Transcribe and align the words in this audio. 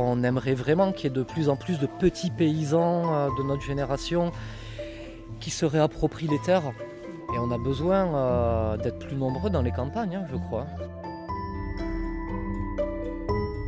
On 0.00 0.22
aimerait 0.22 0.54
vraiment 0.54 0.92
qu'il 0.92 1.04
y 1.04 1.06
ait 1.12 1.16
de 1.16 1.24
plus 1.24 1.48
en 1.48 1.56
plus 1.56 1.80
de 1.80 1.86
petits 1.86 2.30
paysans 2.30 3.12
euh, 3.12 3.28
de 3.36 3.42
notre 3.42 3.62
génération 3.62 4.30
qui 5.40 5.50
se 5.50 5.66
réapproprient 5.66 6.28
les 6.28 6.38
terres. 6.38 6.72
Et 7.34 7.38
on 7.38 7.50
a 7.50 7.58
besoin 7.58 8.14
euh, 8.14 8.76
d'être 8.76 9.00
plus 9.00 9.16
nombreux 9.16 9.50
dans 9.50 9.60
les 9.60 9.72
campagnes, 9.72 10.16
hein, 10.16 10.24
je 10.30 10.36
crois. 10.36 10.66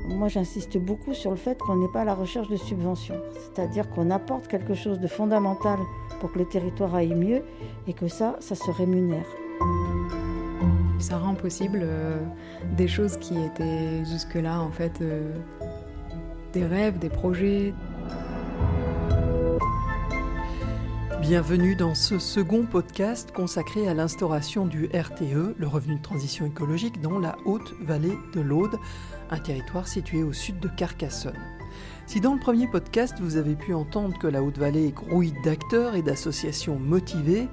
Moi, 0.08 0.28
j'insiste 0.28 0.78
beaucoup 0.78 1.14
sur 1.14 1.30
le 1.30 1.36
fait 1.36 1.58
qu'on 1.58 1.76
n'est 1.76 1.88
pas 1.88 2.02
à 2.02 2.04
la 2.04 2.14
recherche 2.14 2.48
de 2.48 2.56
subventions. 2.56 3.20
C'est-à-dire 3.32 3.90
qu'on 3.90 4.10
apporte 4.10 4.46
quelque 4.46 4.74
chose 4.74 5.00
de 5.00 5.08
fondamental 5.08 5.78
pour 6.20 6.30
que 6.30 6.38
le 6.38 6.44
territoire 6.44 6.94
aille 6.94 7.14
mieux 7.14 7.42
et 7.88 7.92
que 7.92 8.06
ça, 8.06 8.36
ça 8.38 8.54
se 8.54 8.70
rémunère. 8.70 9.26
Ça 11.00 11.16
rend 11.16 11.34
possible 11.34 11.80
euh, 11.82 12.18
des 12.76 12.86
choses 12.86 13.16
qui 13.16 13.34
étaient 13.42 14.04
jusque-là, 14.04 14.60
en 14.60 14.70
fait, 14.70 15.00
euh, 15.00 15.32
des 16.52 16.64
rêves, 16.64 16.98
des 16.98 17.10
projets. 17.10 17.74
Bienvenue 21.20 21.76
dans 21.76 21.94
ce 21.94 22.18
second 22.18 22.64
podcast 22.64 23.30
consacré 23.32 23.86
à 23.86 23.94
l'instauration 23.94 24.66
du 24.66 24.86
RTE, 24.86 25.54
le 25.56 25.66
revenu 25.66 25.96
de 25.96 26.02
transition 26.02 26.46
écologique, 26.46 27.00
dans 27.00 27.18
la 27.18 27.36
haute 27.44 27.74
vallée 27.82 28.18
de 28.34 28.40
l'Aude, 28.40 28.78
un 29.30 29.38
territoire 29.38 29.86
situé 29.86 30.22
au 30.22 30.32
sud 30.32 30.58
de 30.60 30.68
Carcassonne. 30.68 31.38
Si 32.06 32.20
dans 32.20 32.34
le 32.34 32.40
premier 32.40 32.66
podcast 32.66 33.16
vous 33.20 33.36
avez 33.36 33.54
pu 33.54 33.72
entendre 33.72 34.18
que 34.18 34.26
la 34.26 34.42
haute 34.42 34.58
vallée 34.58 34.90
grouille 34.90 35.34
d'acteurs 35.44 35.94
et 35.94 36.02
d'associations 36.02 36.78
motivées, 36.78 37.48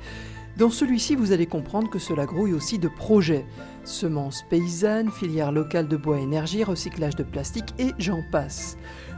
dans 0.57 0.69
celui-ci 0.69 1.15
vous 1.15 1.31
allez 1.31 1.45
comprendre 1.45 1.89
que 1.89 1.99
cela 1.99 2.25
grouille 2.25 2.53
aussi 2.53 2.79
de 2.79 2.87
projets. 2.87 3.45
Semences 3.83 4.43
paysannes, 4.49 5.11
filières 5.11 5.51
locales 5.51 5.87
de 5.87 5.97
bois 5.97 6.19
énergie, 6.19 6.63
recyclage 6.63 7.15
de 7.15 7.23
plastique 7.23 7.73
et 7.77 7.91
j'en 7.99 8.21
passe. 8.31 8.77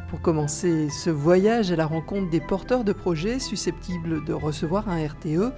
Pour 0.09 0.21
commencer 0.21 0.89
ce 0.89 1.09
voyage 1.09 1.71
à 1.71 1.75
la 1.75 1.85
rencontre 1.85 2.29
des 2.29 2.41
porteurs 2.41 2.83
de 2.83 2.93
projets 2.93 3.39
susceptibles 3.39 4.25
de 4.25 4.33
recevoir 4.33 4.89
un 4.89 5.05
RTE, 5.05 5.53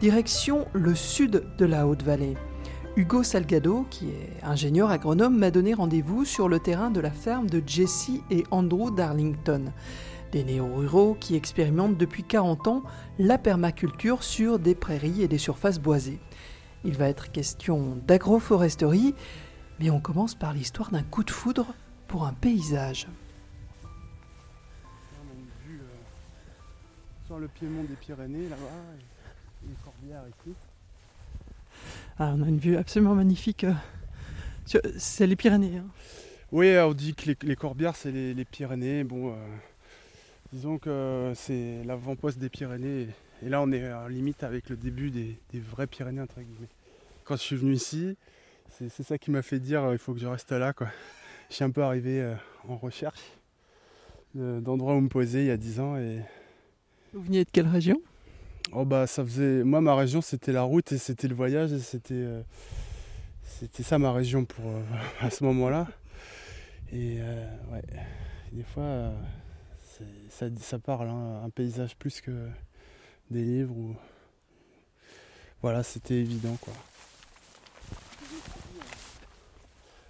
direction 0.00 0.66
le 0.72 0.94
sud 0.94 1.44
de 1.58 1.64
la 1.64 1.86
Haute-Vallée. 1.86 2.36
Hugo 2.96 3.24
Salgado, 3.24 3.86
qui 3.90 4.10
est 4.10 4.44
ingénieur 4.44 4.90
agronome, 4.90 5.36
m'a 5.36 5.50
donné 5.50 5.74
rendez-vous 5.74 6.24
sur 6.24 6.48
le 6.48 6.60
terrain 6.60 6.90
de 6.90 7.00
la 7.00 7.10
ferme 7.10 7.50
de 7.50 7.60
Jesse 7.66 8.10
et 8.30 8.44
Andrew 8.52 8.94
Darlington, 8.94 9.72
des 10.34 10.42
néo-ruraux 10.42 11.14
qui 11.14 11.36
expérimentent 11.36 11.96
depuis 11.96 12.24
40 12.24 12.66
ans 12.66 12.82
la 13.20 13.38
permaculture 13.38 14.24
sur 14.24 14.58
des 14.58 14.74
prairies 14.74 15.22
et 15.22 15.28
des 15.28 15.38
surfaces 15.38 15.78
boisées. 15.78 16.18
Il 16.82 16.96
va 16.96 17.08
être 17.08 17.30
question 17.30 17.96
d'agroforesterie, 18.08 19.14
mais 19.78 19.90
on 19.90 20.00
commence 20.00 20.34
par 20.34 20.52
l'histoire 20.52 20.90
d'un 20.90 21.04
coup 21.04 21.22
de 21.22 21.30
foudre 21.30 21.66
pour 22.08 22.26
un 22.26 22.32
paysage. 22.32 23.06
sur 27.26 27.38
le 27.38 27.48
piémont 27.48 27.84
des 27.84 27.94
Pyrénées 27.94 28.50
là-bas, 28.50 28.82
et 29.64 29.68
les 29.68 29.74
Corbières 29.82 30.24
ici. 30.28 30.54
Ah, 32.18 32.34
on 32.36 32.42
a 32.42 32.48
une 32.48 32.58
vue 32.58 32.76
absolument 32.76 33.14
magnifique. 33.14 33.64
euh, 33.64 34.78
C'est 34.98 35.26
les 35.26 35.34
Pyrénées. 35.34 35.78
hein. 35.78 35.86
Oui, 36.52 36.76
on 36.78 36.92
dit 36.92 37.14
que 37.14 37.24
les, 37.30 37.36
les 37.42 37.56
Corbières 37.56 37.96
c'est 37.96 38.12
les, 38.12 38.34
les 38.34 38.44
Pyrénées. 38.44 39.04
Bon, 39.04 39.30
euh, 39.30 39.36
disons 40.54 40.78
que 40.78 41.32
c'est 41.34 41.82
l'avant-poste 41.84 42.38
des 42.38 42.48
Pyrénées. 42.48 43.08
Et 43.44 43.48
là, 43.48 43.60
on 43.60 43.70
est 43.72 43.92
en 43.92 44.06
limite 44.08 44.42
avec 44.44 44.68
le 44.70 44.76
début 44.76 45.10
des, 45.10 45.36
des 45.52 45.60
vraies 45.60 45.86
Pyrénées 45.88 46.20
entre 46.20 46.40
guillemets. 46.40 46.68
Quand 47.24 47.36
je 47.36 47.42
suis 47.42 47.56
venu 47.56 47.72
ici, 47.74 48.16
c'est 48.70 48.88
c'est 48.88 49.02
ça 49.02 49.18
qui 49.18 49.30
m'a 49.30 49.42
fait 49.42 49.58
dire 49.58 49.82
euh, 49.82 49.92
il 49.92 49.98
faut 49.98 50.14
que 50.14 50.20
je 50.20 50.26
reste 50.26 50.52
là. 50.52 50.72
Quoi. 50.72 50.88
Je 51.50 51.56
suis 51.56 51.64
un 51.64 51.70
peu 51.70 51.82
arrivé 51.82 52.20
euh, 52.22 52.34
en 52.68 52.76
recherche 52.76 53.20
de- 54.34 54.58
d'endroits 54.60 54.94
où 54.96 55.00
me 55.00 55.08
poser 55.08 55.40
il 55.40 55.46
y 55.46 55.50
a 55.50 55.56
10 55.58 55.78
ans 55.78 55.96
et 55.96 56.20
Vous 57.12 57.22
veniez 57.22 57.44
de 57.44 57.50
quelle 57.52 57.68
région? 57.68 58.00
Oh 58.72 58.84
bah 58.84 59.06
ça 59.06 59.24
faisait. 59.24 59.62
Moi 59.62 59.80
ma 59.82 59.94
région 59.94 60.20
c'était 60.22 60.52
la 60.52 60.62
route 60.62 60.90
et 60.92 60.98
c'était 60.98 61.28
le 61.28 61.34
voyage 61.34 61.72
et 61.72 61.78
c'était. 61.80 62.14
euh, 62.14 62.40
C'était 63.42 63.82
ça 63.82 63.98
ma 63.98 64.12
région 64.12 64.44
pour 64.46 64.64
euh, 64.66 64.82
à 65.20 65.30
ce 65.30 65.44
moment-là. 65.44 65.86
Et 66.92 67.16
euh, 67.20 67.44
ouais, 67.72 67.82
des 68.52 68.62
fois 68.64 68.82
euh, 68.84 69.12
ça, 70.38 70.46
ça 70.60 70.78
parle, 70.78 71.08
hein, 71.08 71.42
un 71.44 71.50
paysage 71.50 71.96
plus 71.96 72.20
que 72.20 72.48
des 73.30 73.42
livres 73.42 73.74
ou. 73.76 73.96
Voilà, 75.62 75.82
c'était 75.82 76.14
évident 76.16 76.56
quoi. 76.60 76.74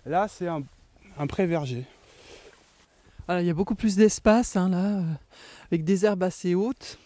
Là 0.06 0.26
c'est 0.28 0.48
un, 0.48 0.62
un 1.18 1.26
pré-verger. 1.26 1.84
Il 3.28 3.44
y 3.46 3.50
a 3.50 3.54
beaucoup 3.54 3.74
plus 3.74 3.96
d'espace 3.96 4.54
hein, 4.56 4.68
là, 4.68 4.98
euh, 4.98 5.02
avec 5.70 5.84
des 5.84 6.04
herbes 6.04 6.24
assez 6.24 6.54
hautes. 6.54 6.98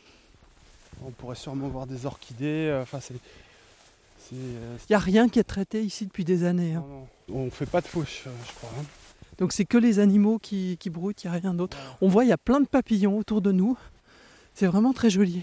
On 1.05 1.11
pourrait 1.12 1.37
sûrement 1.37 1.69
voir 1.69 1.87
des 1.87 2.06
orchidées. 2.06 2.69
euh, 2.71 2.83
Enfin 2.83 2.99
euh, 4.33 4.77
Il 4.89 4.91
n'y 4.91 4.97
a 4.97 4.99
rien 4.99 5.29
qui 5.29 5.39
est 5.39 5.45
traité 5.45 5.81
ici 5.85 6.06
depuis 6.06 6.25
des 6.25 6.43
années. 6.43 6.75
hein. 6.75 6.85
non, 6.89 7.06
non. 7.29 7.45
On 7.47 7.50
fait 7.50 7.67
pas 7.67 7.81
de 7.81 7.87
fauche, 7.87 8.25
euh, 8.27 8.31
je 8.49 8.53
crois. 8.55 8.71
hein. 8.81 8.85
Donc 9.38 9.53
c'est 9.53 9.65
que 9.65 9.78
les 9.78 10.00
animaux 10.00 10.38
qui, 10.38 10.76
qui 10.78 10.91
broutent, 10.91 11.22
il 11.25 11.31
n'y 11.31 11.37
a 11.37 11.41
rien 11.41 11.54
d'autre. 11.54 11.76
On 12.00 12.09
voit, 12.09 12.25
il 12.25 12.28
y 12.28 12.32
a 12.32 12.38
plein 12.38 12.60
de 12.60 12.66
papillons 12.66 13.16
autour 13.16 13.41
de 13.41 13.53
nous. 13.53 13.78
C'est 14.54 14.66
vraiment 14.66 14.93
très 14.93 15.10
joli. 15.10 15.43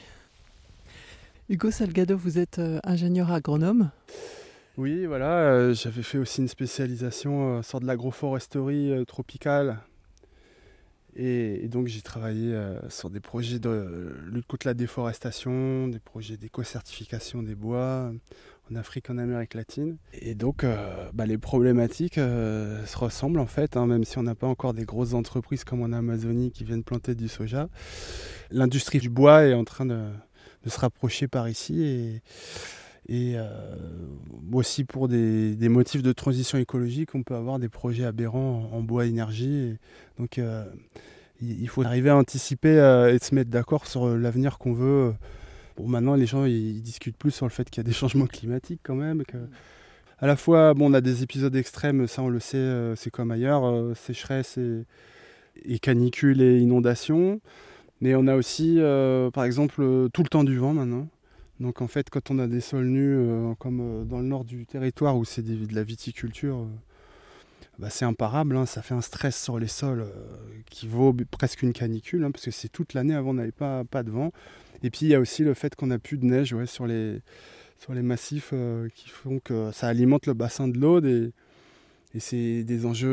Hugo 1.47 1.69
Salgado, 1.69 2.17
vous 2.17 2.39
êtes 2.39 2.57
euh, 2.57 2.79
ingénieur 2.83 3.31
agronome. 3.31 3.91
Oui, 4.77 5.05
voilà, 5.05 5.51
euh, 5.51 5.73
j'avais 5.75 6.01
fait 6.01 6.17
aussi 6.17 6.41
une 6.41 6.47
spécialisation 6.47 7.59
euh, 7.59 7.61
sur 7.61 7.79
de 7.79 7.85
l'agroforesterie 7.85 9.05
tropicale. 9.05 9.79
Et, 11.15 11.69
donc 11.69 11.87
j'ai 11.87 12.01
travaillé 12.01 12.53
sur 12.89 13.09
des 13.09 13.21
projets 13.21 13.59
de 13.59 14.13
lutte 14.25 14.47
contre 14.47 14.67
la 14.67 14.73
déforestation, 14.73 15.87
des 15.87 15.99
projets 15.99 16.35
d'éco-certification 16.35 17.41
des 17.41 17.55
bois 17.55 18.11
en 18.71 18.75
Afrique, 18.75 19.09
en 19.09 19.17
Amérique 19.17 19.53
latine. 19.53 19.97
Et 20.13 20.35
donc 20.35 20.63
euh, 20.63 21.09
bah, 21.13 21.25
les 21.25 21.37
problématiques 21.37 22.17
euh, 22.17 22.85
se 22.85 22.97
ressemblent 22.97 23.39
en 23.39 23.45
fait, 23.45 23.77
hein, 23.77 23.85
même 23.85 24.03
si 24.03 24.17
on 24.17 24.23
n'a 24.23 24.35
pas 24.35 24.47
encore 24.47 24.73
des 24.73 24.85
grosses 24.85 25.13
entreprises 25.13 25.63
comme 25.63 25.81
en 25.81 25.91
Amazonie 25.91 26.51
qui 26.51 26.63
viennent 26.63 26.83
planter 26.83 27.15
du 27.15 27.27
soja. 27.27 27.69
L'industrie 28.51 28.99
du 28.99 29.09
bois 29.09 29.45
est 29.45 29.53
en 29.53 29.63
train 29.63 29.85
de, 29.85 30.01
se 30.67 30.79
rapprocher 30.79 31.27
par 31.27 31.47
ici 31.47 32.21
et, 33.07 33.33
euh, 33.37 33.75
aussi 34.51 34.83
pour 34.83 35.07
des, 35.07 35.69
motifs 35.69 36.01
de 36.01 36.11
transition 36.11 36.57
écologique, 36.57 37.13
on 37.13 37.21
peut 37.21 37.35
avoir 37.35 37.59
des 37.59 37.69
projets 37.69 38.05
aberrants 38.05 38.69
en, 38.71 38.81
bois 38.81 39.05
énergie. 39.05 39.77
Donc 40.17 40.39
il, 41.39 41.69
faut 41.69 41.83
arriver 41.83 42.09
à 42.09 42.17
anticiper 42.17 42.77
et 43.13 43.23
se 43.23 43.35
mettre 43.35 43.51
d'accord 43.51 43.85
sur 43.85 44.07
l'avenir 44.07 44.57
qu'on 44.57 44.73
veut. 44.73 45.13
Bon, 45.77 45.87
maintenant, 45.87 46.15
les 46.15 46.25
gens 46.25 46.45
ils, 46.45 46.81
discutent 46.81 47.17
plus 47.17 47.31
sur 47.31 47.45
le 47.45 47.51
fait 47.51 47.69
qu'il 47.69 47.83
y 47.83 47.85
a 47.85 47.87
des 47.87 47.93
changements 47.93 48.27
climatiques 48.27 48.81
quand 48.83 48.95
même. 48.95 49.23
Que... 49.25 49.37
À 50.19 50.27
la 50.27 50.35
fois, 50.35 50.73
bon, 50.73 50.91
on 50.91 50.93
a 50.93 51.01
des 51.01 51.23
épisodes 51.23 51.55
extrêmes, 51.55 52.07
ça 52.07 52.21
on 52.21 52.29
le 52.29 52.39
sait, 52.39 52.57
euh, 52.57 52.95
c'est 52.95 53.11
comme 53.11 53.31
ailleurs, 53.31 53.65
euh, 53.65 53.93
sécheresse 53.95 54.57
et, 54.57 54.85
et 55.65 55.79
canicule 55.79 56.41
et 56.41 56.59
inondations. 56.59 57.41
Mais 58.01 58.15
on 58.15 58.27
a 58.27 58.35
aussi, 58.35 58.75
euh, 58.79 59.31
par 59.31 59.45
exemple, 59.45 60.09
tout 60.13 60.23
le 60.23 60.29
temps 60.29 60.43
du 60.43 60.57
vent 60.57 60.73
maintenant. 60.73 61.07
Donc 61.59 61.81
en 61.81 61.87
fait, 61.87 62.09
quand 62.09 62.31
on 62.31 62.39
a 62.39 62.47
des 62.47 62.59
sols 62.59 62.87
nus, 62.87 63.15
euh, 63.17 63.53
comme 63.59 64.05
dans 64.07 64.19
le 64.19 64.25
nord 64.25 64.43
du 64.43 64.65
territoire 64.65 65.17
où 65.17 65.23
c'est 65.23 65.41
de 65.41 65.73
la 65.73 65.83
viticulture, 65.83 66.67
bah, 67.79 67.89
c'est 67.89 68.05
imparable. 68.05 68.55
hein, 68.55 68.65
ça 68.65 68.81
fait 68.81 68.93
un 68.93 69.01
stress 69.01 69.41
sur 69.41 69.59
les 69.59 69.67
sols 69.67 70.01
euh, 70.01 70.09
qui 70.69 70.87
vaut 70.87 71.13
presque 71.31 71.61
une 71.61 71.73
canicule, 71.73 72.23
hein, 72.23 72.31
parce 72.31 72.45
que 72.45 72.51
c'est 72.51 72.69
toute 72.69 72.93
l'année 72.93 73.15
avant 73.15 73.31
on 73.31 73.33
n'avait 73.35 73.51
pas, 73.51 73.83
pas 73.83 74.03
de 74.03 74.11
vent. 74.11 74.31
Et 74.83 74.89
puis 74.89 75.05
il 75.05 75.09
y 75.09 75.15
a 75.15 75.19
aussi 75.19 75.43
le 75.43 75.53
fait 75.53 75.75
qu'on 75.75 75.87
n'a 75.87 75.99
plus 75.99 76.17
de 76.17 76.25
neige 76.25 76.55
sur, 76.65 76.85
les, 76.85 77.21
sur 77.79 77.93
les 77.93 78.01
massifs 78.01 78.51
euh, 78.53 78.87
qui 78.93 79.09
font 79.09 79.39
que 79.39 79.71
ça 79.71 79.87
alimente 79.87 80.27
le 80.27 80.33
bassin 80.33 80.67
de 80.67 80.77
l'Aude. 80.77 81.05
Et, 81.05 81.31
c'est 82.17 82.63
des 82.63 82.85
enjeux 82.85 83.09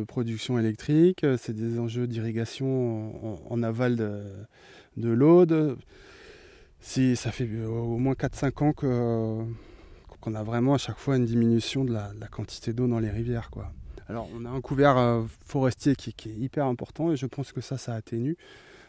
de 0.00 0.04
production 0.08 0.58
électrique, 0.58 1.24
euh, 1.24 1.36
c'est 1.38 1.52
des 1.52 1.78
enjeux 1.78 2.06
d'irrigation 2.06 3.52
en, 3.52 3.62
aval 3.62 3.96
de, 3.96 4.22
de 4.96 5.10
l'Aude. 5.10 5.76
Ça 6.80 7.32
fait 7.32 7.46
euh, 7.50 7.66
au 7.66 7.98
moins 7.98 8.14
4-5 8.14 8.64
ans 8.64 8.72
qu'on 8.72 10.34
a 10.34 10.42
vraiment 10.42 10.72
à 10.72 10.78
chaque 10.78 10.96
fois 10.96 11.16
une 11.16 11.26
diminution 11.26 11.84
de 11.84 11.92
la, 11.92 12.14
de 12.14 12.20
la 12.20 12.28
quantité 12.28 12.72
d'eau 12.72 12.86
dans 12.86 12.98
les 12.98 13.10
rivières. 13.10 13.50
Quoi. 13.50 13.70
Alors 14.10 14.28
on 14.34 14.44
a 14.44 14.50
un 14.50 14.60
couvert 14.60 14.98
euh, 14.98 15.22
forestier 15.46 15.94
qui, 15.94 16.12
qui 16.12 16.30
est 16.30 16.34
hyper 16.34 16.66
important 16.66 17.12
et 17.12 17.16
je 17.16 17.26
pense 17.26 17.52
que 17.52 17.60
ça, 17.60 17.78
ça 17.78 17.94
atténue. 17.94 18.36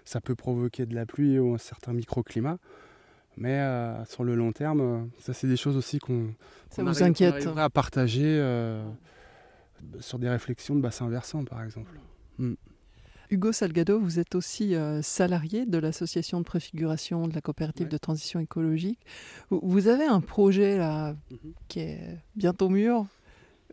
Ça 0.03 0.19
peut 0.19 0.33
provoquer 0.35 0.87
de 0.87 0.95
la 0.95 1.05
pluie 1.05 1.37
ou 1.37 1.53
un 1.53 1.59
certain 1.59 1.93
microclimat. 1.93 2.57
Mais 3.37 3.59
euh, 3.59 4.03
sur 4.05 4.23
le 4.23 4.33
long 4.35 4.51
terme, 4.51 4.81
euh, 4.81 5.03
ça 5.19 5.33
c'est 5.33 5.47
des 5.47 5.57
choses 5.57 5.77
aussi 5.77 5.99
qu'on 5.99 6.33
Ça 6.71 6.83
vous 6.83 7.03
inquiète 7.03 7.47
à 7.55 7.69
partager 7.69 8.25
euh, 8.25 8.83
sur 9.99 10.17
des 10.17 10.27
réflexions 10.27 10.75
de 10.75 10.81
bassin 10.81 11.07
versant 11.07 11.45
par 11.45 11.61
exemple. 11.63 11.91
Hugo 13.29 13.51
Salgado, 13.51 13.99
vous 13.99 14.19
êtes 14.19 14.33
aussi 14.35 14.75
salarié 15.03 15.65
de 15.67 15.77
l'association 15.77 16.39
de 16.39 16.43
préfiguration 16.45 17.27
de 17.27 17.33
la 17.35 17.41
coopérative 17.41 17.85
Ouais. 17.85 17.91
de 17.91 17.97
transition 17.97 18.39
écologique. 18.39 18.99
Vous, 19.51 19.87
avez 19.87 20.05
un 20.05 20.19
projet 20.19 20.77
là 20.77 21.15
Mhm. 21.29 21.53
qui 21.67 21.79
est 21.81 22.17
bientôt 22.35 22.67
mûr? 22.69 23.05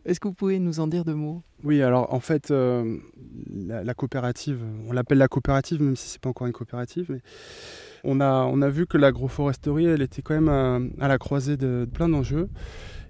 Est-ce 0.05 0.19
que 0.19 0.27
vous 0.27 0.33
pouvez 0.33 0.59
nous 0.59 0.79
en 0.79 0.87
dire 0.87 1.05
deux 1.05 1.15
mots? 1.15 1.41
Oui, 1.63 1.81
alors 1.81 2.13
en 2.13 2.19
fait, 2.19 2.51
euh, 2.51 2.97
la, 3.51 3.93
coopérative, 3.93 4.63
on 4.87 4.93
l'appelle 4.93 5.17
la 5.17 5.27
coopérative, 5.27 5.81
même 5.81 5.95
si 5.95 6.07
c'est 6.07 6.21
pas 6.21 6.29
encore 6.29 6.47
une 6.47 6.53
coopérative, 6.53 7.07
mais 7.09 7.21
on 8.03 8.21
a, 8.21 8.69
vu 8.69 8.87
que 8.87 8.97
l'agroforesterie, 8.97 9.85
elle 9.85 10.01
était 10.01 10.21
quand 10.21 10.39
même 10.39 10.93
à, 10.99 11.07
la 11.07 11.17
croisée 11.17 11.57
de, 11.57 11.87
plein 11.91 12.07
d'enjeux. 12.07 12.49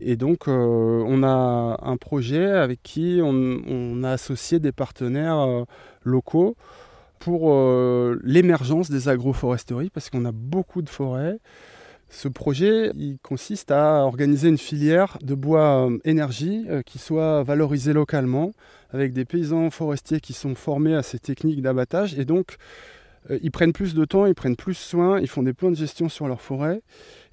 Et 0.01 0.15
donc, 0.15 0.47
euh, 0.47 1.03
on 1.05 1.23
a 1.23 1.77
un 1.81 1.97
projet 1.97 2.45
avec 2.45 2.81
qui 2.81 3.19
on, 3.21 4.03
a 4.03 4.11
associé 4.11 4.59
des 4.59 4.71
partenaires 4.71 5.39
euh, 5.39 5.65
locaux 6.03 6.55
pour 7.19 7.53
l'émergence 8.23 8.89
des 8.89 9.09
agroforesteries, 9.09 9.89
parce 9.89 10.09
qu'on 10.09 10.23
a 10.23 10.31
beaucoup 10.31 10.81
de 10.81 10.87
forêts. 10.87 11.37
Ce 12.09 12.27
projet, 12.27 12.91
il 12.95 13.17
consiste 13.21 13.69
à 13.69 14.03
organiser 14.03 14.49
une 14.49 14.57
filière 14.57 15.17
de 15.21 15.35
bois 15.35 15.87
euh, 15.87 15.99
énergie 16.05 16.65
euh, 16.67 16.81
qui 16.81 16.97
soit 16.97 17.43
valorisée 17.43 17.93
localement, 17.93 18.51
avec 18.91 19.13
des 19.13 19.25
paysans 19.25 19.69
forestiers 19.69 20.19
qui 20.19 20.33
sont 20.33 20.55
formés 20.55 20.95
à 20.95 21.03
ces 21.03 21.19
techniques 21.19 21.61
d'abattage. 21.61 22.17
Et 22.17 22.25
donc, 22.25 22.57
euh, 23.29 23.37
ils 23.43 23.51
prennent 23.51 23.73
plus 23.73 23.93
de 23.93 24.05
temps, 24.05 24.25
ils 24.25 24.33
prennent 24.33 24.55
plus 24.55 24.73
soin, 24.73 25.19
ils 25.19 25.27
font 25.27 25.43
des 25.43 25.53
plans 25.53 25.69
de 25.69 25.75
gestion 25.75 26.09
sur 26.09 26.27
leur 26.27 26.41
forêt. 26.41 26.81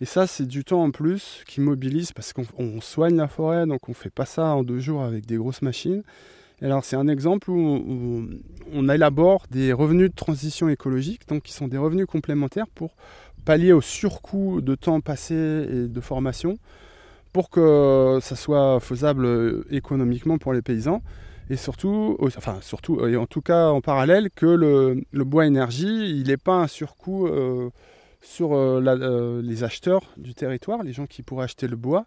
Et 0.02 0.04
ça, 0.04 0.26
c'est 0.26 0.46
du 0.46 0.62
temps 0.62 0.82
en 0.82 0.90
plus 0.90 1.42
qui 1.46 1.62
mobilise 1.62 2.12
parce 2.12 2.34
qu'on 2.34 2.80
soigne 2.82 3.16
la 3.16 3.28
forêt, 3.28 3.66
donc 3.66 3.88
on 3.88 3.92
ne 3.92 3.96
fait 3.96 4.10
pas 4.10 4.26
ça 4.26 4.54
en 4.54 4.62
deux 4.62 4.78
jours 4.78 5.02
avec 5.02 5.24
des 5.24 5.36
grosses 5.36 5.62
machines. 5.62 6.02
alors, 6.60 6.84
c'est 6.84 6.96
un 6.96 7.08
exemple 7.08 7.50
où 7.50 7.58
on, 7.58 8.28
on, 8.74 8.88
élabore 8.90 9.46
des 9.50 9.72
revenus 9.72 10.10
de 10.10 10.14
transition 10.14 10.68
écologique, 10.68 11.26
donc 11.28 11.44
qui 11.44 11.52
sont 11.54 11.68
des 11.68 11.78
revenus 11.78 12.06
complémentaires 12.06 12.68
pour 12.68 12.94
pallier 13.46 13.72
au 13.72 13.80
surcoût 13.80 14.60
de 14.60 14.74
temps 14.74 15.00
passé 15.00 15.34
et 15.34 15.86
de 15.86 16.00
formation 16.02 16.58
pour 17.32 17.48
que 17.48 18.18
ça 18.20 18.34
soit 18.34 18.80
faisable 18.80 19.24
euh, 19.24 19.64
économiquement 19.70 20.36
pour 20.36 20.52
les 20.52 20.62
paysans 20.62 21.00
et 21.48 21.56
surtout, 21.56 22.16
enfin 22.20 22.58
surtout, 22.60 23.06
et 23.06 23.16
en 23.16 23.26
tout 23.26 23.40
cas 23.40 23.68
en 23.68 23.80
parallèle, 23.80 24.30
que 24.34 24.46
le, 24.46 25.24
bois 25.24 25.46
énergie, 25.46 26.10
il 26.10 26.26
n'est 26.26 26.36
pas 26.38 26.56
un 26.56 26.66
surcoût 26.66 27.28
euh, 27.28 27.70
sur 28.20 28.52
euh, 28.52 29.40
les 29.42 29.62
acheteurs 29.62 30.02
du 30.16 30.34
territoire, 30.34 30.82
les 30.82 30.92
gens 30.92 31.06
qui 31.06 31.22
pourraient 31.22 31.44
acheter 31.44 31.68
le 31.68 31.76
bois. 31.76 32.06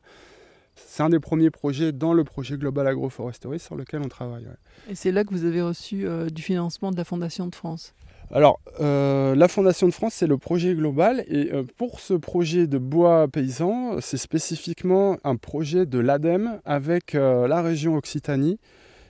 C'est 0.76 1.04
un 1.04 1.10
des 1.10 1.20
premiers 1.20 1.52
projets 1.52 1.94
dans 1.94 2.14
le 2.14 2.26
projet 2.26 2.58
Global 2.58 2.86
Agroforesterie 2.86 3.60
sur 3.60 3.78
lequel 3.78 4.02
on 4.04 4.10
travaille. 4.10 4.46
Et 4.90 4.96
c'est 4.96 5.14
là 5.14 5.24
que 5.24 5.30
vous 5.30 5.46
avez 5.46 5.62
reçu 5.62 6.06
du 6.32 6.42
financement 6.42 6.92
de 6.92 6.98
la 6.98 7.06
Fondation 7.06 7.48
de 7.48 7.56
France? 7.56 7.94
Alors, 8.32 8.60
euh, 8.80 9.34
la 9.34 9.48
Fondation 9.48 9.88
de 9.88 9.94
France, 9.94 10.14
c'est 10.14 10.28
le 10.28 10.38
projet 10.38 10.76
global. 10.76 11.24
Et 11.28 11.52
euh, 11.52 11.64
pour 11.78 12.00
ce 12.00 12.14
projet 12.14 12.68
de 12.68 12.78
bois 12.78 13.28
paysan, 13.28 14.00
c'est 14.02 14.18
spécifiquement 14.18 15.18
un 15.24 15.36
projet 15.36 15.88
de 15.88 15.98
l'ADEME 15.98 16.60
avec 16.64 17.16
euh, 17.16 17.48
la 17.48 17.62
région 17.62 17.96
Occitanie. 17.96 18.60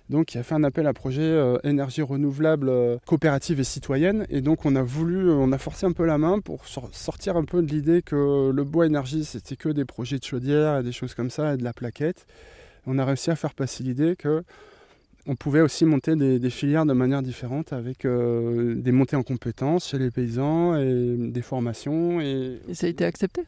Donc, 0.09 0.27
qui 0.27 0.37
a 0.39 0.43
fait 0.43 0.55
un 0.55 0.63
appel 0.63 0.87
à 0.87 0.93
projet 0.93 1.39
énergie 1.63 2.01
renouvelable 2.01 2.71
coopérative 3.05 3.59
et 3.59 3.63
citoyenne. 3.63 4.25
Et 4.31 4.41
donc, 4.41 4.65
on 4.65 4.75
a 4.75 4.81
voulu, 4.81 5.29
on 5.29 5.51
a 5.51 5.59
forcé 5.59 5.85
un 5.85 5.91
peu 5.91 6.03
la 6.03 6.17
main 6.17 6.39
pour 6.39 6.65
sortir 6.65 7.37
un 7.37 7.45
peu 7.45 7.61
de 7.61 7.67
l'idée 7.67 8.01
que 8.01 8.49
le 8.49 8.63
bois 8.63 8.87
énergie, 8.87 9.23
c'était 9.23 9.55
que 9.55 9.69
des 9.69 9.85
projets 9.85 10.17
de 10.17 10.23
chaudière 10.23 10.79
et 10.79 10.83
des 10.83 10.93
choses 10.93 11.13
comme 11.13 11.29
ça 11.29 11.53
et 11.53 11.57
de 11.57 11.63
la 11.63 11.73
plaquette. 11.73 12.25
On 12.87 12.97
a 12.97 13.05
réussi 13.05 13.29
à 13.29 13.35
faire 13.35 13.53
passer 13.53 13.83
l'idée 13.83 14.15
que 14.15 14.43
on 15.29 15.35
pouvait 15.35 15.61
aussi 15.61 15.85
monter 15.85 16.15
des, 16.15 16.49
filières 16.49 16.87
de 16.87 16.93
manière 16.93 17.21
différente 17.21 17.71
avec 17.71 18.03
euh, 18.03 18.73
des 18.73 18.91
montées 18.91 19.15
en 19.15 19.21
compétences 19.21 19.87
chez 19.87 19.99
les 19.99 20.09
paysans 20.09 20.75
et 20.75 21.15
des 21.17 21.41
formations. 21.43 22.19
Et, 22.19 22.59
ça 22.73 22.87
a 22.87 22.89
été 22.89 23.05
accepté? 23.05 23.43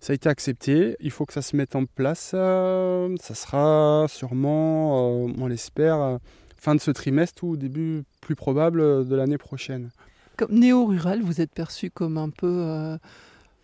Ça 0.00 0.12
a 0.12 0.14
été 0.14 0.28
accepté. 0.28 0.96
Il 1.00 1.10
faut 1.10 1.24
que 1.24 1.32
ça 1.32 1.40
se 1.40 1.56
mette 1.56 1.74
en 1.76 1.86
place. 1.86 2.32
Euh, 2.34 3.16
ça 3.22 3.34
sera 3.34 4.04
sûrement, 4.10 5.24
euh, 5.24 5.32
on 5.38 5.46
l'espère, 5.46 6.18
fin 6.58 6.74
de 6.74 6.80
ce 6.80 6.90
trimestre 6.90 7.42
ou 7.42 7.56
début 7.56 8.02
plus 8.20 8.36
probable 8.36 9.08
de 9.08 9.16
l'année 9.16 9.38
prochaine. 9.38 9.88
Comme 10.36 10.52
néo-rural, 10.52 11.22
vous 11.22 11.40
êtes 11.40 11.52
perçu 11.52 11.90
comme 11.90 12.18
un 12.18 12.28
peu 12.28 12.98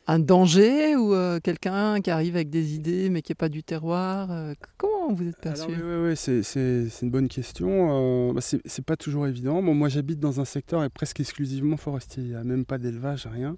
un 0.06 0.18
danger 0.18 0.96
ou 0.96 1.14
euh, 1.14 1.40
quelqu'un 1.40 2.00
qui 2.00 2.10
arrive 2.10 2.36
avec 2.36 2.50
des 2.50 2.74
idées 2.74 3.08
mais 3.10 3.22
qui 3.22 3.32
n'est 3.32 3.36
pas 3.36 3.48
du 3.48 3.62
terroir 3.62 4.30
euh, 4.30 4.54
Comment 4.76 5.12
vous 5.12 5.28
êtes 5.28 5.38
perçu? 5.38 5.68
Oui, 5.68 6.10
oui, 6.10 6.16
c'est 6.16 7.02
une 7.02 7.10
bonne 7.10 7.28
question. 7.28 8.28
Euh, 8.28 8.32
bah, 8.32 8.40
c'est 8.42 8.84
pas 8.84 8.96
toujours 8.96 9.26
évident. 9.26 9.62
Bon, 9.62 9.74
moi, 9.74 9.88
j'habite 9.88 10.20
dans 10.20 10.40
un 10.40 10.44
secteur 10.44 10.88
presque 10.90 11.20
exclusivement 11.20 11.76
forestier. 11.76 12.22
Il 12.22 12.28
n'y 12.30 12.34
a 12.34 12.44
même 12.44 12.64
pas 12.64 12.78
d'élevage, 12.78 13.26
rien. 13.26 13.56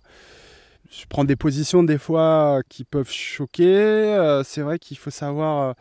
Je 0.91 1.05
prends 1.09 1.25
des 1.25 1.37
positions 1.37 1.83
des 1.83 1.99
fois 1.99 2.61
qui 2.69 2.85
peuvent 2.85 3.11
choquer. 3.11 4.41
c'est 4.45 4.61
vrai 4.61 4.79
qu'il 4.79 4.97
faut 4.97 5.11
savoir 5.11 5.75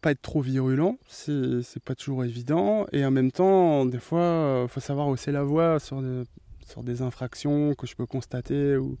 pas 0.00 0.12
être 0.12 0.22
trop 0.22 0.40
virulent, 0.40 0.96
c'est 1.08 1.82
pas 1.84 1.94
toujours 1.94 2.24
évident. 2.24 2.86
Et 2.92 3.04
en 3.04 3.12
même 3.12 3.30
temps, 3.30 3.86
des 3.86 4.00
fois, 4.00 4.62
il 4.64 4.68
faut 4.68 4.80
savoir 4.80 5.06
hausser 5.06 5.30
la 5.30 5.44
voix 5.44 5.78
sur 5.78 6.02
des, 6.02 6.24
sur 6.68 6.82
des 6.82 7.02
infractions 7.02 7.74
que 7.74 7.86
je 7.86 7.96
peux 7.96 8.06
constater. 8.06 8.76
Ou... 8.76 8.96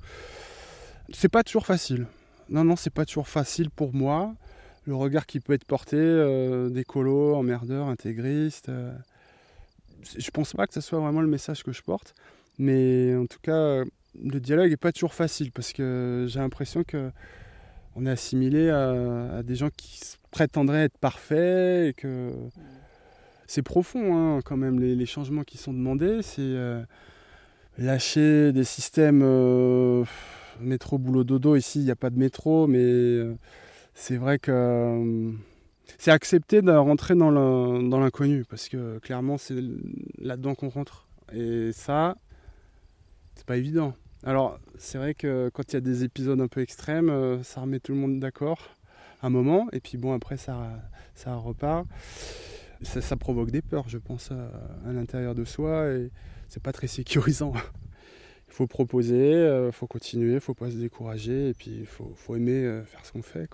C'est 1.12 1.28
pas 1.28 1.42
toujours 1.42 1.66
facile. 1.66 2.06
Non, 2.50 2.64
non, 2.64 2.76
c'est 2.76 2.92
pas 2.92 3.04
toujours 3.04 3.28
facile 3.28 3.70
pour 3.70 3.94
moi. 3.94 4.34
Le 4.84 4.94
regard 4.94 5.26
qui 5.26 5.40
peut 5.40 5.52
être 5.52 5.64
porté 5.64 5.96
euh, 5.96 6.70
d'écolo, 6.70 7.34
emmerdeur, 7.34 7.88
intégriste. 7.88 8.70
Euh, 8.70 8.92
je 10.16 10.30
pense 10.30 10.54
pas 10.54 10.66
que 10.66 10.74
ce 10.74 10.80
soit 10.80 10.98
vraiment 10.98 11.20
le 11.20 11.28
message 11.28 11.62
que 11.62 11.72
je 11.72 11.82
porte. 11.82 12.14
Mais 12.58 13.14
en 13.14 13.26
tout 13.26 13.40
cas, 13.40 13.84
le 14.22 14.40
dialogue 14.40 14.72
est 14.72 14.76
pas 14.76 14.92
toujours 14.92 15.14
facile 15.14 15.52
parce 15.52 15.72
que 15.72 16.26
j'ai 16.28 16.40
l'impression 16.40 16.84
que 16.84 17.10
on 17.96 18.06
est 18.06 18.10
assimilé 18.10 18.70
à, 18.70 19.42
des 19.42 19.56
gens 19.56 19.70
qui 19.76 20.00
prétendraient 20.30 20.84
être 20.84 20.98
parfaits 20.98 21.88
et 21.88 21.94
que 21.94 22.32
c'est 23.48 23.62
profond 23.62 24.16
hein, 24.16 24.40
quand 24.44 24.56
même 24.56 24.78
les, 24.78 25.06
changements 25.06 25.42
qui 25.42 25.58
sont 25.58 25.72
demandés. 25.72 26.22
C'est 26.22 26.40
euh, 26.40 26.82
lâcher 27.78 28.52
des 28.52 28.64
systèmes 28.64 29.22
euh, 29.22 30.04
métro, 30.60 30.98
boulot, 30.98 31.24
dodo. 31.24 31.56
Ici, 31.56 31.80
il 31.80 31.84
n'y 31.84 31.90
a 31.90 31.96
pas 31.96 32.10
de 32.10 32.18
métro, 32.18 32.66
mais 32.66 32.78
euh, 32.82 33.34
c'est 33.94 34.16
vrai 34.16 34.38
que 34.38 34.50
euh, 34.52 35.32
c'est 35.96 36.10
accepté 36.10 36.60
de 36.60 36.72
rentrer 36.72 37.14
dans 37.14 37.30
l'inconnu, 38.00 38.44
parce 38.44 38.68
que 38.68 38.98
clairement, 38.98 39.38
c'est 39.38 39.56
là-dedans 40.18 40.54
qu'on 40.54 40.68
rentre. 40.68 41.08
Et 41.32 41.72
ça, 41.72 42.16
c'est 43.34 43.46
pas 43.46 43.56
évident. 43.56 43.94
Alors, 44.24 44.58
c'est 44.78 44.98
vrai 44.98 45.14
que 45.14 45.48
quand 45.54 45.72
il 45.72 45.74
y 45.74 45.76
a 45.76 45.80
des 45.80 46.04
épisodes 46.04 46.40
un 46.40 46.48
peu 46.48 46.60
extrêmes, 46.60 47.40
ça 47.42 47.60
remet 47.60 47.78
tout 47.80 47.92
le 47.92 47.98
monde 47.98 48.20
d'accord 48.20 48.74
un 49.22 49.30
moment, 49.30 49.66
et 49.72 49.80
puis 49.80 49.98
bon, 49.98 50.12
après, 50.12 50.36
ça, 50.36 50.80
ça 51.14 51.34
repart. 51.34 51.86
Ça, 52.82 53.16
provoque 53.16 53.50
des 53.50 53.62
peurs, 53.62 53.88
je 53.88 53.98
pense, 53.98 54.30
à, 54.30 54.92
l'intérieur 54.92 55.34
de 55.34 55.44
soi. 55.44 55.86
C'est 56.48 56.62
pas 56.62 56.72
très 56.72 56.86
sécurisant. 56.86 57.52
Il 58.48 58.54
faut 58.54 58.66
proposer, 58.66 59.30
il 59.30 59.34
euh, 59.34 59.72
faut 59.72 59.86
continuer, 59.86 60.34
il 60.34 60.40
faut 60.40 60.54
pas 60.54 60.70
se 60.70 60.76
décourager 60.76 61.50
et 61.50 61.54
puis 61.54 61.70
il 61.80 61.86
faut, 61.86 62.34
aimer 62.34 62.64
euh, 62.64 62.82
faire 62.82 63.04
ce 63.04 63.12
qu'on 63.12 63.22
fait. 63.22 63.48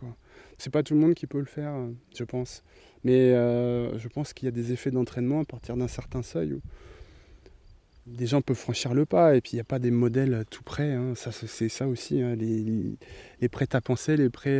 C'est 0.56 0.70
pas 0.70 0.82
tout 0.82 0.94
le 0.94 1.00
monde 1.00 1.14
qui 1.14 1.26
peut 1.26 1.40
le 1.40 1.44
faire, 1.44 1.74
euh, 1.74 1.90
je 2.16 2.24
pense. 2.24 2.62
Mais 3.02 3.32
je 3.32 4.08
pense 4.08 4.32
qu'il 4.32 4.46
y 4.46 4.48
a 4.48 4.52
des 4.52 4.72
effets 4.72 4.90
d'entraînement 4.90 5.40
à 5.40 5.44
partir 5.44 5.76
d'un 5.76 5.88
certain 5.88 6.22
seuil 6.22 6.54
où 6.54 6.62
des 8.06 8.26
gens 8.26 8.40
peuvent 8.40 8.56
franchir 8.56 8.94
le 8.94 9.04
pas 9.04 9.34
et 9.34 9.42
puis 9.42 9.52
il 9.52 9.56
n'y 9.56 9.60
a 9.60 9.64
pas 9.64 9.78
des 9.78 9.90
modèles 9.90 10.44
tout 10.48 10.62
prêts. 10.62 10.92
Hein. 10.92 11.14
Ça, 11.14 11.30
c'est 11.30 11.68
ça 11.68 11.86
aussi, 11.86 12.22
hein. 12.22 12.34
les, 12.34 13.48
prêts 13.50 13.68
à 13.72 13.82
penser, 13.82 14.16
les 14.16 14.30
prêts 14.30 14.58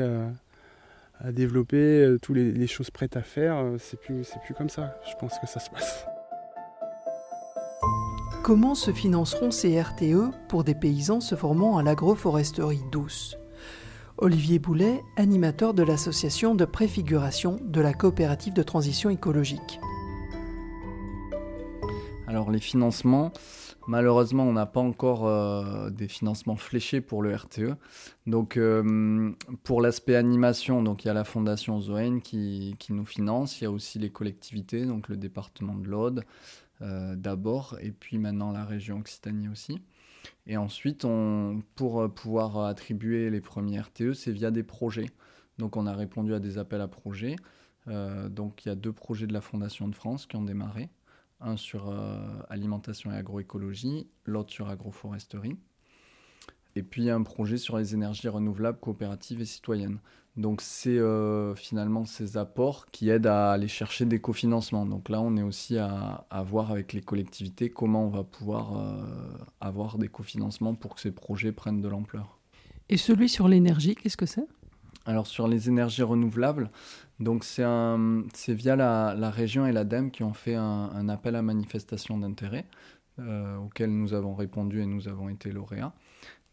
à, 1.21 1.33
développer, 1.33 2.17
toutes 2.21 2.37
les, 2.37 2.53
les, 2.53 2.67
choses 2.67 2.91
prêtes 2.91 3.17
à 3.17 3.23
faire, 3.23 3.64
c'est 3.79 3.99
plus, 3.99 4.29
plus 4.45 4.53
comme 4.53 4.69
ça. 4.69 5.00
Je 5.09 5.14
pense 5.19 5.38
que 5.38 5.47
ça 5.47 5.61
se 5.61 5.71
passe. 5.71 6.05
Comment 8.45 8.75
se 8.75 8.91
financeront 8.91 9.51
ces 9.51 9.81
RTE 9.81 10.31
pour 10.51 10.65
des 10.65 10.75
paysans 10.75 11.23
se 11.23 11.35
formant 11.35 11.79
à 11.79 11.83
l'agroforesterie 11.83 12.83
douce? 12.93 13.39
Olivier 14.19 14.59
Boulet, 14.59 15.01
animateur 15.17 15.73
de 15.73 15.83
l'association 15.83 16.55
de 16.55 16.67
préfiguration 16.67 17.57
de 17.63 17.81
la 17.81 17.95
coopérative 17.95 18.53
de 18.53 18.63
transition 18.63 19.09
écologique. 19.09 19.81
Alors 22.27 22.51
les 22.51 22.59
financements, 22.59 23.33
malheureusement 23.87 24.45
on 24.45 24.53
n'a 24.53 24.67
pas 24.67 24.81
encore 24.81 25.27
euh, 25.27 25.89
des 25.89 26.09
financements 26.09 26.57
fléchés 26.57 27.01
pour 27.01 27.23
le 27.23 27.35
RTE. 27.35 27.77
Donc 28.27 28.59
euh, 28.59 29.31
pour 29.63 29.81
l'aspect 29.81 30.17
animation, 30.17 30.85
il 30.85 31.07
y 31.07 31.09
a 31.09 31.15
la 31.15 31.25
fondation 31.25 31.81
Zoen 31.81 32.21
qui, 32.21 32.77
nous 32.91 33.07
finance, 33.07 33.61
il 33.61 33.65
y 33.65 33.67
a 33.67 33.71
aussi 33.71 33.99
les 33.99 34.11
collectivités, 34.11 34.85
donc 34.85 35.09
le 35.09 35.17
département 35.17 35.75
de 35.75 35.87
l'Aude, 35.89 36.25
euh, 36.83 37.14
d'abord, 37.16 37.76
et 37.81 37.93
puis 37.93 38.19
maintenant 38.19 38.52
la 38.52 38.64
région 38.64 38.99
Occitanie 38.99 39.49
aussi. 39.49 39.81
Et 40.47 40.57
ensuite, 40.57 41.07
pour 41.75 42.00
euh, 42.00 42.09
pouvoir 42.09 42.59
attribuer 42.59 43.31
les 43.31 43.40
premiers 43.40 43.81
RTE, 43.81 44.12
c'est 44.12 44.33
via 44.33 44.50
des 44.50 44.62
projets. 44.62 45.11
Donc 45.59 45.76
on 45.76 45.87
a 45.87 45.95
répondu 45.95 46.35
à 46.35 46.40
des 46.40 46.59
appels 46.59 46.81
à 46.81 46.88
projets. 46.88 47.37
Euh, 47.88 48.28
donc 48.28 48.64
il 48.64 48.69
y 48.69 48.73
a 48.73 48.75
deux 48.75 48.93
projets 48.93 49.26
de 49.26 49.33
la 49.33 49.40
Fondation 49.40 49.88
de 49.88 49.95
France 49.95 50.26
qui 50.26 50.37
ont 50.37 50.43
démarré. 50.43 50.88
Un 51.40 51.57
sur 51.59 51.93
alimentation 52.49 53.12
et 53.12 53.16
agroécologie, 53.16 54.09
l'autre 54.25 54.50
sur 54.50 54.71
agroforesterie. 54.71 55.59
Et 56.75 56.83
puis 56.83 57.11
un 57.11 57.23
projet 57.23 57.59
sur 57.59 57.76
les 57.76 57.93
énergies 57.93 58.28
renouvelables 58.28 58.78
coopératives 58.78 59.43
et 59.43 59.45
citoyennes. 59.45 59.99
Donc 60.37 60.62
c'est 60.62 60.99
euh, 60.99 61.55
finalement 61.55 62.05
ces 62.05 62.37
apports 62.37 62.87
qui 62.91 63.09
aident 63.09 63.29
à 63.29 63.53
aller 63.53 63.69
chercher 63.69 64.05
des 64.05 64.21
cofinancements. 64.21 64.85
Donc 64.85 65.09
là, 65.09 65.21
on 65.21 65.37
est 65.37 65.43
aussi 65.43 65.79
à, 65.79 66.26
voir 66.45 66.73
avec 66.73 66.93
les 66.93 67.03
collectivités 67.03 67.71
comment 67.71 68.07
on 68.07 68.11
va 68.11 68.25
pouvoir 68.25 68.76
euh, 68.76 69.05
avoir 69.61 69.97
des 69.99 70.09
cofinancements 70.09 70.75
pour 70.75 70.97
que 70.97 71.00
ces 71.00 71.12
projets 71.12 71.53
prennent 71.53 71.81
de 71.81 71.88
l'ampleur. 71.88 72.38
Et 72.88 72.97
celui 72.97 73.29
sur 73.29 73.47
l'énergie, 73.47 73.95
qu'est-ce 73.95 74.17
que 74.17 74.26
c'est? 74.26 74.47
Alors 75.07 75.26
sur 75.26 75.49
les 75.49 75.69
énergies 75.69 76.03
renouvelables, 76.03 76.71
donc 77.21 77.45
c'est 77.45 77.62
via 78.55 78.75
la, 78.75 79.31
région 79.31 79.67
et 79.67 79.73
l'ADEME 79.73 80.11
qui 80.11 80.23
ont 80.23 80.33
fait 80.33 80.55
un, 80.55 81.09
appel 81.11 81.37
à 81.37 81.43
manifestation 81.43 82.19
d'intérêt 82.19 82.64
euh, 83.19 83.57
auquel 83.59 83.91
nous 83.91 84.14
avons 84.14 84.35
répondu 84.35 84.81
et 84.81 84.87
nous 84.87 85.07
avons 85.07 85.29
été 85.29 85.53
lauréats. 85.53 85.93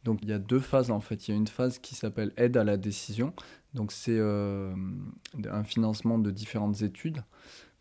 Donc 0.03 0.19
il 0.23 0.29
y 0.29 0.33
a 0.33 0.39
deux 0.39 0.59
phases 0.59 0.91
en 0.91 0.99
fait. 0.99 1.27
Il 1.27 1.31
y 1.31 1.33
a 1.33 1.37
une 1.37 1.47
phase 1.47 1.79
qui 1.79 1.95
s'appelle 1.95 2.33
aide 2.37 2.57
à 2.57 2.63
la 2.63 2.77
décision. 2.77 3.33
Donc 3.73 3.91
c'est 3.91 4.17
euh, 4.17 4.73
un 5.49 5.63
financement 5.63 6.19
de 6.19 6.31
différentes 6.31 6.81
études 6.81 7.23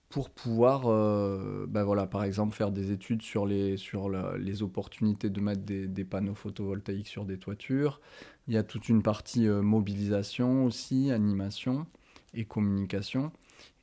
pour 0.09 0.30
pouvoir, 0.30 0.87
euh, 0.87 1.66
ben 1.68 1.85
voilà, 1.85 2.06
par 2.06 2.25
exemple, 2.25 2.56
faire 2.56 2.73
des 2.73 2.90
études 2.90 3.23
sur 3.23 3.47
les, 3.47 3.76
sur 3.76 4.09
les 4.09 4.62
opportunités 4.62 5.30
de 5.30 5.40
mettre 5.40 5.62
des, 5.62 5.87
des, 5.87 6.04
panneaux 6.04 6.35
photovoltaïques 6.35 7.06
sur 7.06 7.25
des 7.25 7.38
toitures. 7.38 8.00
Il 8.49 8.54
y 8.54 8.56
a 8.56 8.64
toute 8.64 8.88
une 8.88 9.02
partie 9.02 9.47
euh, 9.47 9.62
mobilisation 9.62 10.64
aussi, 10.64 11.12
animation 11.12 11.87
et 12.35 12.44
communication. 12.44 13.30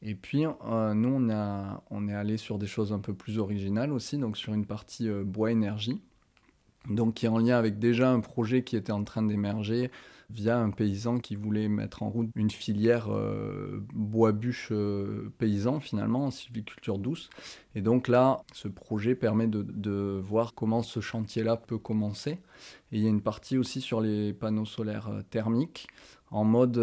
Et 0.01 0.15
puis, 0.15 0.43
nous, 0.43 1.09
on, 1.09 1.29
a, 1.29 1.81
on 1.89 2.09
est 2.09 2.13
allé 2.13 2.35
sur 2.37 2.57
des 2.57 2.67
choses 2.67 2.91
un 2.91 2.99
peu 2.99 3.13
plus 3.13 3.39
originales 3.39 3.93
aussi, 3.93 4.17
donc 4.17 4.37
sur 4.37 4.53
une 4.53 4.65
partie 4.65 5.09
bois 5.09 5.51
énergie 5.51 6.01
donc 6.89 7.15
qui 7.15 7.25
est 7.25 7.29
en 7.29 7.39
lien 7.39 7.57
avec 7.57 7.79
déjà 7.79 8.09
un 8.09 8.19
projet 8.19 8.63
qui 8.63 8.75
était 8.75 8.91
en 8.91 9.03
train 9.03 9.23
d'émerger 9.23 9.91
via 10.29 10.57
un 10.57 10.71
paysan 10.71 11.19
qui 11.19 11.35
voulait 11.35 11.69
mettre 11.69 12.03
en 12.03 12.09
route 12.09 12.29
une 12.35 12.51
filière 12.51 13.07
euh, 13.09 13.79
bois-bûche 13.93 14.69
euh, 14.71 15.31
paysan 15.37 15.79
finalement 15.79 16.25
en 16.25 16.31
sylviculture 16.31 16.97
douce. 16.97 17.29
Et 17.75 17.81
donc 17.81 18.07
là, 18.07 18.43
ce 18.53 18.67
projet 18.67 19.15
permet 19.15 19.47
de, 19.47 20.19
voir 20.19 20.53
comment 20.53 20.83
ce 20.83 20.99
chantier-là 20.99 21.55
peut 21.55 21.77
commencer. 21.77 22.39
Et 22.91 22.97
il 22.97 23.03
y 23.03 23.05
a 23.05 23.09
une 23.09 23.21
partie 23.21 23.57
aussi 23.57 23.79
sur 23.79 24.01
les 24.01 24.33
panneaux 24.33 24.65
solaires 24.65 25.09
euh, 25.09 25.21
thermiques 25.29 25.87
en 26.29 26.43
mode 26.43 26.75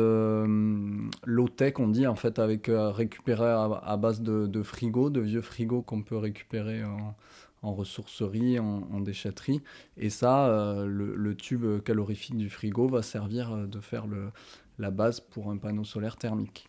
low-tech, 1.27 1.75
on 1.79 1.89
dit 1.89 2.07
en 2.07 2.15
fait, 2.15 2.39
avec 2.39 2.71
récupérer 2.73 3.45
à, 3.45 3.97
base 3.99 4.23
de, 4.23 4.47
de 4.47 4.63
frigo, 4.63 5.11
de 5.11 5.21
vieux 5.21 5.43
frigos 5.43 5.83
qu'on 5.83 6.01
peut 6.01 6.17
récupérer 6.17 6.83
en, 6.83 7.15
en 7.64 7.75
ressourcerie, 7.75 8.59
en, 8.59 9.00
déchetterie. 9.00 9.62
Et 9.97 10.11
ça, 10.11 10.49
euh, 10.49 10.87
le, 10.87 11.35
tube 11.35 11.83
calorifique 11.83 12.37
du 12.37 12.50
frigo 12.50 12.87
va 12.88 13.02
servir 13.02 13.52
euh, 13.52 13.66
de 13.66 13.80
faire 13.80 14.06
la 14.78 14.90
base 14.90 15.21
pour 15.21 15.50
un 15.50 15.56
panneau 15.56 15.85
solaire 15.85 16.16
thermique. 16.16 16.68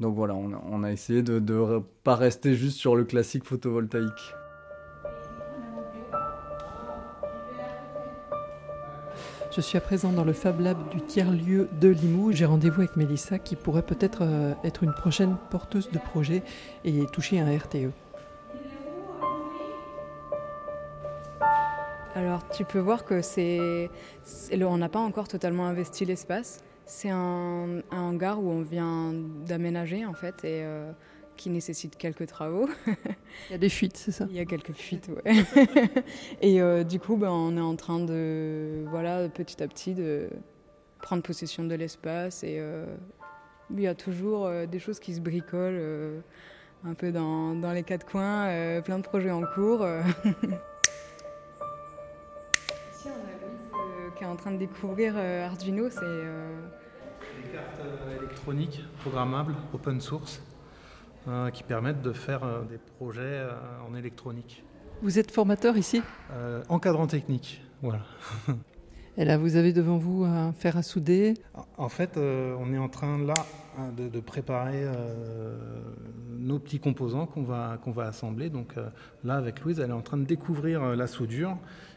Donc 0.00 0.16
voilà, 0.16 0.34
on 0.34 0.82
a, 0.82 0.90
essayé 0.90 1.22
de 1.22 1.38
ne 1.38 1.78
pas 2.02 2.16
rester 2.16 2.54
juste 2.54 2.78
sur 2.78 2.96
le 2.96 3.04
classique 3.04 3.44
photovoltaïque. 3.44 4.34
Je 9.54 9.60
suis 9.60 9.76
à 9.76 9.82
présent 9.82 10.12
dans 10.12 10.24
le 10.24 10.32
Fab 10.32 10.60
Lab 10.60 10.78
du 10.88 11.02
tiers-lieu 11.02 11.68
de 11.78 11.88
Limoux. 11.88 12.32
J'ai 12.32 12.46
rendez-vous 12.46 12.80
avec 12.80 12.96
Mélissa 12.96 13.38
qui 13.38 13.54
pourrait 13.54 13.82
peut-être 13.82 14.22
euh, 14.22 14.54
être 14.64 14.82
une 14.82 14.94
prochaine 14.94 15.36
porteuse 15.50 15.90
de 15.90 15.98
projet 15.98 16.42
et 16.86 17.04
toucher 17.12 17.38
un 17.38 17.54
RTE. 17.54 17.90
Tu 22.52 22.64
peux 22.64 22.78
voir 22.78 23.04
que 23.04 23.22
c'est, 23.22 23.90
on 24.52 24.76
n'a 24.76 24.88
pas 24.88 24.98
encore 24.98 25.28
totalement 25.28 25.66
investi 25.66 26.04
l'espace. 26.04 26.62
C'est 26.84 27.10
un, 27.10 27.82
hangar 27.90 28.42
où 28.42 28.50
on 28.50 28.60
vient 28.60 29.12
d'aménager 29.46 30.04
en 30.04 30.14
fait 30.14 30.44
et 30.44 30.62
euh, 30.62 30.92
qui 31.36 31.48
nécessite 31.48 31.96
quelques 31.96 32.26
travaux. 32.26 32.68
Il 32.86 33.52
y 33.52 33.54
a 33.54 33.58
des 33.58 33.68
fuites, 33.68 33.96
c'est 33.96 34.12
ça? 34.12 34.26
Il 34.28 34.36
y 34.36 34.40
a 34.40 34.44
quelques 34.44 34.72
fuites, 34.72 35.08
ouais. 35.08 35.44
et 36.42 36.60
euh, 36.60 36.84
du 36.84 36.98
coup, 37.00 37.16
ben, 37.16 37.30
on 37.30 37.56
est 37.56 37.60
en 37.60 37.76
train 37.76 38.00
de, 38.00 38.84
voilà, 38.90 39.28
petit 39.28 39.62
à 39.62 39.68
petit, 39.68 39.94
de 39.94 40.28
prendre 41.00 41.22
possession 41.22 41.64
de 41.64 41.74
l'espace 41.74 42.44
et 42.44 42.56
euh, 42.58 42.84
il 43.70 43.80
y 43.80 43.86
a 43.86 43.94
toujours 43.94 44.48
des 44.70 44.78
choses 44.78 45.00
qui 45.00 45.14
se 45.14 45.20
bricolent 45.20 46.22
un 46.84 46.94
peu 46.94 47.10
dans, 47.10 47.54
dans 47.54 47.72
les 47.72 47.82
quatre 47.82 48.04
coins, 48.04 48.80
plein 48.82 48.98
de 48.98 49.04
projets 49.04 49.30
en 49.30 49.42
cours. 49.42 49.86
en 54.32 54.36
train 54.36 54.52
de 54.52 54.56
découvrir 54.56 55.14
euh, 55.16 55.46
Arduino, 55.46 55.90
c'est... 55.90 56.00
Euh, 56.02 56.58
Des 57.42 57.50
cartes 57.50 57.80
euh, 57.84 58.18
électroniques 58.18 58.82
programmables, 59.00 59.54
open 59.74 60.00
source, 60.00 60.42
qui 61.52 61.62
permettent 61.62 62.02
de 62.02 62.12
faire 62.12 62.40
des 62.68 62.78
projets 62.78 63.46
en 63.88 63.94
électronique. 63.94 64.64
Vous 65.02 65.20
êtes 65.20 65.30
formateur 65.30 65.76
ici? 65.76 66.02
Encadrant 66.68 67.06
technique, 67.06 67.62
voilà. 67.80 68.00
Et 69.16 69.24
là, 69.24 69.38
vous 69.38 69.54
avez 69.54 69.72
devant 69.72 69.98
vous 69.98 70.24
un 70.24 70.52
fer 70.52 70.76
à 70.76 70.82
souder 70.82 71.34
En 71.78 71.88
fait, 71.88 72.16
on 72.16 72.72
est 72.74 72.78
en 72.78 72.88
train 72.88 73.18
là 73.24 73.34
de, 73.96 74.18
préparer 74.18 74.84
nos 76.40 76.58
petits 76.58 76.80
composants 76.80 77.26
qu'on 77.26 77.44
va, 77.44 77.78
qu'on 77.84 77.92
va 77.92 78.06
assembler. 78.06 78.50
Donc 78.50 78.74
là, 79.22 79.36
avec 79.36 79.60
Louise, 79.60 79.78
elle 79.78 79.90
est 79.90 79.92
en 79.92 80.02
train 80.02 80.16
de 80.16 80.24
découvrir 80.24 80.96
la 80.96 81.06
soudure 81.06 81.56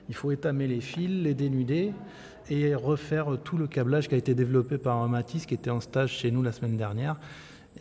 il 0.10 0.16
faut 0.16 0.32
étamer 0.32 0.68
les 0.68 0.82
fils, 0.82 1.10
les 1.10 1.34
dénuder 1.34 1.94
et 2.50 2.76
refaire 2.76 3.38
tout 3.44 3.58
le 3.58 3.68
câblage 3.68 4.08
qui 4.08 4.16
a 4.16 4.18
été 4.18 4.36
développé 4.36 4.78
par 4.78 5.08
Mathis, 5.08 5.46
qui 5.46 5.54
était 5.54 5.72
en 5.72 5.80
stage 5.80 6.12
chez 6.12 6.32
nous 6.32 6.44
la 6.44 6.52
semaine 6.52 6.78
dernière. 6.78 7.18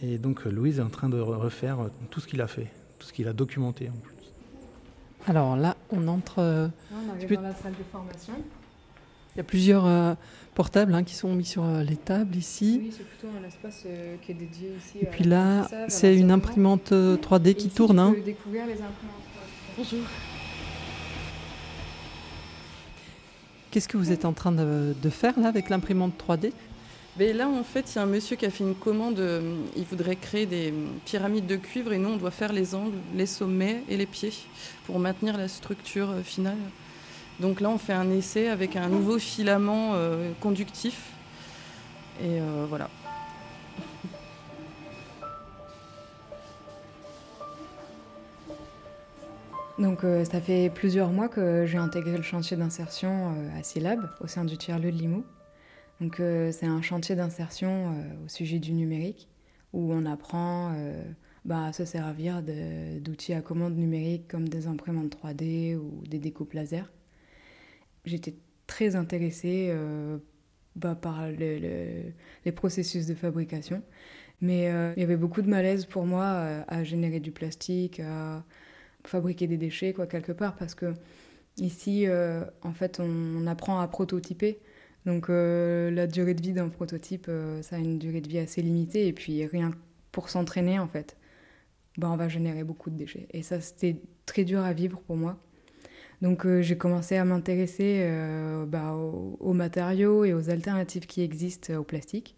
Et 0.02 0.18
donc 0.18 0.44
Louise 0.44 0.78
est 0.78 0.82
en 0.82 0.88
train 0.88 1.08
de 1.08 1.20
refaire 1.20 1.78
tout 2.10 2.20
ce 2.20 2.26
qu'il 2.26 2.40
a 2.40 2.46
fait, 2.46 2.68
tout 2.98 3.06
ce 3.06 3.12
qu'il 3.12 3.28
a 3.28 3.32
documenté 3.32 3.88
en 3.88 3.98
plus. 3.98 4.14
Alors 5.26 5.56
là, 5.56 5.76
on 5.90 6.06
entre. 6.08 6.40
Euh, 6.40 6.68
on 6.92 7.12
arrive 7.12 7.34
dans 7.34 7.40
la 7.42 7.54
salle 7.54 7.72
de 7.72 7.84
formation. 7.90 8.34
Il 9.34 9.38
y 9.38 9.40
a 9.40 9.44
plusieurs 9.44 9.86
euh, 9.86 10.14
portables 10.54 10.94
hein, 10.94 11.02
qui 11.02 11.14
sont 11.14 11.34
mis 11.34 11.44
sur 11.44 11.64
euh, 11.64 11.82
les 11.82 11.96
tables 11.96 12.36
ici. 12.36 12.80
Oui, 12.82 12.94
c'est 12.96 13.04
plutôt 13.04 13.28
un 13.40 13.46
espace 13.46 13.86
qui 14.22 14.32
est 14.32 14.34
dédié 14.34 14.74
ici. 14.78 14.98
Et 15.00 15.06
puis 15.06 15.24
là, 15.24 15.66
c'est 15.88 16.16
une 16.16 16.30
imprimante 16.30 16.92
3D 16.92 17.54
qui 17.54 17.68
tourne. 17.68 17.98
Hein. 17.98 18.14
découvrir 18.24 18.66
les 18.66 18.74
imprimantes. 18.74 19.24
Bonjour. 19.76 20.00
Qu'est-ce 23.74 23.88
que 23.88 23.96
vous 23.96 24.12
êtes 24.12 24.24
en 24.24 24.32
train 24.32 24.52
de, 24.52 25.10
faire 25.10 25.36
là 25.36 25.48
avec 25.48 25.68
l'imprimante 25.68 26.12
3D 26.16 26.52
mais 27.18 27.28
ben 27.28 27.36
là, 27.36 27.48
en 27.48 27.64
fait, 27.64 27.92
il 27.92 27.96
y 27.96 27.98
a 27.98 28.02
un 28.02 28.06
monsieur 28.06 28.36
qui 28.36 28.46
a 28.46 28.50
fait 28.50 28.62
une 28.62 28.76
commande. 28.76 29.18
Euh, 29.18 29.56
il 29.76 29.84
voudrait 29.84 30.14
créer 30.14 30.46
des 30.46 30.72
pyramides 31.04 31.46
de 31.46 31.56
cuivre 31.56 31.92
et 31.92 31.98
nous, 31.98 32.10
on 32.10 32.16
doit 32.16 32.30
faire 32.30 32.52
les 32.52 32.76
angles, 32.76 32.98
les 33.16 33.26
sommets 33.26 33.82
et 33.88 33.96
les 33.96 34.06
pieds 34.06 34.32
pour 34.86 35.00
maintenir 35.00 35.36
la 35.36 35.48
structure 35.48 36.10
euh, 36.10 36.22
finale. 36.22 36.58
Donc 37.40 37.60
là, 37.60 37.68
on 37.68 37.78
fait 37.78 37.92
un 37.92 38.10
essai 38.12 38.48
avec 38.48 38.76
un 38.76 38.88
nouveau 38.88 39.18
filament 39.18 39.94
euh, 39.94 40.30
conductif. 40.40 41.10
Et 42.22 42.38
voilà. 42.68 42.88
Donc 49.78 50.04
euh, 50.04 50.24
ça 50.24 50.40
fait 50.40 50.70
plusieurs 50.70 51.10
mois 51.10 51.28
que 51.28 51.66
j'ai 51.66 51.78
intégré 51.78 52.16
le 52.16 52.22
chantier 52.22 52.56
d'insertion 52.56 53.34
euh, 53.34 53.58
à 53.58 53.62
CILAB 53.64 54.08
au 54.20 54.28
sein 54.28 54.44
du 54.44 54.56
tiers-lieu 54.56 54.92
de 54.92 54.96
Limoux. 54.96 55.24
Donc 56.00 56.20
euh, 56.20 56.52
c'est 56.52 56.66
un 56.66 56.80
chantier 56.80 57.16
d'insertion 57.16 57.94
au 58.24 58.28
sujet 58.28 58.60
du 58.60 58.72
numérique 58.72 59.28
où 59.72 59.92
on 59.92 60.06
apprend 60.06 60.72
bah, 61.44 61.64
à 61.64 61.72
se 61.72 61.84
servir 61.84 62.42
d'outils 63.00 63.32
à 63.32 63.42
commande 63.42 63.76
numérique 63.76 64.28
comme 64.28 64.48
des 64.48 64.68
imprimantes 64.68 65.16
3D 65.16 65.76
ou 65.76 66.06
des 66.06 66.18
découpes 66.18 66.52
laser. 66.52 66.92
J'étais 68.04 68.36
très 68.68 68.94
intéressée 68.94 69.76
bah, 70.76 70.94
par 70.94 71.28
les 71.28 72.14
processus 72.54 73.06
de 73.06 73.14
fabrication, 73.14 73.82
mais 74.40 74.66
il 74.96 75.00
y 75.00 75.04
avait 75.04 75.16
beaucoup 75.16 75.42
de 75.42 75.50
malaise 75.50 75.86
pour 75.86 76.06
moi 76.06 76.64
à 76.68 76.84
générer 76.84 77.18
du 77.18 77.32
plastique, 77.32 78.00
fabriquer 79.06 79.46
des 79.46 79.56
déchets, 79.56 79.92
quoi, 79.92 80.06
quelque 80.06 80.32
part, 80.32 80.56
parce 80.56 80.74
que 80.74 80.94
ici, 81.58 82.06
euh, 82.06 82.44
en 82.62 82.72
fait, 82.72 83.00
on, 83.00 83.46
apprend 83.46 83.80
à 83.80 83.88
prototyper. 83.88 84.58
Donc, 85.06 85.28
euh, 85.28 85.90
la 85.90 86.06
durée 86.06 86.34
de 86.34 86.42
vie 86.42 86.52
d'un 86.52 86.68
prototype, 86.68 87.26
euh, 87.28 87.60
ça 87.62 87.76
a 87.76 87.78
une 87.78 87.98
durée 87.98 88.20
de 88.20 88.28
vie 88.28 88.38
assez 88.38 88.62
limitée, 88.62 89.06
et 89.06 89.12
puis 89.12 89.44
rien 89.46 89.70
pour 90.12 90.30
s'entraîner, 90.30 90.78
en 90.78 90.88
fait, 90.88 91.16
ben, 91.98 92.10
on 92.10 92.16
va 92.16 92.28
générer 92.28 92.64
beaucoup 92.64 92.90
de 92.90 92.96
déchets. 92.96 93.28
Et 93.32 93.42
ça, 93.42 93.60
c'était 93.60 93.96
très 94.26 94.44
dur 94.44 94.60
à 94.60 94.72
vivre 94.72 95.00
pour 95.00 95.16
moi. 95.16 95.38
Donc, 96.22 96.46
j'ai 96.60 96.78
commencé 96.78 97.16
à 97.16 97.24
m'intéresser 97.24 98.08
bah, 98.68 98.94
aux, 98.94 99.36
aux, 99.40 99.52
matériaux 99.52 100.24
et 100.24 100.32
aux 100.32 100.48
alternatives 100.48 101.06
qui 101.06 101.22
existent 101.22 101.74
au 101.74 101.82
plastique. 101.82 102.36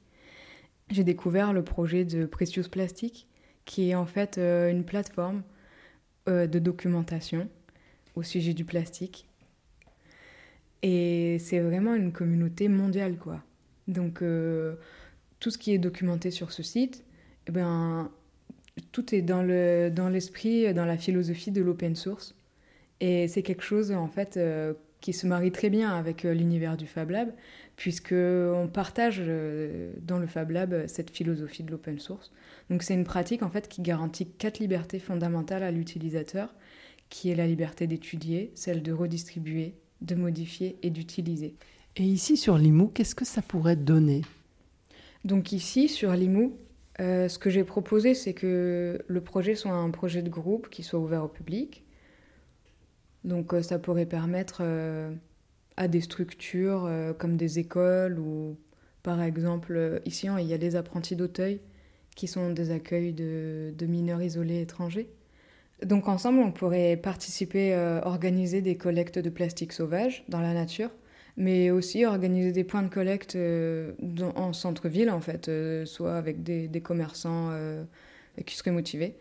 J'ai 0.90 1.04
découvert 1.04 1.52
le 1.52 1.62
projet 1.62 2.04
de 2.04 2.25
Precious 2.26 2.68
Plastic, 2.70 3.28
qui 3.64 3.90
est 3.90 3.94
en 3.94 4.06
fait 4.06 4.38
une 4.38 4.82
plateforme 4.85 5.42
euh, 6.28 6.47
de 6.47 6.59
documentation 6.59 7.49
au 8.14 8.23
sujet 8.23 8.54
du 8.54 8.64
plastique. 8.64 9.28
Et 10.83 11.38
c'est 11.40 11.61
vraiment 11.61 11.95
une 11.95 12.12
communauté 12.12 12.68
mondiale, 12.68 13.16
quoi. 13.16 13.42
Donc, 13.88 14.23
euh, 14.23 14.76
tout 15.40 15.50
ce 15.50 15.59
qui 15.59 15.73
est 15.73 15.78
documenté 15.78 16.30
sur 16.30 16.52
ce 16.52 16.62
site, 16.62 17.04
eh 17.47 17.52
ben, 17.52 18.11
tout 18.92 19.14
est 19.14 19.23
dans 19.23 19.42
l'esprit, 19.42 20.62
le, 20.62 20.73
dans, 20.73 20.83
dans 20.83 20.87
la 20.87 20.99
philosophie 20.99 21.50
de 21.50 21.62
l'open 21.62 21.95
source. 21.95 22.35
Et 23.00 23.28
c'est 23.28 23.42
quelque 23.42 23.62
chose, 23.62 23.92
en 23.92 24.09
fait, 24.09 24.37
euh, 24.37 24.75
qui 25.00 25.12
se 25.12 25.26
marie 25.26 25.53
très 25.53 25.71
bien 25.71 25.91
avec 25.95 26.25
euh, 26.25 26.35
l'univers 26.35 26.76
du 26.76 26.87
Fab 26.87 27.11
Lab, 27.11 27.33
puisqu'on 27.76 28.71
partage 28.73 29.23
dans 30.00 30.19
le 30.19 30.26
Fab 30.26 30.50
Lab 30.50 30.87
cette 30.87 31.11
philosophie 31.11 31.62
de 31.62 31.71
l'open 31.71 31.99
source. 31.99 32.33
Donc 32.71 32.83
c'est 32.83 32.95
une 32.95 33.05
pratique 33.05 33.43
en 33.43 33.50
fait 33.50 33.69
qui 33.69 33.83
garantit 33.83 34.26
quatre 34.26 34.61
libertés 34.61 34.99
fondamentales 34.99 35.62
à 35.62 35.71
l'utilisateur, 35.71 36.55
qui 37.11 37.31
est 37.31 37.35
la 37.35 37.47
liberté 37.47 37.87
d'étudier, 37.87 38.50
celle 38.55 38.83
de 38.83 38.93
redistribuer, 38.93 39.75
de 40.00 40.15
modifier 40.15 40.79
et 40.83 40.91
d'utiliser. 40.91 41.55
Et 41.97 42.03
ici 42.03 42.37
sur 42.37 42.59
Limou, 42.59 42.88
qu'est-ce 42.88 43.15
que 43.15 43.25
ça 43.25 43.43
pourrait 43.43 43.76
donner? 43.76 44.23
Donc 45.25 45.53
ici 45.53 45.88
sur 45.88 46.12
Limou, 46.12 46.57
euh, 47.00 47.29
ce 47.29 47.38
que 47.38 47.50
j'ai 47.50 47.65
proposé, 47.65 48.15
c'est 48.15 48.35
que 48.35 49.03
le 49.07 49.21
projet 49.21 49.55
soit 49.55 49.73
un 49.73 49.91
projet 49.91 50.23
de 50.23 50.29
groupe 50.29 50.69
qui 50.69 50.83
soit 50.83 51.00
ouvert 51.00 51.25
au 51.25 51.29
public. 51.29 51.85
Donc 53.26 53.52
euh, 53.52 53.62
ça 53.62 53.78
pourrait 53.78 54.06
permettre 54.06 54.61
euh, 54.62 55.12
à 55.76 55.88
des 55.88 56.00
structures 56.00 56.90
comme 57.18 57.37
des 57.37 57.59
écoles 57.59 58.18
ou 58.18 58.56
par 59.02 59.21
exemple 59.21 60.00
ici 60.06 60.26
il 60.38 60.47
y 60.47 60.54
a 60.54 60.59
des 60.59 60.75
apprentis 60.75 61.16
d'Auteuil 61.16 61.61
qui 62.16 62.26
sont 62.26 62.50
des 62.50 62.73
accueils 62.73 63.12
de, 63.12 63.87
mineurs 63.87 64.23
isolés 64.23 64.62
étrangers. 64.62 65.09
Donc 65.85 66.09
ensemble, 66.09 66.40
on 66.40 66.50
pourrait 66.50 66.97
participer, 66.97 67.75
euh, 67.75 68.00
organiser 68.02 68.62
des 68.62 68.76
collectes 68.76 69.18
de 69.18 69.28
plastique 69.28 69.73
sauvage 69.73 70.25
dans 70.28 70.40
la 70.40 70.54
nature, 70.54 70.90
mais 71.37 71.71
aussi 71.71 72.06
organiser 72.06 72.50
des 72.50 72.64
points 72.64 72.83
de 72.83 72.88
collecte 72.88 73.37
euh, 73.37 73.92
en 74.35 74.54
centre-ville, 74.54 75.11
en 75.11 75.21
fait, 75.21 75.49
euh, 75.49 75.85
soit 75.85 76.16
avec 76.16 76.42
des, 76.42 76.80
commerçants 76.80 77.52
qui 78.45 78.56
seraient 78.56 78.71
motivés. 78.71 79.16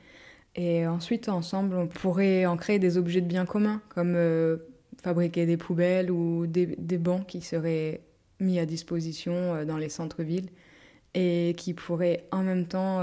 Et 0.55 0.87
ensuite, 0.87 1.27
ensemble, 1.27 1.75
on 1.75 1.87
pourrait 1.87 2.45
en 2.45 2.57
créer 2.57 2.79
des 2.79 2.97
objets 2.97 3.21
de 3.21 3.27
bien 3.27 3.45
commun, 3.45 3.81
comme 3.89 4.17
fabriquer 5.03 5.45
des 5.45 5.57
poubelles 5.57 6.09
ou 6.09 6.47
des, 6.47 6.67
des, 6.77 6.97
bancs 6.97 7.27
qui 7.27 7.41
seraient 7.41 8.01
mis 8.39 8.57
à 8.59 8.65
disposition 8.65 9.65
dans 9.65 9.77
les 9.77 9.89
centres-villes 9.89 10.49
et 11.13 11.55
qui 11.57 11.73
pourraient 11.73 12.25
en 12.31 12.43
même 12.43 12.67
temps 12.67 13.01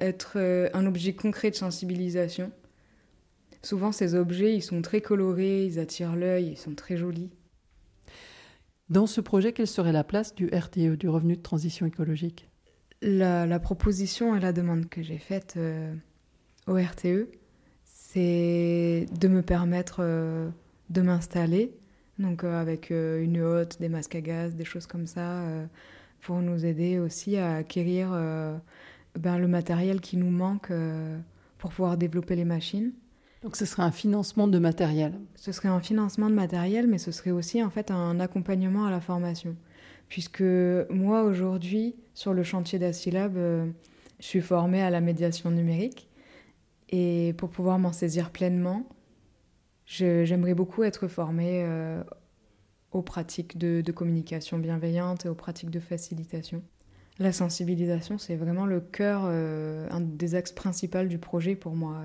être 0.00 0.38
un 0.74 0.86
objet 0.86 1.12
concret 1.12 1.50
de 1.50 1.56
sensibilisation 1.56 2.50
Souvent, 3.62 3.92
ces 3.92 4.14
objets, 4.14 4.54
ils 4.54 4.62
sont 4.62 4.82
très 4.82 5.00
colorés, 5.00 5.66
ils 5.66 5.78
attirent 5.78 6.16
l'œil, 6.16 6.50
ils 6.52 6.56
sont 6.56 6.74
très 6.74 6.96
jolis. 6.96 7.30
Dans 8.88 9.06
ce 9.06 9.20
projet, 9.20 9.52
quelle 9.52 9.66
serait 9.66 9.92
la 9.92 10.04
place 10.04 10.34
du 10.34 10.46
RTE, 10.46 10.96
du 10.96 11.08
revenu 11.08 11.36
de 11.36 11.42
transition 11.42 11.84
écologique? 11.84 12.48
La, 13.02 13.58
proposition 13.58 14.34
et 14.34 14.40
la 14.40 14.52
demande 14.52 14.88
que 14.88 15.02
j'ai 15.02 15.18
faite 15.18 15.54
euh, 15.56 15.94
au 16.68 16.74
RTE, 16.74 17.28
c'est 17.84 19.06
de 19.18 19.28
me 19.28 19.42
permettre 19.42 19.98
euh, 20.00 20.48
de 20.90 21.00
m'installer, 21.00 21.72
donc 22.18 22.44
euh, 22.44 22.60
avec 22.60 22.90
une 22.90 23.40
hotte, 23.40 23.78
des 23.80 23.88
masques 23.88 24.14
à 24.14 24.20
gaz, 24.20 24.54
des 24.54 24.64
choses 24.64 24.86
comme 24.86 25.06
ça, 25.06 25.42
pour 26.20 26.36
nous 26.36 26.64
aider 26.64 26.98
aussi 26.98 27.36
à 27.36 27.56
acquérir 27.56 28.10
ben, 29.18 29.38
le 29.38 29.48
matériel 29.48 30.00
qui 30.00 30.16
nous 30.16 30.30
manque 30.30 30.72
pour 31.58 31.70
pouvoir 31.70 31.96
développer 31.96 32.36
les 32.36 32.44
machines. 32.44 32.92
Donc 33.42 33.56
ce 33.56 33.64
serait 33.64 33.84
un 33.84 33.92
financement 33.92 34.48
de 34.48 34.58
matériel. 34.58 35.14
Ce 35.36 35.52
serait 35.52 35.68
un 35.68 35.80
financement 35.80 36.28
de 36.28 36.34
matériel, 36.34 36.88
mais 36.88 36.98
ce 36.98 37.12
serait 37.12 37.30
aussi 37.30 37.62
en 37.62 37.70
fait 37.70 37.90
un 37.90 38.18
accompagnement 38.18 38.86
à 38.86 38.90
la 38.90 39.00
formation. 39.00 39.54
Puisque 40.08 40.42
moi 40.90 41.22
aujourd'hui, 41.22 41.94
sur 42.14 42.32
le 42.32 42.42
chantier 42.42 42.78
d'Astilab, 42.78 43.36
euh, 43.36 43.66
je 44.18 44.26
suis 44.26 44.40
formée 44.40 44.82
à 44.82 44.90
la 44.90 45.00
médiation 45.00 45.50
numérique. 45.50 46.07
Et 46.90 47.34
pour 47.36 47.50
pouvoir 47.50 47.78
m'en 47.78 47.92
saisir 47.92 48.30
pleinement, 48.30 48.88
j'aimerais 49.86 50.54
beaucoup 50.54 50.82
être 50.82 51.08
formée 51.08 51.64
euh, 51.64 52.02
aux 52.92 53.02
pratiques 53.02 53.58
de, 53.58 53.92
communication 53.92 54.58
bienveillante 54.58 55.26
et 55.26 55.28
aux 55.28 55.34
pratiques 55.34 55.70
de 55.70 55.80
facilitation. 55.80 56.62
La 57.18 57.32
sensibilisation, 57.32 58.16
c'est 58.16 58.36
vraiment 58.36 58.64
le 58.64 58.80
cœur, 58.80 59.22
euh, 59.24 59.88
un 59.90 60.00
des 60.00 60.34
axes 60.34 60.52
principaux 60.52 61.04
du 61.04 61.18
projet 61.18 61.56
pour 61.56 61.74
moi. 61.74 62.04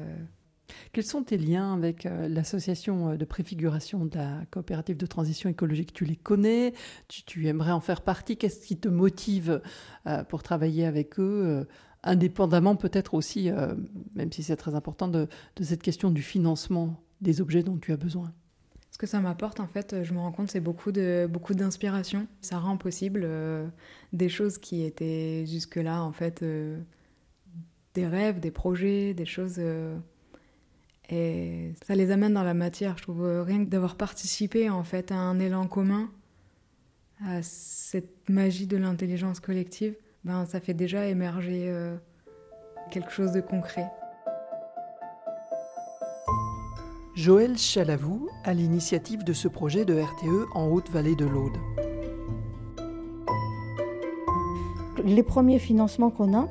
Quels 0.92 1.04
sont 1.04 1.24
tes 1.24 1.38
liens 1.38 1.74
avec 1.74 2.06
euh, 2.06 2.28
l'association 2.28 3.12
euh, 3.12 3.18
de 3.18 3.26
préfiguration 3.26 4.06
de 4.06 4.18
la 4.18 4.42
coopérative 4.52 4.98
de 4.98 5.06
transition 5.06 5.50
écologique? 5.50 5.94
Tu 5.94 6.06
les 6.06 6.16
connais? 6.16 6.74
Tu, 7.08 7.48
aimerais 7.48 7.72
en 7.72 7.80
faire 7.80 8.02
partie? 8.02 8.38
Qu'est-ce 8.38 8.66
qui 8.66 8.78
te 8.78 8.88
motive 8.88 9.62
euh, 10.08 10.24
pour 10.24 10.44
travailler 10.44 10.86
avec 10.86 11.20
eux 11.20 11.68
Indépendamment 12.04 12.76
peut-être 12.76 13.14
aussi, 13.14 13.50
même 14.16 14.32
si 14.32 14.44
c'est 14.44 14.58
très 14.58 14.76
important, 14.76 15.08
de, 15.08 15.28
cette 15.62 15.82
question 15.82 16.12
du 16.12 16.22
financement 16.22 17.02
des 17.22 17.40
objets 17.40 17.64
dont 17.64 17.78
tu 17.78 17.94
as 17.94 17.98
besoin. 17.98 18.34
Ce 18.92 18.98
que 18.98 19.08
ça 19.08 19.22
m'apporte, 19.22 19.60
en 19.60 19.68
fait, 19.68 20.04
je 20.04 20.14
me 20.14 20.20
rends 20.20 20.32
compte, 20.32 20.52
c'est 20.52 20.60
beaucoup 20.60 20.92
de 20.92 21.28
beaucoup 21.32 21.54
d'inspiration. 21.54 22.28
Ça 22.42 22.60
rend 22.60 22.78
possible 22.78 23.28
des 24.12 24.30
choses 24.30 24.58
qui 24.58 24.84
étaient 24.84 25.46
jusque-là, 25.48 26.04
en 26.04 26.12
fait, 26.12 26.44
des 27.94 28.08
rêves, 28.08 28.40
des 28.40 28.52
projets, 28.52 29.14
des 29.14 29.26
choses 29.26 29.60
et 31.10 31.74
ça 31.86 31.96
les 31.96 32.12
amène 32.12 32.34
dans 32.34 32.44
la 32.44 32.54
matière. 32.54 32.98
Je 32.98 33.04
trouve 33.04 33.26
euh, 33.26 33.44
rien 33.44 33.64
que 33.64 33.70
d'avoir 33.70 33.96
participé 33.96 34.70
en 34.70 34.84
fait 34.84 35.12
à 35.12 35.16
un 35.16 35.40
élan 35.40 35.68
commun, 35.68 36.10
à 37.26 37.42
cette 37.42 38.30
magie 38.30 38.68
de 38.68 38.78
l'intelligence 38.78 39.40
collective, 39.40 39.96
ben, 40.24 40.46
ça 40.46 40.60
fait 40.60 40.74
déjà 40.74 41.08
émerger 41.08 41.66
euh, 41.68 41.96
quelque 42.92 43.12
chose 43.12 43.32
de 43.32 43.42
concret. 43.42 43.92
Joël 47.16 47.58
Chalavou 47.58 48.28
à 48.44 48.54
l'initiative 48.54 49.24
de 49.24 49.34
ce 49.34 49.48
projet 49.48 49.86
de 49.86 50.00
RTE 50.00 50.50
en 50.56 50.68
Haute-Vallée 50.68 51.16
de 51.16 51.26
l'Aude. 51.26 51.58
Les 55.06 55.24
premiers 55.24 55.60
financements 55.60 56.10
qu'on 56.10 56.36
a, 56.36 56.48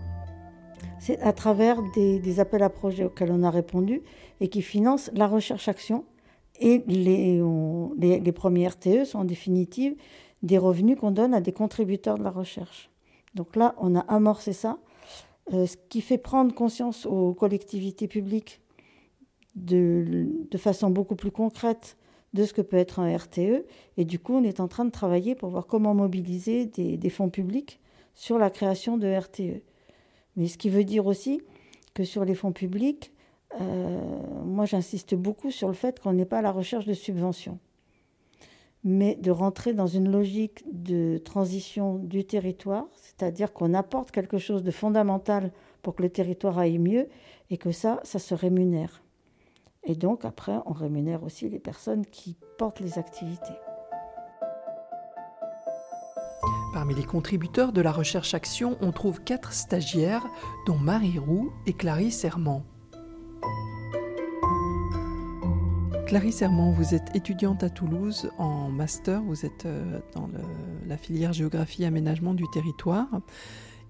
c'est 1.00 1.18
à 1.20 1.32
travers 1.32 1.78
des, 1.94 2.38
appels 2.38 2.62
à 2.62 2.68
projets 2.68 3.04
auxquels 3.04 3.32
on 3.32 3.42
a 3.42 3.50
répondu 3.50 4.02
et 4.40 4.48
qui 4.48 4.62
financent 4.62 5.10
la 5.14 5.26
recherche-action. 5.26 6.04
Et 6.60 6.84
les, 6.86 7.42
les, 7.98 8.32
premiers 8.32 8.68
RTE 8.68 9.04
sont 9.04 9.20
en 9.20 9.24
définitive 9.24 9.96
des 10.42 10.58
revenus 10.58 10.96
qu'on 10.96 11.10
donne 11.10 11.34
à 11.34 11.40
des 11.40 11.52
contributeurs 11.52 12.18
de 12.18 12.22
la 12.22 12.30
recherche. 12.30 12.91
Donc 13.34 13.56
là, 13.56 13.74
on 13.78 13.94
a 13.94 14.00
amorcé 14.00 14.52
ça, 14.52 14.78
euh, 15.52 15.66
ce 15.66 15.76
qui 15.88 16.00
fait 16.00 16.18
prendre 16.18 16.54
conscience 16.54 17.06
aux 17.06 17.34
collectivités 17.34 18.08
publiques 18.08 18.60
de, 19.54 20.28
façon 20.56 20.90
beaucoup 20.90 21.16
plus 21.16 21.30
concrète 21.30 21.96
de 22.34 22.44
ce 22.44 22.52
que 22.52 22.62
peut 22.62 22.76
être 22.76 23.00
un 23.00 23.16
RTE. 23.16 23.64
Et 23.96 24.04
du 24.04 24.18
coup, 24.18 24.34
on 24.34 24.44
est 24.44 24.60
en 24.60 24.68
train 24.68 24.84
de 24.84 24.90
travailler 24.90 25.34
pour 25.34 25.50
voir 25.50 25.66
comment 25.66 25.94
mobiliser 25.94 26.66
des, 26.66 26.96
des 26.96 27.10
fonds 27.10 27.30
publics 27.30 27.80
sur 28.14 28.38
la 28.38 28.50
création 28.50 28.96
de 28.96 29.08
RTE. 29.08 29.62
Mais 30.36 30.48
ce 30.48 30.58
qui 30.58 30.70
veut 30.70 30.84
dire 30.84 31.06
aussi 31.06 31.40
que 31.94 32.04
sur 32.04 32.24
les 32.24 32.34
fonds 32.34 32.52
publics, 32.52 33.12
euh, 33.60 34.00
moi 34.44 34.64
j'insiste 34.64 35.14
beaucoup 35.14 35.50
sur 35.50 35.68
le 35.68 35.74
fait 35.74 36.00
qu'on 36.00 36.12
n'est 36.14 36.24
pas 36.24 36.38
à 36.38 36.42
la 36.42 36.52
recherche 36.52 36.86
de 36.86 36.94
subventions, 36.94 37.58
mais 38.84 39.14
de 39.16 39.30
rentrer 39.30 39.72
dans 39.72 39.86
une 39.86 40.10
logique 40.10 40.64
de 40.72 41.18
transition 41.18 41.98
du 41.98 42.24
territoire, 42.24 42.86
c'est-à-dire 42.96 43.52
qu'on 43.52 43.74
apporte 43.74 44.10
quelque 44.10 44.38
chose 44.38 44.62
de 44.62 44.70
fondamental 44.70 45.52
pour 45.82 45.94
que 45.94 46.02
le 46.02 46.10
territoire 46.10 46.58
aille 46.58 46.78
mieux 46.78 47.08
et 47.50 47.58
que 47.58 47.72
ça, 47.72 48.00
ça 48.02 48.18
se 48.18 48.34
rémunère. 48.34 49.02
Et 49.84 49.94
donc 49.94 50.24
après, 50.24 50.56
on 50.66 50.72
rémunère 50.72 51.22
aussi 51.22 51.48
les 51.48 51.58
personnes 51.58 52.06
qui 52.06 52.36
portent 52.58 52.80
les 52.80 52.98
activités. 52.98 53.54
Parmi 56.72 56.94
les 56.94 57.04
contributeurs 57.04 57.72
de 57.72 57.80
la 57.80 57.92
recherche 57.92 58.34
action, 58.34 58.78
on 58.80 58.92
trouve 58.92 59.22
quatre 59.22 59.52
stagiaires, 59.52 60.26
dont 60.66 60.78
Marie 60.78 61.18
Roux 61.18 61.52
et 61.66 61.74
Clarisse 61.74 62.24
Herman. 62.24 62.62
Clarisse 66.12 66.42
Herman, 66.42 66.74
vous 66.74 66.94
êtes 66.94 67.16
étudiante 67.16 67.62
à 67.62 67.70
Toulouse 67.70 68.30
en 68.36 68.68
master, 68.68 69.22
vous 69.22 69.46
êtes 69.46 69.64
euh, 69.64 69.98
dans 70.14 70.28
la 70.86 70.98
filière 70.98 71.32
géographie 71.32 71.84
et 71.84 71.86
aménagement 71.86 72.34
du 72.34 72.44
territoire. 72.52 73.08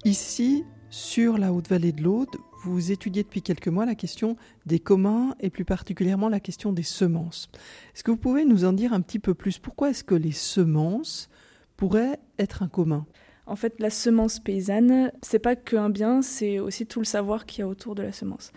Ici, 0.04 0.64
sur 0.88 1.36
la 1.36 1.52
Haute-Vallée 1.52 1.90
de 1.90 2.00
l'Aude, 2.00 2.28
vous 2.62 2.92
étudiez 2.92 3.24
depuis 3.24 3.42
quelques 3.42 3.66
mois 3.66 3.86
la 3.86 3.96
question 3.96 4.36
des 4.66 4.78
communs 4.78 5.34
et 5.40 5.50
plus 5.50 5.64
particulièrement 5.64 6.28
la 6.28 6.38
question 6.38 6.72
des 6.72 6.84
semences. 6.84 7.50
Est-ce 7.92 8.04
que 8.04 8.12
vous 8.12 8.16
pouvez 8.16 8.44
nous 8.44 8.64
en 8.64 8.72
dire 8.72 8.92
un 8.92 9.00
petit 9.00 9.18
peu 9.18 9.34
plus? 9.34 9.58
Pourquoi 9.58 9.90
est-ce 9.90 10.04
que 10.04 10.14
les 10.14 10.30
semences 10.30 11.28
pourrait 11.76 12.20
être 12.38 12.62
un 12.62 12.68
commun? 12.68 13.04
En 13.46 13.56
fait, 13.56 13.80
la 13.80 13.90
semence 13.90 14.38
paysanne, 14.38 15.10
c'est 15.22 15.40
pas 15.40 15.56
qu'un 15.56 15.90
bien, 15.90 16.22
c'est 16.22 16.60
aussi 16.60 16.86
tout 16.86 17.00
le 17.00 17.04
savoir 17.04 17.46
qu'il 17.46 17.62
y 17.62 17.62
a 17.62 17.66
autour 17.66 17.96
de 17.96 18.04
la 18.04 18.12
semence. 18.12 18.52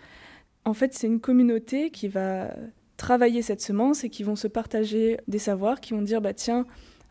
En 0.64 0.72
fait, 0.72 0.94
c'est 0.94 1.08
une 1.08 1.20
communauté 1.20 1.90
qui 1.90 2.06
va 2.06 2.54
travailler 2.96 3.42
cette 3.42 3.60
semence 3.60 4.04
et 4.04 4.10
qui 4.10 4.22
vont 4.22 4.36
se 4.36 4.48
partager 4.48 5.18
des 5.28 5.38
savoirs, 5.38 5.80
qui 5.80 5.92
vont 5.92 6.02
dire 6.02 6.20
bah 6.20 6.34
tiens, 6.34 6.66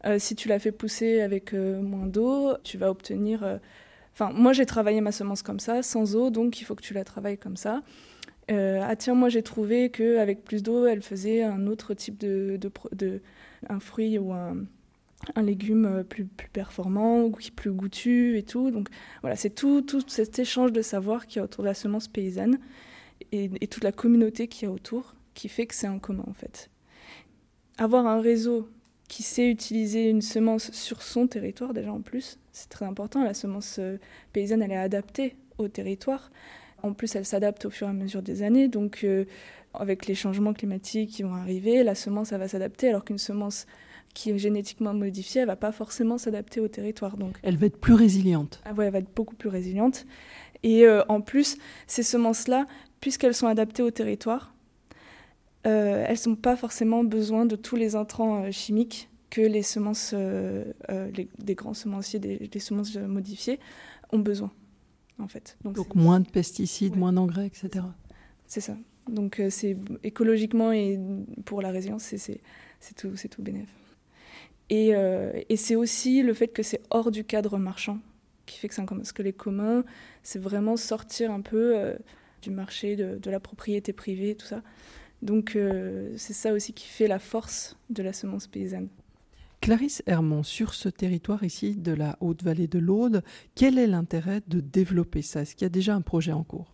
euh, 0.06 0.20
si 0.20 0.36
tu 0.36 0.48
la 0.48 0.60
fais 0.60 0.72
pousser 0.72 1.22
avec 1.22 1.54
euh, 1.54 1.82
moins 1.82 2.06
d'eau, 2.06 2.54
tu 2.64 2.78
vas 2.78 2.90
obtenir. 2.90 3.44
Euh, 3.44 3.58
enfin, 4.14 4.32
moi 4.34 4.54
j'ai 4.54 4.66
travaillé 4.66 5.02
ma 5.02 5.12
semence 5.12 5.42
comme 5.42 5.60
ça, 5.60 5.82
sans 5.84 6.16
eau, 6.16 6.30
donc 6.30 6.62
il 6.62 6.64
faut 6.66 6.76
que 6.76 6.84
tu 6.84 6.94
la 6.94 7.04
travailles 7.04 7.38
comme 7.38 7.58
ça. 7.58 7.82
ah 8.50 8.96
tiens, 8.96 9.16
moi 9.16 9.30
j'ai 9.30 9.44
trouvé 9.44 9.90
qu'avec 9.90 10.44
plus 10.44 10.62
d'eau, 10.64 10.86
elle 10.86 11.02
faisait 11.02 11.44
un 11.44 11.68
autre 11.68 11.94
type 11.94 12.20
de, 12.20 12.60
de, 12.92 13.22
un 13.70 13.80
fruit 13.80 14.20
ou 14.20 14.34
un, 14.34 14.58
un 15.36 15.42
légume 15.42 16.04
plus, 16.08 16.26
plus 16.26 16.50
performant 16.50 17.24
ou 17.24 17.32
plus 17.56 17.72
goûtu 17.72 18.38
et 18.38 18.44
tout. 18.44 18.72
Donc 18.72 18.90
voilà, 19.22 19.36
c'est 19.36 19.50
tout, 19.50 19.82
tout 19.82 20.04
cet 20.08 20.38
échange 20.40 20.72
de 20.72 20.82
savoir 20.84 21.26
qui 21.28 21.40
y 21.40 21.42
a 21.42 21.44
autour 21.44 21.64
de 21.64 21.70
la 21.70 21.74
semence 21.74 22.08
paysanne 22.08 22.60
et, 23.32 23.50
et 23.62 23.68
toute 23.68 23.84
la 23.84 23.92
communauté 23.92 24.48
qui 24.48 24.66
y 24.66 24.68
a 24.68 24.72
autour 24.72 25.16
qui 25.36 25.50
fait 25.50 25.68
que 25.68 25.76
c'est 25.76 25.88
en 25.88 26.00
commun 26.00 26.26
en 26.28 26.34
fait. 26.34 26.72
Avoir 27.78 28.08
un 28.08 28.20
réseau 28.20 28.68
qui 29.08 29.22
sait 29.22 29.50
utiliser 29.50 30.10
une 30.10 30.22
semence 30.22 30.72
sur 30.72 31.02
son 31.02 31.28
territoire 31.28 31.74
déjà 31.74 31.92
en 31.92 32.02
plus. 32.02 32.40
C'est 32.52 32.70
très 32.70 32.86
important. 32.86 33.24
La 33.24 33.34
semence 33.34 33.78
euh, 33.80 33.98
paysanne, 34.34 34.64
elle 34.64 34.72
est 34.72 34.78
adaptée 34.78 35.36
au 35.58 35.68
territoire. 35.68 36.32
En 36.82 36.94
plus, 36.94 37.16
elle 37.16 37.26
s'adapte 37.26 37.66
au 37.66 37.70
fur 37.70 37.88
et 37.88 37.92
à 37.92 37.94
mesure 37.94 38.22
des 38.22 38.42
années. 38.42 38.68
Donc, 38.68 39.04
euh, 39.04 39.26
avec 39.74 40.08
les 40.08 40.16
changements 40.16 40.54
climatiques 40.54 41.12
qui 41.12 41.24
vont 41.24 41.36
arriver, 41.36 41.84
la 41.84 41.96
semence, 41.96 42.32
elle 42.32 42.40
va 42.40 42.48
s'adapter, 42.48 42.90
alors 42.90 43.04
qu'une 43.04 43.18
semence 43.18 43.66
qui 44.14 44.32
est 44.32 44.38
génétiquement 44.38 44.94
modifiée, 44.94 45.42
elle 45.42 45.48
va 45.48 45.56
pas 45.58 45.74
forcément 45.74 46.18
s'adapter 46.18 46.62
au 46.62 46.68
territoire. 46.68 47.18
Donc, 47.18 47.36
elle 47.44 47.58
va 47.58 47.68
être 47.68 47.78
plus 47.78 47.94
résiliente. 47.94 48.62
Ah 48.66 48.74
ouais, 48.74 48.86
elle 48.86 48.94
va 48.94 49.00
être 49.00 49.14
beaucoup 49.14 49.36
plus 49.36 49.50
résiliente. 49.50 50.06
Et 50.64 50.86
euh, 50.86 51.04
en 51.10 51.22
plus, 51.22 51.58
ces 51.86 52.04
semences-là, 52.04 52.66
puisqu'elles 53.02 53.36
sont 53.36 53.48
adaptées 53.48 53.84
au 53.84 53.92
territoire, 53.92 54.55
euh, 55.66 56.06
elles 56.08 56.18
n'ont 56.28 56.36
pas 56.36 56.56
forcément 56.56 57.04
besoin 57.04 57.46
de 57.46 57.56
tous 57.56 57.76
les 57.76 57.96
intrants 57.96 58.44
euh, 58.44 58.52
chimiques 58.52 59.10
que 59.30 59.42
les 59.42 59.64
semences, 59.64 60.12
euh, 60.14 60.72
des 61.40 61.56
grands 61.56 61.74
semenciers, 61.74 62.20
des, 62.20 62.60
semences 62.60 62.96
modifiées 62.96 63.60
ont 64.12 64.20
besoin, 64.20 64.52
en 65.20 65.28
fait. 65.28 65.58
Donc, 65.64 65.94
moins 65.96 66.20
de 66.20 66.30
pesticides, 66.30 66.96
moins 66.96 67.12
d'engrais, 67.12 67.48
etc. 67.48 67.86
C'est 68.48 68.62
ça. 68.62 68.78
Donc 69.10 69.40
c'est 69.50 69.78
écologiquement 70.04 70.72
et 70.72 71.00
pour 71.44 71.62
la 71.62 71.70
résilience, 71.70 72.04
c'est 72.04 72.42
tout, 72.96 73.16
c'est 73.16 73.28
tout 73.28 73.44
bénéf. 73.44 73.70
Et, 74.70 74.94
et 75.50 75.58
c'est 75.58 75.76
aussi 75.76 76.24
le 76.24 76.34
fait 76.34 76.48
que 76.48 76.64
c'est 76.64 76.82
hors 76.90 77.12
du 77.12 77.24
cadre 77.24 77.60
marchand 77.60 78.00
qui 78.48 78.58
fait 78.58 78.68
que 78.68 78.74
c'est 78.74 78.82
un 78.82 78.86
Parce 78.86 79.12
que 79.12 79.22
les 79.22 79.34
communs, 79.34 79.84
c'est 80.24 80.40
vraiment 80.40 80.76
sortir 80.76 81.32
un 81.32 81.42
peu 81.42 81.96
du 82.42 82.50
marché, 82.50 82.96
de, 82.96 83.18
de, 83.18 83.30
la 83.30 83.40
propriété 83.40 83.94
privée, 83.94 84.36
tout 84.36 84.48
ça. 84.48 84.64
Donc 85.26 85.56
euh, 85.56 86.14
c'est 86.18 86.34
ça 86.34 86.54
aussi 86.54 86.72
qui 86.72 86.88
fait 86.88 87.08
la 87.08 87.18
force 87.18 87.78
de 87.90 88.04
la 88.04 88.14
semence 88.14 88.46
paysanne. 88.46 88.90
Clarisse 89.60 90.04
Hermont, 90.06 90.44
sur 90.44 90.76
ce 90.76 90.88
territoire 90.88 91.44
ici 91.44 91.76
de 91.76 91.94
la 91.94 92.16
Haute-Vallée 92.20 92.68
de 92.68 92.78
l'Aude, 92.78 93.24
quel 93.56 93.80
est 93.80 93.88
l'intérêt 93.88 94.42
de 94.48 94.60
développer 94.60 95.24
ça? 95.24 95.42
Est-ce 95.42 95.56
qu'il 95.56 95.64
y 95.64 95.66
a 95.66 95.70
déjà 95.70 95.96
un 95.96 96.02
projet 96.02 96.32
en 96.32 96.44
cours? 96.44 96.72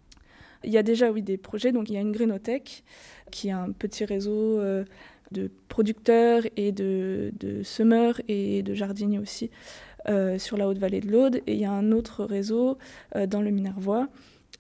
Il 0.66 0.72
y 0.72 0.78
a 0.78 0.84
déjà, 0.84 1.12
oui, 1.12 1.22
des 1.22 1.38
projets. 1.38 1.72
Donc 1.72 1.90
il 1.90 1.94
y 1.94 1.98
a 1.98 2.02
une 2.02 2.12
grénothèque 2.12 2.84
qui 3.32 3.48
est 3.48 3.54
un 3.54 3.72
petit 3.72 4.04
réseau 4.04 4.60
euh, 4.60 4.84
de 5.32 5.50
producteurs 5.70 6.44
et 6.58 6.74
de, 6.74 7.32
semeurs 7.64 8.20
et 8.28 8.64
de 8.64 8.74
jardiniers 8.74 9.20
aussi 9.20 9.50
euh, 10.10 10.38
sur 10.38 10.58
la 10.58 10.68
Haute-Vallée 10.68 11.00
de 11.00 11.10
l'Aude. 11.10 11.38
Et 11.48 11.54
il 11.54 11.60
y 11.60 11.66
a 11.66 11.72
un 11.72 11.94
autre 11.94 12.26
réseau 12.26 12.78
dans 13.16 13.42
le 13.42 13.50
Minervois 13.50 14.10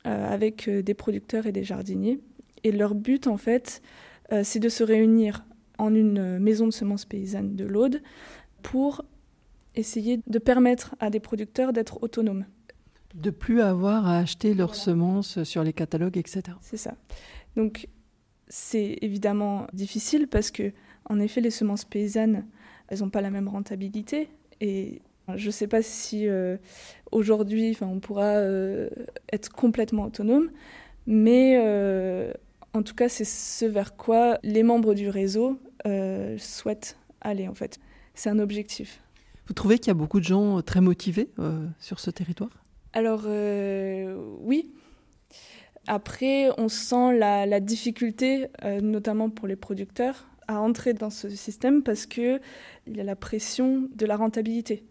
avec 0.06 0.68
des 0.68 0.94
producteurs 0.94 1.46
et 1.46 1.52
des 1.52 1.64
jardiniers. 1.64 2.22
Et 2.64 2.72
leur 2.72 2.96
but, 2.96 3.28
en 3.28 3.38
fait, 3.38 3.82
euh, 4.32 4.42
c'est 4.44 4.60
de 4.60 4.70
se 4.70 4.84
réunir 4.84 5.46
en 5.78 5.94
une 5.96 6.40
maison 6.40 6.66
de 6.68 6.72
semences 6.72 7.06
paysannes 7.06 7.56
de 7.56 7.66
l'Aude 7.66 8.02
pour 8.62 9.04
essayer 9.76 10.20
de 10.28 10.40
permettre 10.40 10.96
à 11.00 11.10
des 11.10 11.20
producteurs 11.20 11.74
d'être 11.74 12.04
autonomes. 12.04 12.46
De 13.16 13.30
plus 13.30 13.62
avoir 13.62 14.08
à 14.08 14.20
acheter 14.20 14.54
leurs 14.54 14.76
semences 14.76 15.44
sur 15.44 15.64
les 15.64 15.74
catalogues, 15.74 16.18
etc. 16.18 16.44
C'est 16.62 16.78
ça. 16.78 16.96
Donc, 17.56 17.88
c'est 18.48 18.98
évidemment 19.02 19.68
difficile 19.74 20.28
parce 20.28 20.52
que, 20.52 20.72
en 21.10 21.20
effet, 21.20 21.42
les 21.42 21.52
semences 21.52 21.86
paysannes, 21.86 22.46
elles 22.88 23.00
n'ont 23.00 23.10
pas 23.10 23.22
la 23.22 23.32
même 23.32 23.48
rentabilité. 23.48 24.30
Et 24.60 25.02
je 25.36 25.48
ne 25.48 25.52
sais 25.52 25.68
pas 25.68 25.82
si 25.82 26.28
euh, 26.28 26.58
aujourd'hui, 27.12 27.78
on 27.82 28.00
pourra 28.00 28.36
euh, 28.36 28.90
être 29.32 29.50
complètement 29.50 30.04
autonome, 30.04 30.52
mais 31.08 31.58
en 32.74 32.84
tout 32.84 32.96
cas, 32.96 33.10
c'est 33.10 33.26
ce 33.26 33.66
vers 33.66 33.96
quoi 33.96 34.40
les 34.44 34.64
membres 34.64 34.94
du 34.94 35.10
réseau 35.10 35.60
euh, 35.86 36.38
souhaitent 36.38 36.98
aller, 37.20 37.48
en 37.48 37.56
fait. 37.56 37.80
C'est 38.16 38.30
un 38.30 38.40
objectif. 38.40 39.02
Vous 39.48 39.54
trouvez 39.54 39.78
qu'il 39.78 39.88
y 39.88 39.92
a 39.92 39.96
beaucoup 39.96 40.20
de 40.20 40.26
gens 40.26 40.58
euh, 40.58 40.62
très 40.62 40.82
motivés 40.82 41.30
euh, 41.40 41.68
sur 41.80 42.00
ce 42.00 42.12
territoire? 42.12 42.52
Alors, 42.94 43.26
oui. 44.42 44.70
Après, 45.88 46.50
on 46.58 46.68
sent 46.68 47.18
la, 47.18 47.60
difficulté, 47.62 48.48
notamment 48.82 49.30
pour 49.30 49.48
les 49.48 49.56
producteurs, 49.56 50.28
à 50.50 50.60
entrer 50.60 50.94
dans 50.94 51.10
ce 51.10 51.30
système 51.30 51.84
parce 51.84 52.06
qu'il 52.06 52.42
y 52.88 53.00
a 53.00 53.04
la 53.04 53.16
pression 53.16 53.88
de 53.96 54.06
la 54.06 54.18
rentabilité. 54.18 54.84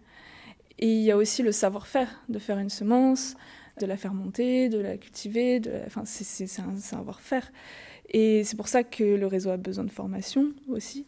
Et 0.78 0.90
il 0.90 1.02
y 1.02 1.10
a 1.10 1.16
aussi 1.18 1.42
le 1.42 1.52
savoir-faire 1.52 2.08
de 2.30 2.38
faire 2.38 2.58
une 2.58 2.70
semence, 2.70 3.36
de 3.80 3.86
la 3.86 3.96
faire 3.96 4.14
monter, 4.14 4.68
de 4.68 4.78
la 4.78 4.96
cultiver, 4.96 5.60
de 5.60 5.72
enfin, 5.86 6.02
c'est 6.04 6.44
un 6.60 6.76
savoir-faire. 6.76 7.50
Et 8.12 8.42
c'est 8.44 8.56
pour 8.56 8.68
ça 8.68 8.82
que 8.82 9.04
le 9.04 9.26
réseau 9.26 9.50
a 9.50 9.56
besoin 9.56 9.84
de 9.84 9.90
formation 9.90 10.52
aussi. 10.68 11.06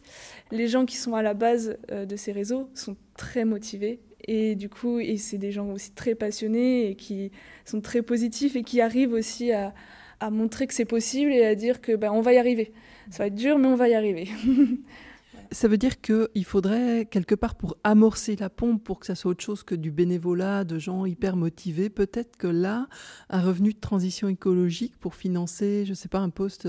Les 0.51 0.67
gens 0.67 0.85
qui 0.85 0.95
sont 0.95 1.15
à 1.15 1.21
la 1.21 1.33
base 1.33 1.77
euh, 1.91 2.05
de 2.05 2.15
ces 2.15 2.31
réseaux 2.31 2.69
sont 2.73 2.95
très 3.17 3.43
motivés 3.43 3.99
et 4.25 4.55
du 4.55 4.69
coup, 4.69 4.99
et 4.99 5.17
c'est 5.17 5.37
des 5.37 5.51
gens 5.51 5.69
aussi 5.69 5.91
très 5.91 6.15
passionnés 6.15 6.89
et 6.89 6.95
qui 6.95 7.31
sont 7.65 7.81
très 7.81 8.01
positifs 8.01 8.55
et 8.55 8.63
qui 8.63 8.79
arrivent 8.79 9.11
aussi 9.11 9.51
à, 9.51 9.73
à 10.21 10.29
montrer 10.29 10.65
que 10.65 10.73
c'est 10.73 10.85
possible 10.85 11.33
et 11.33 11.45
à 11.45 11.55
dire 11.55 11.81
que 11.81 11.93
ben, 11.95 12.11
on 12.11 12.21
va 12.21 12.33
y 12.33 12.37
arriver. 12.37 12.71
Ça 13.09 13.23
va 13.23 13.27
être 13.27 13.35
dur, 13.35 13.59
mais 13.59 13.67
on 13.67 13.75
va 13.75 13.89
y 13.89 13.95
arriver. 13.95 14.29
Ça 15.51 15.67
veut 15.67 15.77
dire 15.77 16.01
qu'il 16.01 16.45
faudrait, 16.45 17.05
quelque 17.05 17.35
part, 17.35 17.55
pour 17.55 17.77
amorcer 17.83 18.35
la 18.35 18.49
pompe, 18.49 18.83
pour 18.83 18.99
que 18.99 19.05
ça 19.05 19.15
soit 19.15 19.31
autre 19.31 19.43
chose 19.43 19.63
que 19.63 19.75
du 19.75 19.91
bénévolat, 19.91 20.63
de 20.63 20.79
gens 20.79 21.05
hyper 21.05 21.35
motivés, 21.35 21.89
peut-être 21.89 22.37
que 22.37 22.47
là, 22.47 22.87
un 23.29 23.41
revenu 23.41 23.73
de 23.73 23.79
transition 23.79 24.27
écologique 24.27 24.97
pour 24.99 25.15
financer, 25.15 25.85
je 25.85 25.91
ne 25.91 25.95
sais 25.95 26.09
pas, 26.09 26.19
un 26.19 26.29
poste 26.29 26.67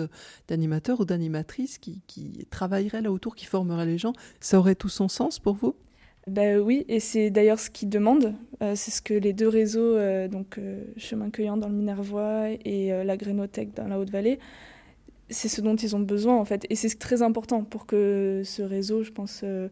d'animateur 0.48 1.00
ou 1.00 1.04
d'animatrice 1.04 1.78
qui, 1.78 2.02
travaillerait 2.50 3.02
là 3.02 3.10
autour, 3.10 3.34
qui 3.34 3.46
formerait 3.46 3.86
les 3.86 3.98
gens, 3.98 4.12
ça 4.40 4.58
aurait 4.58 4.74
tout 4.74 4.88
son 4.88 5.08
sens 5.08 5.38
pour 5.38 5.54
vous? 5.54 5.74
Ben 6.26 6.58
oui, 6.58 6.86
et 6.88 7.00
c'est 7.00 7.28
d'ailleurs 7.30 7.58
ce 7.58 7.68
qu'ils 7.68 7.90
demandent. 7.90 8.34
Euh, 8.62 8.72
c'est 8.76 8.90
ce 8.90 9.02
que 9.02 9.12
les 9.12 9.34
deux 9.34 9.48
réseaux, 9.48 9.96
euh, 9.96 10.26
donc 10.26 10.56
euh, 10.56 10.82
Chemin 10.96 11.28
Cueillant 11.28 11.58
dans 11.58 11.68
le 11.68 11.74
Minervois 11.74 12.48
et 12.64 13.04
la 13.04 13.16
Grénothèque 13.16 13.74
dans 13.74 13.86
la 13.88 13.98
Haute-Vallée, 13.98 14.38
c'est 15.30 15.48
ce 15.48 15.60
dont 15.60 15.76
ils 15.76 15.96
ont 15.96 16.00
besoin 16.00 16.36
en 16.36 16.44
fait. 16.44 16.66
Et 16.70 16.76
c'est 16.76 16.98
très 16.98 17.22
important 17.22 17.64
pour 17.64 17.86
que 17.86 18.42
ce 18.44 18.62
réseau, 18.62 19.02
je 19.02 19.12
pense, 19.12 19.40
euh, 19.44 19.68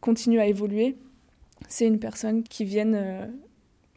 continue 0.00 0.40
à 0.40 0.46
évoluer. 0.46 0.96
C'est 1.68 1.86
une 1.86 1.98
personne 1.98 2.42
qui 2.42 2.64
vienne 2.64 2.94
euh, 2.94 3.26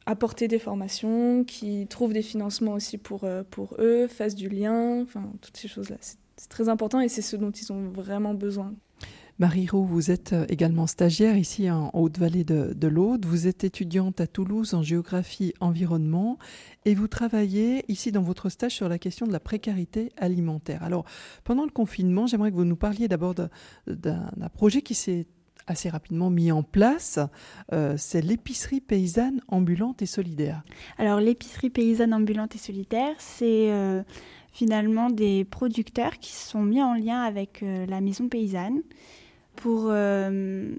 apporter 0.05 0.47
des 0.47 0.59
formations, 0.59 1.43
qui 1.43 1.87
trouve 1.87 2.13
des 2.13 2.21
financements 2.21 2.73
aussi 2.73 2.97
pour, 2.97 3.23
euh, 3.23 3.43
pour 3.49 3.75
eux, 3.79 4.07
fasse 4.07 4.35
du 4.35 4.49
lien, 4.49 5.01
enfin 5.01 5.31
toutes 5.41 5.57
ces 5.57 5.67
choses-là. 5.67 5.97
C'est 6.01 6.49
très 6.49 6.69
important 6.69 6.99
et 6.99 7.07
c'est 7.07 7.21
ce 7.21 7.35
dont 7.35 7.51
ils 7.51 7.71
ont 7.71 7.89
vraiment 7.89 8.33
besoin. 8.33 8.73
Marie 9.41 9.65
Roux, 9.65 9.85
vous 9.85 10.11
êtes 10.11 10.33
euh, 10.33 10.45
également 10.49 10.85
stagiaire 10.85 11.35
ici 11.35 11.71
en 11.71 11.89
Haute-Vallée 11.93 12.43
de, 12.43 12.87
l'Aude. 12.87 13.25
Vous 13.25 13.47
êtes 13.47 13.63
étudiante 13.63 14.21
à 14.21 14.27
Toulouse 14.27 14.75
en 14.75 14.83
géographie 14.83 15.55
environnement 15.59 16.37
et 16.85 16.93
vous 16.93 17.07
travaillez 17.07 17.83
ici 17.87 18.11
dans 18.11 18.21
votre 18.21 18.49
stage 18.49 18.75
sur 18.75 18.87
la 18.87 18.99
question 18.99 19.25
de 19.25 19.31
la 19.31 19.39
précarité 19.39 20.11
alimentaire. 20.17 20.83
Alors, 20.83 21.05
pendant 21.43 21.63
le 21.63 21.71
confinement, 21.71 22.27
j'aimerais 22.27 22.51
que 22.51 22.55
vous 22.55 22.65
nous 22.65 22.75
parliez 22.75 23.07
d'abord 23.07 23.33
d'un 23.87 24.29
projet 24.53 24.83
qui 24.83 24.93
s'est 24.93 25.25
assez 25.65 25.89
rapidement 25.89 26.29
mis 26.29 26.51
en 26.51 26.61
place. 26.61 27.17
Euh, 27.73 27.95
c'est 27.97 28.21
l'épicerie 28.21 28.79
paysanne 28.79 29.41
ambulante 29.47 30.03
et 30.03 30.05
solidaire. 30.05 30.61
Alors, 30.99 31.19
l'épicerie 31.19 31.71
paysanne 31.71 32.13
ambulante 32.13 32.53
et 32.53 32.59
solidaire, 32.59 33.15
c'est 33.17 33.71
euh, 33.71 34.03
finalement 34.51 35.09
des 35.09 35.45
producteurs 35.45 36.19
qui 36.19 36.31
se 36.31 36.47
sont 36.47 36.61
mis 36.61 36.83
en 36.83 36.93
lien 36.93 37.21
avec 37.21 37.61
la 37.63 38.01
maison 38.01 38.29
paysanne 38.29 38.83
pour 39.61 39.89
euh, 39.89 40.73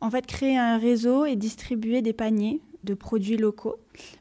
en 0.00 0.10
fait 0.10 0.26
créer 0.26 0.56
un 0.56 0.78
réseau 0.78 1.26
et 1.26 1.36
distribuer 1.36 2.00
des 2.00 2.14
paniers 2.14 2.60
de 2.82 2.94
produits 2.94 3.36
locaux. 3.36 3.76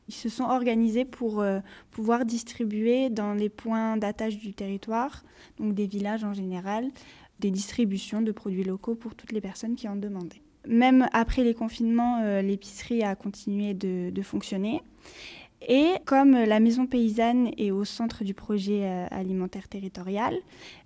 Ils 0.10 0.14
se 0.14 0.28
sont 0.28 0.44
organisés 0.44 1.06
pour 1.06 1.40
euh, 1.40 1.60
pouvoir 1.90 2.26
distribuer 2.26 3.10
dans 3.10 3.34
les 3.34 3.48
points 3.48 3.96
d'attache 3.96 4.38
du 4.38 4.54
territoire, 4.54 5.24
donc 5.60 5.74
des 5.74 5.88
villages 5.88 6.26
en 6.26 6.34
général, 6.34 6.90
des 7.40 7.52
distributions 7.52 8.22
de 8.22 8.34
produits 8.34 8.66
locaux 8.66 8.96
pour 8.96 9.16
toutes 9.16 9.32
les 9.32 9.40
personnes 9.40 9.76
qui 9.78 9.88
en 9.88 9.96
demandaient. 9.96 10.42
Même 10.68 11.08
après 11.14 11.46
les 11.46 11.54
confinements, 11.54 12.22
euh, 12.22 12.42
l'épicerie 12.42 13.02
a 13.02 13.16
continué 13.16 13.74
de, 13.74 14.22
fonctionner. 14.22 14.82
Et 15.68 15.96
comme 16.06 16.32
la 16.32 16.60
maison 16.60 16.88
paysanne 16.88 17.52
est 17.58 17.72
au 17.72 17.84
centre 17.84 18.24
du 18.24 18.34
projet 18.34 18.86
euh, 18.86 19.08
alimentaire 19.12 19.68
territorial, 19.68 20.34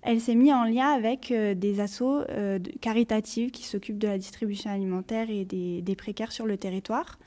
elle 0.02 0.20
s'est 0.20 0.34
mise 0.34 0.52
en 0.52 0.64
lien 0.64 0.88
avec 0.88 1.30
euh, 1.30 1.54
des 1.54 1.78
assos 1.78 2.22
euh, 2.28 2.58
caritatives 2.80 3.52
qui 3.52 3.64
s'occupent 3.64 3.98
de 3.98 4.08
la 4.08 4.18
distribution 4.18 4.70
alimentaire 4.70 5.30
et 5.30 5.44
des, 5.44 5.80
des, 5.80 5.94
précaires 5.94 6.32
sur 6.32 6.44
le 6.44 6.56
territoire. 6.56 7.18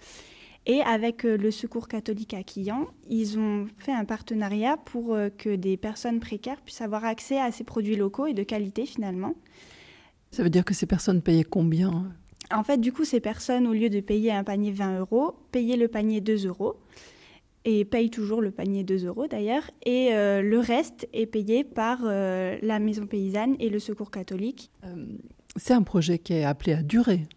Et 0.65 0.81
avec 0.81 1.23
le 1.23 1.49
Secours 1.49 1.87
catholique 1.87 2.33
à 2.33 2.43
Quillan, 2.43 2.87
ils 3.09 3.39
ont 3.39 3.67
fait 3.77 3.93
un 3.93 4.03
partenariat 4.03 4.75
pour 4.75 5.17
que 5.37 5.55
des 5.55 5.77
personnes 5.77 6.19
précaires 6.19 6.59
puissent 6.59 6.81
avoir 6.81 7.05
accès 7.05 7.39
à 7.39 7.53
ces 7.53 7.63
produits 7.63 7.95
locaux 7.95 8.25
et 8.25 8.33
de 8.33 8.43
qualité 8.43 8.85
finalement. 8.85 9.33
Ça 10.31 10.43
veut 10.43 10.49
dire 10.49 10.65
que 10.65 10.73
ces 10.73 10.85
personnes 10.85 11.21
payaient 11.21 11.45
combien? 11.45 12.11
En 12.53 12.65
fait, 12.65 12.81
du 12.81 12.91
coup, 12.91 13.05
ces 13.05 13.21
personnes, 13.21 13.65
au 13.65 13.71
lieu 13.71 13.89
de 13.89 14.01
payer 14.01 14.33
un 14.33 14.43
panier 14.43 14.73
20 14.73 14.99
euros, 14.99 15.35
payaient 15.53 15.77
le 15.77 15.87
panier 15.87 16.19
2 16.19 16.47
euros 16.47 16.75
et 17.67 17.83
paye 17.83 18.09
toujours 18.09 18.41
le 18.41 18.49
panier 18.49 18.85
2 18.85 19.05
euros 19.07 19.27
d'ailleurs. 19.27 19.69
Et 19.85 20.13
euh, 20.13 20.41
le 20.41 20.57
reste 20.57 21.05
est 21.11 21.25
payé 21.25 21.65
par 21.65 21.99
euh, 22.03 22.57
la 22.61 22.79
maison 22.79 23.05
paysanne 23.05 23.57
et 23.59 23.69
le 23.69 23.77
secours 23.79 24.09
catholique. 24.09 24.71
Euh, 24.85 25.05
c'est 25.57 25.73
un 25.73 25.83
projet 25.83 26.17
qui 26.17 26.31
est 26.31 26.45
appelé 26.45 26.71
à 26.71 26.81
durer. 26.81 27.27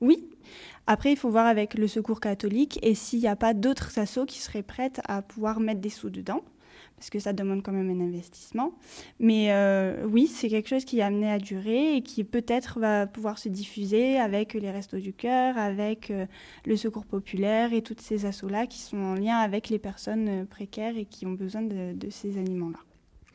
Oui. 0.00 0.30
Après, 0.86 1.12
il 1.12 1.16
faut 1.16 1.28
voir 1.28 1.46
avec 1.46 1.74
le 1.74 1.86
secours 1.86 2.18
catholique 2.18 2.78
et 2.82 2.94
s'il 2.94 3.18
n'y 3.18 3.28
a 3.28 3.36
pas 3.36 3.52
d'autres 3.52 3.98
assos 3.98 4.24
qui 4.24 4.38
seraient 4.38 4.62
prêtes 4.62 5.02
à 5.06 5.20
pouvoir 5.20 5.60
mettre 5.60 5.80
des 5.82 5.90
sous 5.90 6.08
dedans 6.08 6.42
parce 6.96 7.10
que 7.10 7.18
ça 7.18 7.32
demande 7.32 7.62
quand 7.62 7.72
même 7.72 7.90
un 7.90 8.04
investissement. 8.04 8.72
Mais 9.20 9.52
euh, 9.52 10.06
oui, 10.06 10.26
c'est 10.26 10.48
quelque 10.48 10.68
chose 10.68 10.84
qui 10.84 11.00
est 11.00 11.02
amené 11.02 11.30
à 11.30 11.38
durer 11.38 11.96
et 11.96 12.02
qui 12.02 12.24
peut-être 12.24 12.80
va 12.80 13.06
pouvoir 13.06 13.38
se 13.38 13.48
diffuser 13.48 14.18
avec 14.18 14.54
les 14.54 14.70
Restos 14.70 14.98
du 14.98 15.12
Cœur, 15.12 15.58
avec 15.58 16.10
euh, 16.10 16.26
le 16.64 16.76
Secours 16.76 17.04
populaire 17.04 17.72
et 17.74 17.82
toutes 17.82 18.00
ces 18.00 18.24
assos-là 18.24 18.66
qui 18.66 18.78
sont 18.78 18.96
en 18.96 19.14
lien 19.14 19.36
avec 19.36 19.68
les 19.68 19.78
personnes 19.78 20.28
euh, 20.28 20.44
précaires 20.46 20.96
et 20.96 21.04
qui 21.04 21.26
ont 21.26 21.32
besoin 21.32 21.62
de, 21.62 21.94
ces 22.10 22.38
aliments-là. 22.38 22.78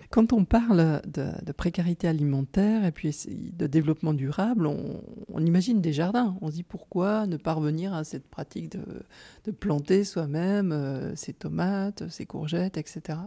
Quand 0.09 0.33
on 0.33 0.43
parle 0.43 1.01
de, 1.05 1.51
précarité 1.51 2.07
alimentaire 2.07 2.83
et 2.83 2.91
puis 2.91 3.15
de 3.53 3.67
développement 3.67 4.13
durable, 4.13 4.65
on, 4.65 5.39
imagine 5.39 5.81
des 5.81 5.93
jardins. 5.93 6.35
On 6.41 6.49
se 6.49 6.55
dit 6.55 6.63
pourquoi 6.63 7.27
ne 7.27 7.37
pas 7.37 7.53
revenir 7.53 7.93
à 7.93 8.03
cette 8.03 8.27
pratique 8.27 8.71
de 8.71 9.51
planter 9.51 10.03
soi-même 10.03 11.13
ses 11.15 11.33
tomates, 11.33 12.09
ses 12.09 12.25
courgettes, 12.25 12.77
etc. 12.77 13.19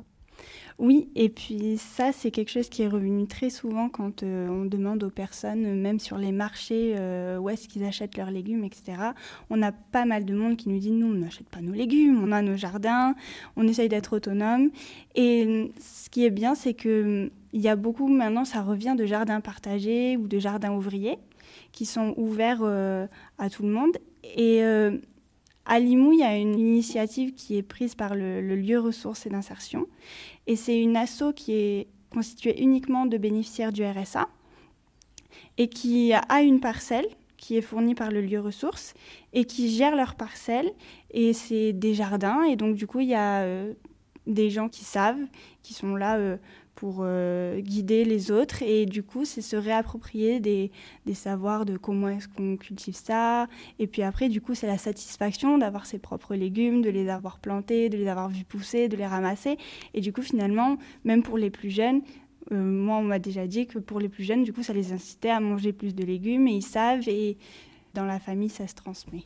Oui, 0.79 1.09
et 1.15 1.29
puis 1.29 1.79
ça, 1.79 2.11
c'est 2.13 2.33
quelque 2.33 2.51
chose 2.51 2.69
qui 2.69 2.83
est 2.83 2.89
revenu 2.89 3.27
très 3.29 3.49
souvent 3.49 3.89
quand 3.89 4.23
euh, 4.23 4.49
on 4.49 4.65
demande 4.65 5.05
aux 5.05 5.11
personnes, 5.11 5.81
même 5.81 6.01
sur 6.01 6.19
les 6.19 6.33
marchés, 6.33 6.95
euh, 6.97 7.39
où 7.39 7.49
est-ce 7.49 7.69
qu'ils 7.69 7.85
achètent 7.85 8.17
leurs 8.17 8.33
légumes, 8.33 8.65
etc. 8.65 8.99
On 9.51 9.63
a 9.63 9.71
pas 9.71 10.05
mal 10.05 10.25
de 10.25 10.35
monde 10.35 10.57
qui 10.57 10.69
nous 10.69 10.81
dit, 10.81 10.91
nous, 10.91 11.07
on 11.07 11.15
n'achète 11.15 11.49
pas 11.49 11.61
nos 11.61 11.73
légumes, 11.73 12.21
on 12.25 12.33
a 12.33 12.43
nos 12.43 12.57
jardins, 12.57 13.15
on 13.57 13.69
essaye 13.69 13.89
d'être 13.89 14.17
autonome. 14.17 14.71
Et 15.15 15.71
ce 15.79 16.11
qui 16.11 16.25
est 16.25 16.31
bien, 16.31 16.57
c'est 16.57 16.75
que 16.75 17.31
il 17.53 17.61
y 17.61 17.69
a 17.69 17.77
beaucoup, 17.77 18.09
maintenant, 18.09 18.45
ça 18.45 18.63
revient 18.63 18.97
de 18.99 19.07
jardins 19.07 19.41
partagés 19.41 20.17
ou 20.17 20.27
de 20.27 20.41
jardins 20.41 20.73
ouvriers 20.73 21.19
qui 21.71 21.87
sont 21.87 22.15
ouverts 22.17 22.63
euh, 22.63 23.07
à 23.39 23.49
tout 23.49 23.63
le 23.63 23.69
monde. 23.69 23.97
Et 24.37 24.61
à 25.67 25.79
Limoux, 25.79 26.13
il 26.13 26.21
y 26.21 26.25
a 26.25 26.37
une 26.37 26.59
initiative 26.59 27.35
qui 27.35 27.57
est 27.57 27.63
prise 27.63 27.95
par 27.95 28.15
le, 28.15 28.41
lieu 28.41 28.79
ressources 28.79 29.27
et 29.27 29.31
d'insertion. 29.31 29.87
Et 30.47 30.57
c'est 30.57 30.79
une 30.81 30.97
asso 30.97 31.33
qui 31.35 31.53
est 31.53 31.87
constituée 32.11 32.61
uniquement 32.63 33.07
de 33.07 33.17
bénéficiaires 33.17 33.73
du 33.73 33.85
RSA 33.85 34.29
et 35.57 35.69
qui 35.69 36.13
a 36.13 36.43
une 36.43 36.61
parcelle 36.61 37.07
qui 37.37 37.57
est 37.57 37.63
fournie 37.63 37.95
par 37.95 38.11
le 38.11 38.21
lieu 38.21 38.41
ressources 38.41 38.95
et 39.33 39.45
qui 39.45 39.71
gère 39.71 39.97
leur 39.97 40.15
parcelle. 40.15 40.71
Et 41.11 41.33
c'est 41.33 41.73
des 41.73 41.95
jardins. 41.95 42.43
Et 42.45 42.57
donc, 42.57 42.77
du 42.77 42.87
coup, 42.87 43.01
il 43.01 43.09
y 43.09 43.15
a 43.15 43.43
euh, 43.43 43.73
des 44.27 44.51
gens 44.51 44.69
qui 44.69 44.85
savent, 44.85 45.21
qui 45.63 45.75
sont 45.75 45.97
là 45.97 46.17
euh, 46.17 46.37
pour 46.85 46.99
euh, 47.01 47.61
guider 47.61 48.05
les 48.05 48.31
autres. 48.31 48.63
Et 48.63 48.85
du 48.85 49.03
coup, 49.03 49.25
c'est 49.25 49.41
se 49.41 49.57
réapproprier 49.57 50.39
des, 50.39 50.71
des 51.07 51.15
savoirs 51.15 51.65
de 51.65 51.79
comment 51.79 52.11
est-ce 52.11 52.29
qu'on 52.29 52.59
cultive 52.59 52.95
ça. 52.95 53.47
Et 53.79 53.87
puis 53.87 54.03
après, 54.03 54.29
du 54.29 54.43
coup, 54.43 54.55
c'est 54.55 54.67
la 54.67 54.77
satisfaction 54.77 55.57
d'avoir 55.57 55.87
ses 55.87 55.99
propres 55.99 56.35
légumes, 56.35 56.83
de 56.83 56.91
les 56.91 57.09
avoir 57.09 57.39
plantés, 57.39 57.89
de 57.89 57.97
les 57.97 58.07
avoir 58.07 58.29
vus 58.29 58.45
pousser, 58.45 58.91
de 58.91 58.99
les 58.99 59.07
ramasser. 59.07 59.57
Et 59.95 60.03
du 60.03 60.13
coup, 60.13 60.21
finalement, 60.21 60.77
même 61.05 61.23
pour 61.23 61.39
les 61.39 61.49
plus 61.49 61.71
jeunes, 61.71 62.03
euh, 62.53 62.63
moi, 62.63 62.99
on 62.99 63.05
m'a 63.05 63.19
déjà 63.19 63.47
dit 63.47 63.67
que 63.67 63.79
pour 63.79 63.99
les 63.99 64.11
plus 64.11 64.25
jeunes, 64.25 64.45
du 64.45 64.53
coup, 64.53 64.63
ça 64.63 64.75
les 64.75 64.93
incitait 64.93 65.31
à 65.31 65.41
manger 65.41 65.73
plus 65.73 65.95
de 65.95 66.05
légumes 66.05 66.47
et 66.49 66.53
ils 66.53 66.63
savent. 66.63 67.09
Et 67.09 67.39
dans 67.95 68.05
la 68.05 68.21
famille, 68.21 68.51
ça 68.51 68.67
se 68.67 68.75
transmet. 68.75 69.25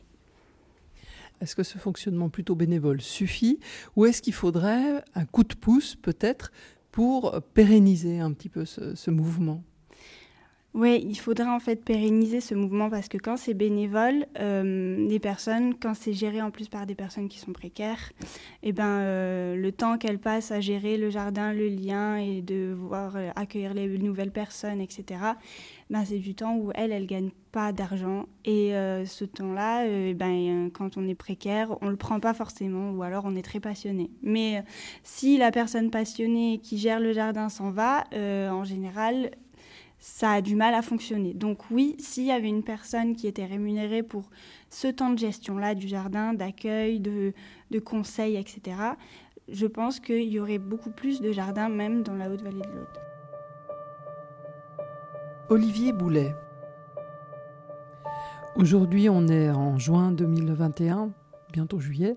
Est-ce 1.41 1.57
que 1.57 1.63
ce 1.63 1.77
fonctionnement 1.77 2.29
plutôt 2.29 2.55
bénévole 2.55 3.01
suffit 3.01 3.59
ou 3.97 4.05
est-ce 4.05 4.21
qu'il 4.21 4.33
faudrait 4.33 5.03
un 5.13 5.25
coup 5.25 5.43
de 5.43 5.55
pouce 5.55 5.95
peut-être 5.95 6.53
pour 6.91 7.41
pérenniser 7.53 8.19
un 8.19 8.33
petit 8.33 8.49
peu 8.49 8.65
ce, 8.65 9.09
mouvement 9.11 9.63
oui, 10.75 11.03
il 11.03 11.15
faudrait 11.15 11.49
en 11.49 11.59
fait 11.59 11.83
pérenniser 11.83 12.41
ce 12.41 12.53
mouvement 12.53 12.91
parce 12.91 13.07
que 13.07 13.17
quand 13.17 13.37
c'est 13.37 13.55
bénévole, 13.55 14.27
euh, 14.39 15.07
les 15.09 15.19
personnes, 15.19 15.73
quand 15.73 15.95
c'est 15.95 16.13
géré 16.13 16.43
en 16.43 16.51
plus 16.51 16.69
par 16.69 16.85
des 16.85 16.93
personnes 16.93 17.27
qui 17.27 17.39
sont 17.39 17.53
précaires, 17.53 18.11
eh 18.61 18.71
ben, 18.71 18.99
euh, 18.99 19.55
le 19.55 19.71
temps 19.71 19.97
qu'elles 19.97 20.19
passent 20.19 20.51
à 20.51 20.61
gérer 20.61 20.97
le 20.97 21.09
jardin, 21.09 21.53
le 21.53 21.67
lien 21.67 22.17
et 22.17 22.43
de 22.43 22.71
voir 22.71 23.15
euh, 23.15 23.31
accueillir 23.35 23.73
les 23.73 23.87
nouvelles 23.97 24.31
personnes, 24.31 24.79
etc., 24.79 25.21
ben, 25.89 26.05
c'est 26.05 26.19
du 26.19 26.35
temps 26.35 26.55
où 26.55 26.71
elles, 26.75 26.91
elles 26.91 27.01
ne 27.01 27.07
gagnent 27.07 27.31
pas 27.51 27.71
d'argent. 27.71 28.27
Et 28.45 28.73
ce 29.05 29.25
temps-là, 29.25 29.87
eh 29.87 30.13
ben, 30.13 30.69
quand 30.71 30.97
on 30.97 31.07
est 31.07 31.15
précaire, 31.15 31.75
on 31.81 31.87
ne 31.87 31.91
le 31.91 31.97
prend 31.97 32.19
pas 32.19 32.35
forcément 32.35 32.91
ou 32.91 33.01
alors 33.01 33.25
on 33.25 33.35
est 33.35 33.41
très 33.41 33.59
passionné. 33.59 34.11
Mais 34.21 34.63
si 35.01 35.39
la 35.39 35.49
personne 35.49 35.89
passionnée 35.89 36.59
qui 36.61 36.77
gère 36.77 36.99
le 36.99 37.11
jardin 37.11 37.49
s'en 37.49 37.71
va, 37.71 38.03
en 38.13 38.63
général, 38.63 39.31
ça 39.99 40.31
a 40.31 40.41
du 40.41 40.55
mal 40.55 40.73
à 40.73 40.81
fonctionner. 40.81 41.33
Donc 41.33 41.69
oui, 41.69 41.95
s'il 41.99 42.25
y 42.25 42.31
avait 42.31 42.47
une 42.47 42.63
personne 42.63 43.15
qui 43.15 43.27
était 43.27 43.45
rémunérée 43.45 44.01
pour 44.01 44.29
ce 44.69 44.87
temps 44.87 45.09
de 45.09 45.19
gestion-là 45.19 45.75
du 45.75 45.87
jardin, 45.87 46.33
d'accueil, 46.33 46.99
de, 46.99 47.33
conseil, 47.79 48.37
etc., 48.37 48.77
je 49.49 49.65
pense 49.65 49.99
qu'il 49.99 50.29
y 50.29 50.39
aurait 50.39 50.59
beaucoup 50.59 50.91
plus 50.91 51.21
de 51.21 51.31
jardins 51.31 51.69
même 51.69 52.03
dans 52.03 52.15
la 52.15 52.29
Haute-Vallée 52.29 52.61
de 52.61 52.75
l'Aude. 52.75 52.99
Olivier 55.49 55.91
Boulet. 55.91 56.35
Aujourd'hui, 58.55 59.09
on 59.09 59.27
est 59.27 59.49
en 59.49 59.79
juin 59.79 60.11
2021, 60.11 61.11
bientôt 61.51 61.79
juillet. 61.79 62.15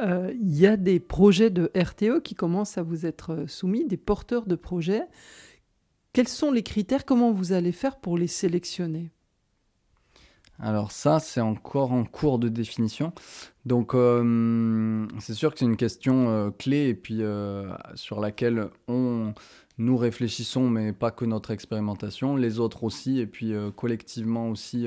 Euh, 0.00 0.32
il 0.34 0.58
y 0.58 0.66
a 0.66 0.76
des 0.76 0.98
projets 0.98 1.50
de 1.50 1.70
RTE 1.76 2.20
qui 2.22 2.34
commencent 2.34 2.78
à 2.78 2.82
vous 2.82 3.06
être 3.06 3.44
soumis, 3.46 3.84
des 3.84 3.96
porteurs 3.96 4.46
de 4.46 4.56
projets. 4.56 5.04
Quels 6.12 6.28
sont 6.28 6.50
les 6.50 6.62
critères? 6.62 7.04
Comment 7.04 7.32
vous 7.32 7.52
allez 7.52 7.72
faire 7.72 7.96
pour 7.96 8.18
les 8.18 8.26
sélectionner? 8.26 9.10
Alors 10.58 10.92
ça, 10.92 11.18
c'est 11.18 11.40
encore 11.40 11.92
en 11.92 12.04
cours 12.04 12.38
de 12.38 12.48
définition. 12.48 13.12
Donc 13.64 13.94
euh, 13.94 15.06
c'est 15.18 15.34
sûr 15.34 15.52
que 15.52 15.58
c'est 15.58 15.64
une 15.64 15.76
question 15.76 16.28
euh, 16.28 16.50
clé 16.50 16.88
et 16.88 16.94
puis 16.94 17.22
euh, 17.22 17.72
sur 17.94 18.20
laquelle 18.20 18.68
nous 18.88 19.96
réfléchissons, 19.96 20.68
mais 20.68 20.92
pas 20.92 21.10
que 21.10 21.24
notre 21.24 21.50
expérimentation, 21.50 22.36
les 22.36 22.60
autres 22.60 22.84
aussi, 22.84 23.18
et 23.18 23.26
puis 23.26 23.54
collectivement 23.74 24.50
aussi 24.50 24.86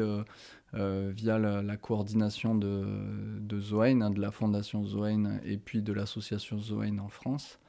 via 0.74 1.40
la, 1.40 1.78
coordination 1.78 2.56
de, 2.56 3.60
Zoein, 3.60 4.12
de 4.12 4.22
la 4.22 4.32
fondation 4.32 4.86
Zoein 4.86 5.40
et 5.44 5.58
puis 5.58 5.82
de 5.82 5.92
l'association 5.92 6.60
Zoein 6.60 7.00
en 7.00 7.10
France. 7.10 7.60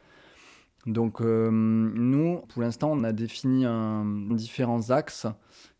Donc 0.86 1.20
euh, 1.20 1.50
nous, 1.50 2.42
pour 2.48 2.62
l'instant, 2.62 2.92
on 2.92 3.02
a 3.02 3.12
défini 3.12 3.64
différents 4.30 4.90
axes 4.90 5.26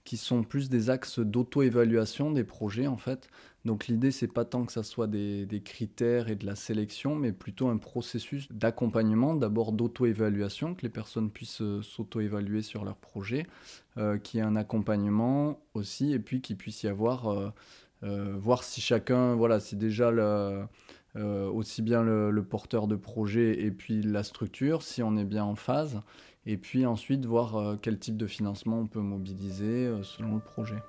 qui 0.04 0.16
sont 0.16 0.44
plus 0.44 0.68
des 0.68 0.88
axes 0.90 1.18
d'auto-évaluation 1.18 2.30
des 2.30 2.44
projets 2.44 2.86
en 2.86 2.96
fait. 2.96 3.28
Donc 3.64 3.88
l'idée 3.88 4.12
c'est 4.12 4.28
pas 4.28 4.44
tant 4.44 4.64
que 4.64 4.72
ça 4.72 4.84
soit 4.84 5.08
des, 5.08 5.62
critères 5.64 6.28
et 6.28 6.36
de 6.36 6.46
la 6.46 6.54
sélection, 6.54 7.16
mais 7.16 7.32
plutôt 7.32 7.68
un 7.68 7.76
processus 7.76 8.50
d'accompagnement, 8.52 9.34
d'abord 9.34 9.72
d'auto-évaluation, 9.72 10.76
que 10.76 10.82
les 10.82 10.88
personnes 10.88 11.30
puissent 11.30 11.62
euh, 11.62 11.82
s'auto-évaluer 11.82 12.62
sur 12.62 12.84
leur 12.84 12.96
projet, 12.96 13.46
euh, 13.96 14.18
qui 14.18 14.38
est 14.38 14.42
un 14.42 14.54
accompagnement 14.54 15.60
aussi, 15.74 16.12
et 16.12 16.20
puis 16.20 16.40
qu'il 16.40 16.56
puisse 16.56 16.82
y 16.84 16.88
avoir, 16.88 17.52
voir 18.02 18.62
si 18.62 18.80
chacun, 18.80 19.34
voilà, 19.34 19.58
si 19.58 19.74
déjà 19.74 20.12
le 20.12 20.64
euh, 21.16 21.48
aussi 21.50 21.80
bien 21.80 22.02
le, 22.02 22.42
porteur 22.42 22.86
de 22.86 22.96
projet 22.96 23.62
et 23.62 23.70
puis 23.70 24.02
la 24.02 24.22
structure, 24.22 24.82
si 24.82 25.02
on 25.02 25.16
est 25.16 25.24
bien 25.24 25.44
en 25.44 25.54
phase, 25.54 26.00
et 26.44 26.58
puis 26.58 26.84
ensuite 26.84 27.24
voir 27.24 27.56
euh, 27.56 27.76
quel 27.80 27.98
type 27.98 28.18
de 28.18 28.26
financement 28.26 28.80
on 28.80 28.86
peut 28.86 29.00
mobiliser 29.00 29.86
euh, 29.86 30.02
selon 30.02 30.34
le 30.34 30.40
projet. 30.40 30.82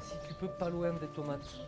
si 0.00 0.16
tu 0.26 0.32
peux 0.32 0.48
pas 0.48 0.70
loin 0.70 0.94
des 0.94 1.08
tomates. 1.08 1.60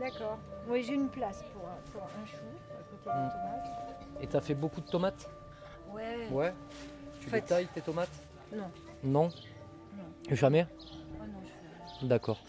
D'accord. 0.00 0.38
Oui, 0.68 0.82
j'ai 0.82 0.94
une 0.94 1.08
place 1.08 1.44
pour 1.54 1.68
un, 1.68 2.26
chou 2.26 2.36
à 2.68 2.82
côté 2.82 3.04
des 3.04 3.10
hmm. 3.10 3.30
tomates. 3.30 3.96
Et 4.20 4.26
t'as 4.26 4.40
fait 4.40 4.54
beaucoup 4.54 4.80
de 4.80 4.86
tomates? 4.86 5.30
Ouais. 5.92 6.28
Ouais. 6.30 6.52
Tu 7.20 7.30
détailles 7.30 7.68
tes 7.72 7.80
tomates? 7.80 8.25
Non. 8.54 8.70
Non 9.04 9.28
Jamais 10.30 10.66
D'accord. 12.02 12.42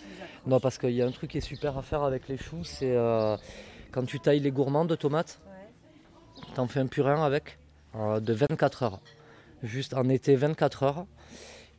Non, 0.45 0.59
parce 0.59 0.77
qu'il 0.77 0.91
y 0.91 1.01
a 1.01 1.05
un 1.05 1.11
truc 1.11 1.31
qui 1.31 1.37
est 1.37 1.41
super 1.41 1.77
à 1.77 1.81
faire 1.81 2.03
avec 2.03 2.27
les 2.27 2.37
choux, 2.37 2.63
c'est 2.63 2.95
euh, 2.95 3.37
quand 3.91 4.05
tu 4.05 4.19
tailles 4.19 4.39
les 4.39 4.51
gourmands 4.51 4.85
de 4.85 4.95
tomates, 4.95 5.39
tu 6.53 6.59
en 6.59 6.67
fais 6.67 6.79
un 6.79 6.87
purin 6.87 7.23
avec 7.23 7.57
euh, 7.95 8.19
de 8.19 8.33
24 8.33 8.83
heures. 8.83 8.99
Juste 9.63 9.93
en 9.93 10.07
été 10.09 10.35
24 10.35 10.83
heures. 10.83 11.05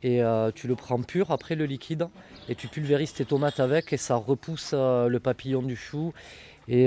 Et 0.01 0.23
euh, 0.23 0.51
tu 0.53 0.67
le 0.67 0.75
prends 0.75 1.01
pur 1.01 1.31
après 1.31 1.55
le 1.55 1.65
liquide 1.65 2.07
et 2.47 2.55
tu 2.55 2.69
pulvérises 2.69 3.13
tes 3.13 3.25
tomates 3.25 3.59
avec 3.59 3.91
et 3.91 3.97
ça 3.97 4.15
repousse 4.15 4.71
le 4.73 5.17
papillon 5.17 5.61
du 5.61 5.75
chou 5.75 6.13
et, 6.69 6.85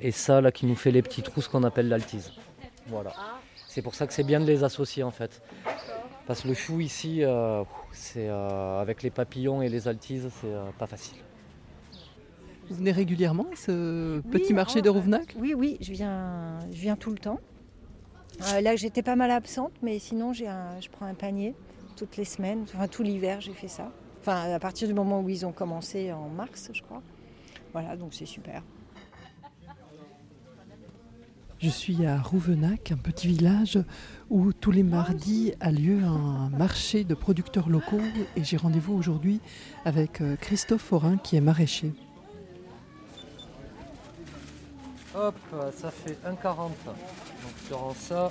et, 0.00 0.10
ça 0.12 0.40
là 0.40 0.50
qui 0.50 0.64
nous 0.64 0.74
fait 0.74 0.90
les 0.90 1.02
petits 1.02 1.20
trous 1.20 1.42
ce 1.42 1.50
qu'on 1.50 1.62
appelle 1.62 1.90
l'altise. 1.90 2.32
Voilà. 2.86 3.12
C'est 3.68 3.82
pour 3.82 3.94
ça 3.94 4.06
que 4.06 4.14
c'est 4.14 4.24
bien 4.24 4.40
de 4.40 4.46
les 4.46 4.64
associer 4.64 5.02
en 5.02 5.10
fait. 5.10 5.42
Parce 6.26 6.42
que 6.42 6.48
le 6.48 6.54
chou 6.54 6.80
ici, 6.80 7.22
euh, 7.22 7.64
c'est 7.92 8.28
euh, 8.28 8.80
avec 8.80 9.02
les 9.02 9.10
papillons 9.10 9.60
et 9.60 9.68
les 9.68 9.88
altises, 9.88 10.28
c'est 10.40 10.46
euh, 10.46 10.70
pas 10.78 10.86
facile. 10.86 11.18
Vous 12.70 12.76
venez 12.76 12.92
régulièrement 12.92 13.46
à 13.52 13.56
ce 13.56 14.20
petit 14.20 14.54
marché 14.54 14.80
de 14.80 14.88
Rouvenac? 14.88 15.34
Oui, 15.38 15.52
oui, 15.54 15.76
je 15.82 15.92
viens, 15.92 16.60
je 16.72 16.80
viens 16.80 16.96
tout 16.96 17.10
le 17.10 17.18
temps. 17.18 17.40
là, 18.40 18.74
j'étais 18.74 19.02
pas 19.02 19.16
mal 19.16 19.30
absente, 19.30 19.72
mais 19.82 19.98
sinon, 19.98 20.32
j'ai 20.32 20.48
je 20.80 20.88
prends 20.88 21.04
un 21.04 21.14
panier 21.14 21.54
toutes 21.96 22.16
les 22.16 22.24
semaines. 22.24 22.64
Enfin, 22.74 22.88
tout 22.88 23.02
l'hiver, 23.02 23.42
j'ai 23.42 23.52
fait 23.52 23.68
ça. 23.68 23.92
Enfin, 24.20 24.50
à 24.54 24.58
partir 24.58 24.88
du 24.88 24.94
moment 24.94 25.20
où 25.20 25.28
ils 25.28 25.44
ont 25.44 25.52
commencé 25.52 26.10
en 26.10 26.30
mars, 26.30 26.70
je 26.72 26.80
crois. 26.80 27.02
Voilà, 27.74 27.96
donc 27.96 28.14
c'est 28.14 28.24
super. 28.24 28.62
Je 31.64 31.70
suis 31.70 32.04
à 32.04 32.20
Rouvenac, 32.20 32.92
un 32.92 32.98
petit 32.98 33.26
village 33.26 33.78
où 34.28 34.52
tous 34.52 34.70
les 34.70 34.82
mardis 34.82 35.54
a 35.60 35.72
lieu 35.72 36.04
un 36.04 36.50
marché 36.50 37.04
de 37.04 37.14
producteurs 37.14 37.70
locaux 37.70 38.02
et 38.36 38.44
j'ai 38.44 38.58
rendez-vous 38.58 38.92
aujourd'hui 38.92 39.40
avec 39.86 40.20
euh, 40.20 40.36
Christophe 40.36 40.82
Forin 40.82 41.16
qui 41.16 41.36
est 41.36 41.40
maraîcher. 41.40 41.94
Hop, 45.16 45.34
ça 45.74 45.90
fait 45.90 46.18
1,40. 46.28 46.44
Donc 46.44 47.54
sur 47.66 47.94
ça. 47.96 48.28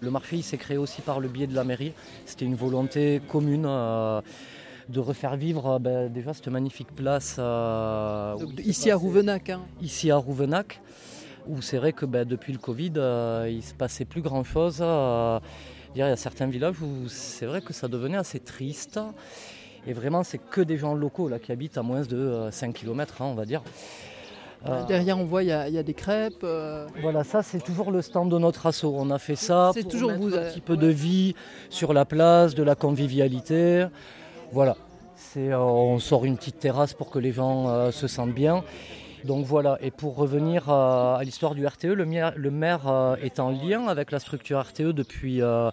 Le 0.00 0.10
marché 0.10 0.40
s'est 0.40 0.56
créé 0.56 0.78
aussi 0.78 1.02
par 1.02 1.20
le 1.20 1.28
biais 1.28 1.46
de 1.46 1.54
la 1.54 1.64
mairie. 1.64 1.92
C'était 2.24 2.46
une 2.46 2.56
volonté 2.56 3.20
commune. 3.28 3.66
Euh, 3.66 4.22
de 4.88 5.00
refaire 5.00 5.36
vivre 5.36 5.66
euh, 5.66 5.78
ben, 5.80 6.12
déjà 6.12 6.32
cette 6.32 6.46
magnifique 6.46 6.94
place. 6.94 7.40
ici 8.64 8.90
à 8.90 8.96
Rouvenac. 8.96 9.50
Hein. 9.50 9.62
Ici 9.82 10.12
à 10.12 10.16
Rouvenac 10.16 10.80
où 11.48 11.62
c'est 11.62 11.78
vrai 11.78 11.92
que 11.92 12.06
ben, 12.06 12.26
depuis 12.26 12.52
le 12.52 12.58
Covid, 12.58 12.92
euh, 12.96 13.46
il 13.48 13.58
ne 13.58 13.62
se 13.62 13.74
passait 13.74 14.04
plus 14.04 14.22
grand-chose. 14.22 14.78
Euh, 14.80 15.38
il 15.94 15.98
y 15.98 16.02
a 16.02 16.16
certains 16.16 16.46
villages 16.46 16.80
où 16.82 17.08
c'est 17.08 17.46
vrai 17.46 17.60
que 17.60 17.72
ça 17.72 17.88
devenait 17.88 18.18
assez 18.18 18.40
triste. 18.40 19.00
Et 19.86 19.92
vraiment, 19.92 20.22
c'est 20.22 20.38
que 20.38 20.60
des 20.60 20.76
gens 20.76 20.94
locaux 20.94 21.28
là, 21.28 21.38
qui 21.38 21.52
habitent 21.52 21.78
à 21.78 21.82
moins 21.82 22.02
de 22.02 22.48
5 22.50 22.68
euh, 22.68 22.72
km, 22.72 23.22
hein, 23.22 23.26
on 23.26 23.34
va 23.34 23.44
dire. 23.44 23.62
Derrière, 24.88 25.16
on 25.16 25.24
voit, 25.24 25.44
il 25.44 25.48
y, 25.48 25.52
a 25.52 25.82
des 25.84 25.94
crêpes. 25.94 26.44
Voilà, 27.00 27.22
ça, 27.22 27.44
c'est 27.44 27.62
toujours 27.62 27.92
le 27.92 28.02
stand 28.02 28.28
de 28.28 28.38
notre 28.38 28.66
assaut. 28.66 28.96
On 28.96 29.10
a 29.10 29.18
fait 29.18 29.36
ça 29.36 29.70
pour 29.72 29.88
toujours 29.88 30.10
mettre 30.10 30.38
un 30.38 30.50
petit 30.50 30.60
peu 30.60 30.76
de 30.76 30.88
vie 30.88 31.36
sur 31.70 31.92
la 31.92 32.04
place, 32.04 32.56
de 32.56 32.64
la 32.64 32.74
convivialité. 32.74 33.86
Voilà. 34.50 34.76
on 35.36 36.00
sort 36.00 36.24
une 36.24 36.36
petite 36.36 36.58
terrasse 36.58 36.94
pour 36.94 37.10
que 37.10 37.20
les 37.20 37.30
gens 37.30 37.92
se 37.92 38.08
sentent 38.08 38.34
bien. 38.34 38.64
Donc 39.24 39.44
voilà, 39.44 39.78
et 39.80 39.90
pour 39.90 40.16
revenir 40.16 40.68
à, 40.70 41.20
l'histoire 41.24 41.54
du 41.54 41.66
RTE, 41.66 41.86
le 41.86 42.50
maire, 42.50 42.88
euh, 42.88 43.16
est 43.16 43.40
en 43.40 43.50
lien 43.50 43.86
avec 43.88 44.10
la 44.10 44.18
structure 44.18 44.60
RTE 44.60 44.92
depuis, 44.92 45.42
euh, 45.42 45.70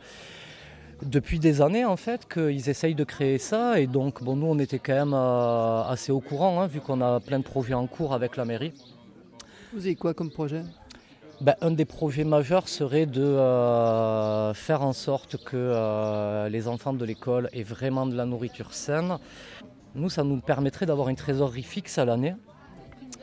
depuis 1.03 1.39
des 1.39 1.61
années 1.61 1.85
en 1.85 1.97
fait, 1.97 2.27
qu'ils 2.31 2.69
essayent 2.69 2.95
de 2.95 3.03
créer 3.03 3.37
ça. 3.37 3.79
Et 3.79 3.87
donc 3.87 4.23
bon, 4.23 4.35
nous 4.35 4.47
on 4.47 4.59
était 4.59 4.79
quand 4.79 4.93
même 4.93 5.13
euh, 5.13 5.83
assez 5.83 6.11
au 6.11 6.19
courant, 6.19 6.61
hein, 6.61 6.67
vu 6.67 6.79
qu'on 6.79 7.01
a 7.01 7.19
plein 7.19 7.39
de 7.39 7.43
projets 7.43 7.73
en 7.73 7.87
cours 7.87 8.13
avec 8.13 8.37
la 8.37 8.45
mairie. 8.45 8.73
Vous 9.73 9.85
avez 9.85 9.95
quoi 9.95 10.13
comme 10.13 10.31
projet? 10.31 10.63
Ben, 11.41 11.55
un 11.61 11.71
des 11.71 11.85
projets 11.85 12.23
majeurs 12.23 12.69
serait 12.69 13.05
de 13.05 13.35
faire 14.53 14.81
en 14.81 14.93
sorte 14.93 15.43
que 15.43 16.47
les 16.47 16.67
enfants 16.67 16.93
de 16.93 17.03
l'école 17.03 17.49
aient 17.53 17.63
vraiment 17.63 18.05
de 18.05 18.15
la 18.15 18.25
nourriture 18.25 18.73
saine. 18.73 19.17
Nous, 19.95 20.09
ça 20.09 20.23
nous 20.23 20.39
permettrait 20.39 20.85
d'avoir 20.85 21.09
une 21.09 21.15
trésorerie 21.15 21.63
fixe 21.63 21.97
à 21.97 22.05
l'année 22.05 22.35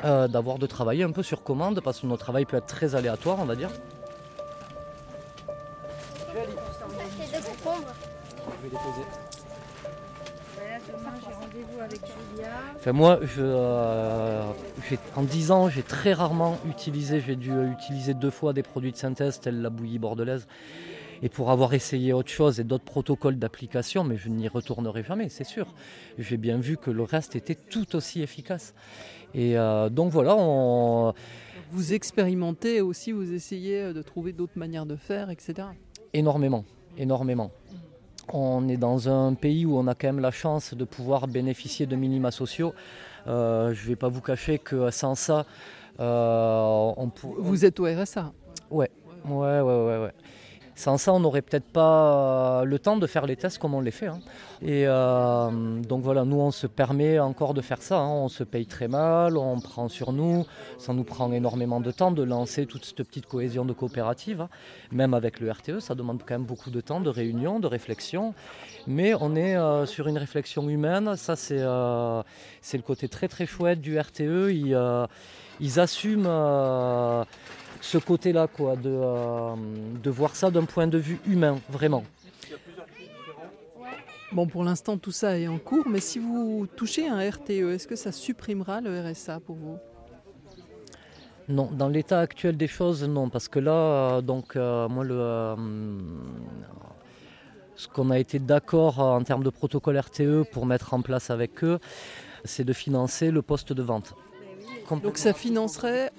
euh, 0.05 0.29
d'avoir 0.29 0.59
de 0.59 0.67
travailler 0.67 1.03
un 1.03 1.13
peu 1.13 1.23
sur 1.23 1.43
commande 1.43 1.81
parce 1.81 2.01
que 2.01 2.07
notre 2.07 2.23
travail 2.23 2.45
peut 2.45 2.57
être 2.57 2.67
très 2.67 2.95
aléatoire, 2.95 3.39
on 3.41 3.45
va 3.45 3.57
dire. 3.57 3.71
Je 6.29 6.35
vais 6.35 6.41
aller. 6.41 6.53
Je 8.47 8.63
vais 8.63 8.71
les 8.71 8.71
poser. 8.71 9.07
Enfin, 12.77 12.93
moi, 12.93 13.21
je, 13.23 13.43
euh, 13.43 14.45
en 15.17 15.23
10 15.23 15.51
ans, 15.51 15.69
j'ai 15.69 15.83
très 15.83 16.13
rarement 16.13 16.59
utilisé, 16.69 17.21
j'ai 17.21 17.37
dû 17.37 17.53
utiliser 17.71 18.15
deux 18.15 18.31
fois 18.31 18.53
des 18.53 18.63
produits 18.63 18.93
de 18.93 18.97
synthèse 18.97 19.41
tels 19.41 19.61
la 19.61 19.71
bouillie 19.71 19.99
bordelaise. 19.99 20.47
Et 21.23 21.29
pour 21.29 21.51
avoir 21.51 21.75
essayé 21.75 22.15
autre 22.15 22.31
chose 22.31 22.61
et 22.61 22.65
d'autres 22.65 22.85
protocoles 22.85 23.39
d'application, 23.39 24.05
mais 24.05 24.17
je 24.17 24.31
n'y 24.31 24.49
retournerai 24.49 25.03
jamais, 25.03 25.29
c'est 25.29 25.45
sûr. 25.45 25.67
J'ai 26.19 26.39
bien 26.39 26.57
vu 26.57 26.79
que 26.79 26.91
le 26.91 27.03
reste 27.03 27.37
était 27.37 27.55
tout 27.55 27.95
aussi 27.95 28.23
efficace. 28.23 28.75
Et 29.35 29.57
euh, 29.59 29.89
donc 29.89 30.13
voilà, 30.13 30.37
on... 30.37 31.13
Vous 31.73 31.93
expérimentez 31.93 32.81
aussi, 32.81 33.13
vous 33.13 33.33
essayez 33.33 33.93
de 33.93 34.03
trouver 34.03 34.33
d'autres 34.33 34.59
manières 34.59 34.87
de 34.87 34.97
faire, 34.97 35.31
etc. 35.31 35.69
Énormément, 36.13 36.65
énormément. 36.99 37.53
On 38.33 38.69
est 38.69 38.77
dans 38.77 39.09
un 39.09 39.35
pays 39.35 39.67
où 39.67 39.77
on 39.77 39.87
a 39.87 39.95
quand 39.95 40.09
même 40.09 40.21
la 40.21 40.31
chance 40.31 40.75
de 40.75 40.85
pouvoir 40.85 41.29
bénéficier 41.29 41.87
de 41.87 41.97
minima 41.97 42.31
sociaux. 42.31 42.75
Euh, 43.27 43.73
je 43.75 43.83
ne 43.85 43.89
vais 43.89 43.97
pas 43.97 44.09
vous 44.09 44.21
cacher 44.21 44.59
que 44.59 44.91
sans 44.91 45.15
ça, 45.15 45.47
euh, 46.01 46.93
on 46.97 47.11
Vous 47.39 47.65
êtes 47.65 47.79
au 47.81 47.85
RSA 47.85 48.33
Ouais, 48.71 48.91
ouais, 49.25 49.61
ouais, 49.61 49.61
ouais. 49.61 49.99
ouais. 49.99 50.13
Sans 50.81 50.97
ça, 50.97 51.13
on 51.13 51.21
n'aurait 51.21 51.43
peut-être 51.43 51.71
pas 51.71 52.63
euh, 52.63 52.65
le 52.65 52.79
temps 52.79 52.97
de 52.97 53.07
faire 53.07 53.27
les 53.27 53.37
tests 53.37 53.59
comme 53.59 53.75
on 53.75 53.83
les 53.83 53.91
fait. 53.91 54.07
Hein. 54.07 54.21
Et 54.63 54.85
euh, 54.87 55.51
donc 55.83 56.03
voilà, 56.03 56.25
nous, 56.25 56.41
on 56.41 56.51
se 56.51 56.67
permet 56.67 57.19
encore 57.19 57.53
de 57.53 57.61
faire 57.61 57.83
ça. 57.83 57.99
Hein. 57.99 58.09
On 58.09 58.29
se 58.31 58.45
paye 58.45 58.65
très 58.65 58.89
mal, 58.89 59.37
on 59.37 59.61
prend 59.61 59.91
sur 59.91 60.15
nous. 60.15 60.47
Ça 60.79 60.95
nous 60.95 61.05
prend 61.05 61.31
énormément 61.33 61.81
de 61.81 61.91
temps 61.91 62.13
de 62.13 62.23
lancer 62.23 62.65
toute 62.65 62.87
cette 62.87 63.03
petite 63.07 63.27
cohésion 63.27 63.67
de 63.67 63.75
coopérative. 63.75 64.41
Hein. 64.41 64.49
Même 64.91 65.13
avec 65.13 65.39
le 65.41 65.51
RTE, 65.51 65.81
ça 65.81 65.95
demande 65.95 66.23
quand 66.27 66.33
même 66.33 66.47
beaucoup 66.47 66.71
de 66.71 66.81
temps, 66.81 67.03
de 67.03 67.11
réunion, 67.11 67.61
de 67.61 67.67
réflexion. 67.67 68.33
Mais 68.87 69.13
on 69.13 69.37
est 69.37 69.57
euh, 69.57 69.85
sur 69.85 70.09
une 70.09 70.17
réflexion 70.17 70.67
humaine. 70.67 71.15
Ça, 71.17 71.37
c'est 71.37 71.59
le 71.59 72.83
côté 72.87 73.07
très 73.09 73.29
très 73.29 73.45
chouette 73.45 73.83
du 73.83 73.99
RTE. 73.99 74.49
Ils, 74.51 75.07
ils 75.61 75.79
assument 75.79 77.27
ce 77.81 77.99
côté-là, 77.99 78.47
quoi, 78.47 78.77
de, 78.77 78.91
euh, 78.91 79.55
de 80.03 80.11
voir 80.11 80.37
ça 80.37 80.51
d'un 80.51 80.65
point 80.65 80.87
de 80.87 80.99
vue 80.99 81.19
humain, 81.27 81.59
vraiment. 81.69 82.05
Bon, 84.33 84.47
pour 84.47 84.63
l'instant, 84.63 84.97
tout 84.97 85.11
ça 85.11 85.39
est 85.39 85.49
en 85.49 85.59
cours, 85.59 85.89
mais 85.89 86.01
si 86.01 86.19
vous 86.19 86.69
touchez 86.77 87.09
un 87.09 87.19
RTE, 87.29 87.73
est-ce 87.73 87.89
que 87.89 87.97
ça 87.97 88.13
supprimera 88.13 88.81
le 88.81 89.01
RSA 89.01 89.41
pour 89.41 89.57
vous? 89.57 89.79
Non, 91.49 91.69
dans 91.73 91.89
l'état 91.89 92.21
actuel 92.21 92.57
des 92.57 92.69
choses, 92.69 93.03
non, 93.03 93.29
parce 93.29 93.49
que 93.49 93.59
là, 93.59 93.73
euh, 93.73 94.21
donc, 94.21 94.55
euh, 94.55 94.89
moi, 94.89 95.03
le, 95.03 95.57
ce 97.75 97.89
qu'on 97.89 98.11
a 98.11 98.19
été 98.19 98.39
d'accord 98.39 99.01
en 99.01 99.23
termes 99.25 99.43
de 99.43 99.51
protocole 99.51 99.99
RTE 99.99 100.45
pour 100.53 100.65
mettre 100.65 100.95
en 100.95 101.03
place 101.03 101.31
avec 101.31 101.65
eux, 101.65 101.81
c'est 102.45 102.65
de 102.65 102.73
financer 102.73 103.33
le 103.33 103.43
poste 103.43 103.73
de 103.73 103.83
vente. 103.83 104.15
Donc 104.99 105.19
ça 105.19 105.33
financerait 105.33 106.11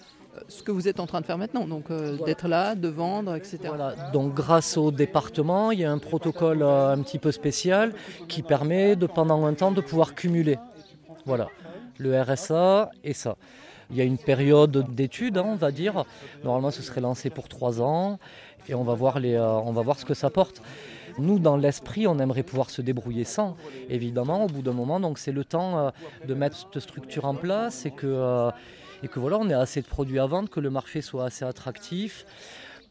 ce 0.48 0.64
que 0.64 0.72
vous 0.72 0.88
êtes 0.88 1.00
en 1.00 1.08
train 1.08 1.22
de 1.22 1.26
faire 1.26 1.38
maintenant, 1.38 1.68
donc 1.68 1.92
euh, 1.92 2.18
d'être 2.26 2.48
là, 2.48 2.76
de 2.76 2.88
vendre, 2.88 3.36
etc. 3.36 3.60
Voilà. 3.66 3.96
Donc 4.14 4.34
grâce 4.34 4.78
au 4.78 4.92
département, 4.92 5.72
il 5.72 5.80
y 5.80 5.86
a 5.86 5.92
un 5.92 5.98
protocole 5.98 6.64
euh, 6.64 6.94
un 6.94 7.02
petit 7.02 7.20
peu 7.20 7.32
spécial 7.32 7.94
qui 8.28 8.42
permet 8.42 8.96
de 8.96 9.08
pendant 9.08 9.46
un 9.46 9.54
temps 9.54 9.72
de 9.72 9.82
pouvoir 9.82 10.16
cumuler. 10.16 10.58
Voilà, 11.26 11.48
le 11.98 12.20
RSA 12.20 12.92
et 13.04 13.14
ça. 13.14 13.36
Il 13.90 13.98
y 13.98 14.02
a 14.02 14.06
une 14.06 14.18
période 14.18 14.94
d'études, 14.96 15.38
hein, 15.38 15.46
on 15.46 15.56
va 15.56 15.72
dire. 15.72 16.06
Normalement, 16.44 16.72
ce 16.72 16.82
serait 16.82 17.02
lancé 17.02 17.30
pour 17.30 17.50
trois 17.50 17.82
ans 17.82 18.18
et 18.70 18.74
on 18.74 18.84
va 18.84 18.94
voir, 18.94 19.20
les, 19.20 19.36
euh, 19.36 19.46
on 19.46 19.74
va 19.74 19.82
voir 19.82 20.00
ce 20.00 20.06
que 20.06 20.14
ça 20.14 20.30
porte. 20.30 20.62
Nous, 21.20 21.40
dans 21.40 21.58
l'esprit, 21.58 22.08
on 22.08 22.18
aimerait 22.20 22.44
pouvoir 22.44 22.70
se 22.70 22.82
débrouiller 22.82 23.26
sans, 23.26 23.58
évidemment, 23.90 24.46
au 24.46 24.48
bout 24.48 24.62
d'un 24.62 24.72
moment. 24.72 25.02
Donc, 25.02 25.18
c'est 25.18 25.34
le 25.34 25.44
temps 25.44 25.92
de 26.26 26.34
mettre 26.34 26.56
cette 26.56 26.80
structure 26.82 27.26
en 27.26 27.36
place 27.36 27.86
et 27.86 27.92
que 27.92 28.50
et 29.04 29.08
que 29.08 29.20
voilà, 29.20 29.38
on 29.38 29.50
ait 29.50 29.54
assez 29.54 29.82
de 29.82 29.88
produits 29.88 30.20
à 30.20 30.26
vendre, 30.26 30.50
que 30.50 30.60
le 30.60 30.70
marché 30.70 31.02
soit 31.02 31.26
assez 31.26 31.46
attractif 31.46 32.26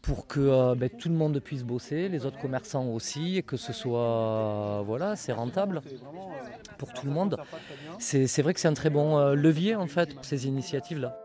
pour 0.03 0.27
que 0.27 0.41
euh, 0.41 0.75
ben, 0.75 0.89
tout 0.89 1.09
le 1.09 1.15
monde 1.15 1.41
puisse 1.41 1.63
bosser, 1.63 2.09
les 2.09 2.25
autres 2.25 2.39
commerçants 2.39 2.87
aussi, 2.87 3.37
et 3.37 3.43
que 3.43 3.57
ce 3.57 3.73
soit 3.73 4.83
voilà, 4.87 5.17
c'est 5.17 5.33
rentable 5.33 5.83
pour 6.79 6.93
tout 6.93 7.07
le 7.07 7.13
monde. 7.13 7.37
C'est 7.99 8.43
vrai 8.43 8.55
que 8.55 8.61
c'est 8.61 8.69
un 8.69 8.75
très 8.75 8.91
bon 8.91 9.19
euh, 9.19 9.35
levier 9.35 9.77
en 9.77 9.87
fait 9.87 10.15
pour 10.15 10.25
ces 10.25 10.47
initiatives-là. 10.47 11.17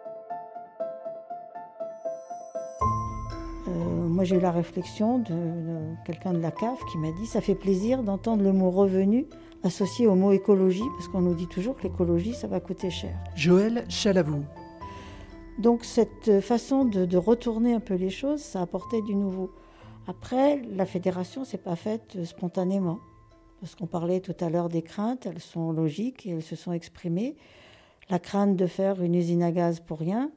Euh, 3.68 3.72
moi 3.72 4.24
j'ai 4.26 4.36
eu 4.36 4.42
la 4.42 4.52
réflexion 4.52 5.20
de, 5.20 5.96
quelqu'un 6.06 6.34
de 6.34 6.40
la 6.40 6.52
CAF 6.52 6.78
qui 6.92 6.98
m'a 6.98 7.12
dit 7.12 7.26
ça 7.26 7.42
fait 7.42 7.56
plaisir 7.56 8.04
d'entendre 8.04 8.44
le 8.44 8.52
mot 8.52 8.72
revenu 8.72 9.26
associé 9.66 10.06
au 10.06 10.16
mot 10.16 10.32
écologie, 10.32 10.84
parce 10.96 11.08
qu'on 11.08 11.22
nous 11.22 11.34
dit 11.34 11.48
toujours 11.48 11.76
que 11.76 11.84
l'écologie, 11.84 12.34
ça 12.34 12.48
va 12.48 12.60
coûter 12.60 12.92
cher. 12.92 13.16
Joël 13.36 13.84
Chalavou. 13.90 14.44
Donc 15.58 15.86
cette 15.86 16.42
façon 16.42 16.84
de, 16.84 17.18
retourner 17.18 17.74
un 17.74 17.80
peu 17.80 17.96
les 17.96 18.10
choses, 18.10 18.42
ça 18.42 18.62
apportait 18.62 19.02
du 19.02 19.16
nouveau. 19.16 19.52
Après, 20.08 20.62
la 20.76 20.86
fédération, 20.86 21.46
c'est 21.46 21.64
pas 21.64 21.76
faite 21.76 22.24
spontanément. 22.26 23.00
Parce 23.62 23.74
qu'on 23.74 23.88
parlait 23.88 24.20
tout 24.20 24.36
à 24.42 24.50
l'heure 24.50 24.70
des 24.70 24.82
craintes, 24.82 25.26
elles 25.26 25.40
sont 25.40 25.72
logiques 25.72 26.26
et 26.26 26.32
elles 26.32 26.44
se 26.44 26.56
sont 26.56 26.74
exprimées. 26.74 27.36
La 28.10 28.20
crainte 28.20 28.56
de 28.56 28.68
faire 28.68 29.02
une 29.02 29.16
usine 29.16 29.42
à 29.42 29.52
gaz 29.52 29.80
pour 29.80 30.00
rien, 30.00 30.30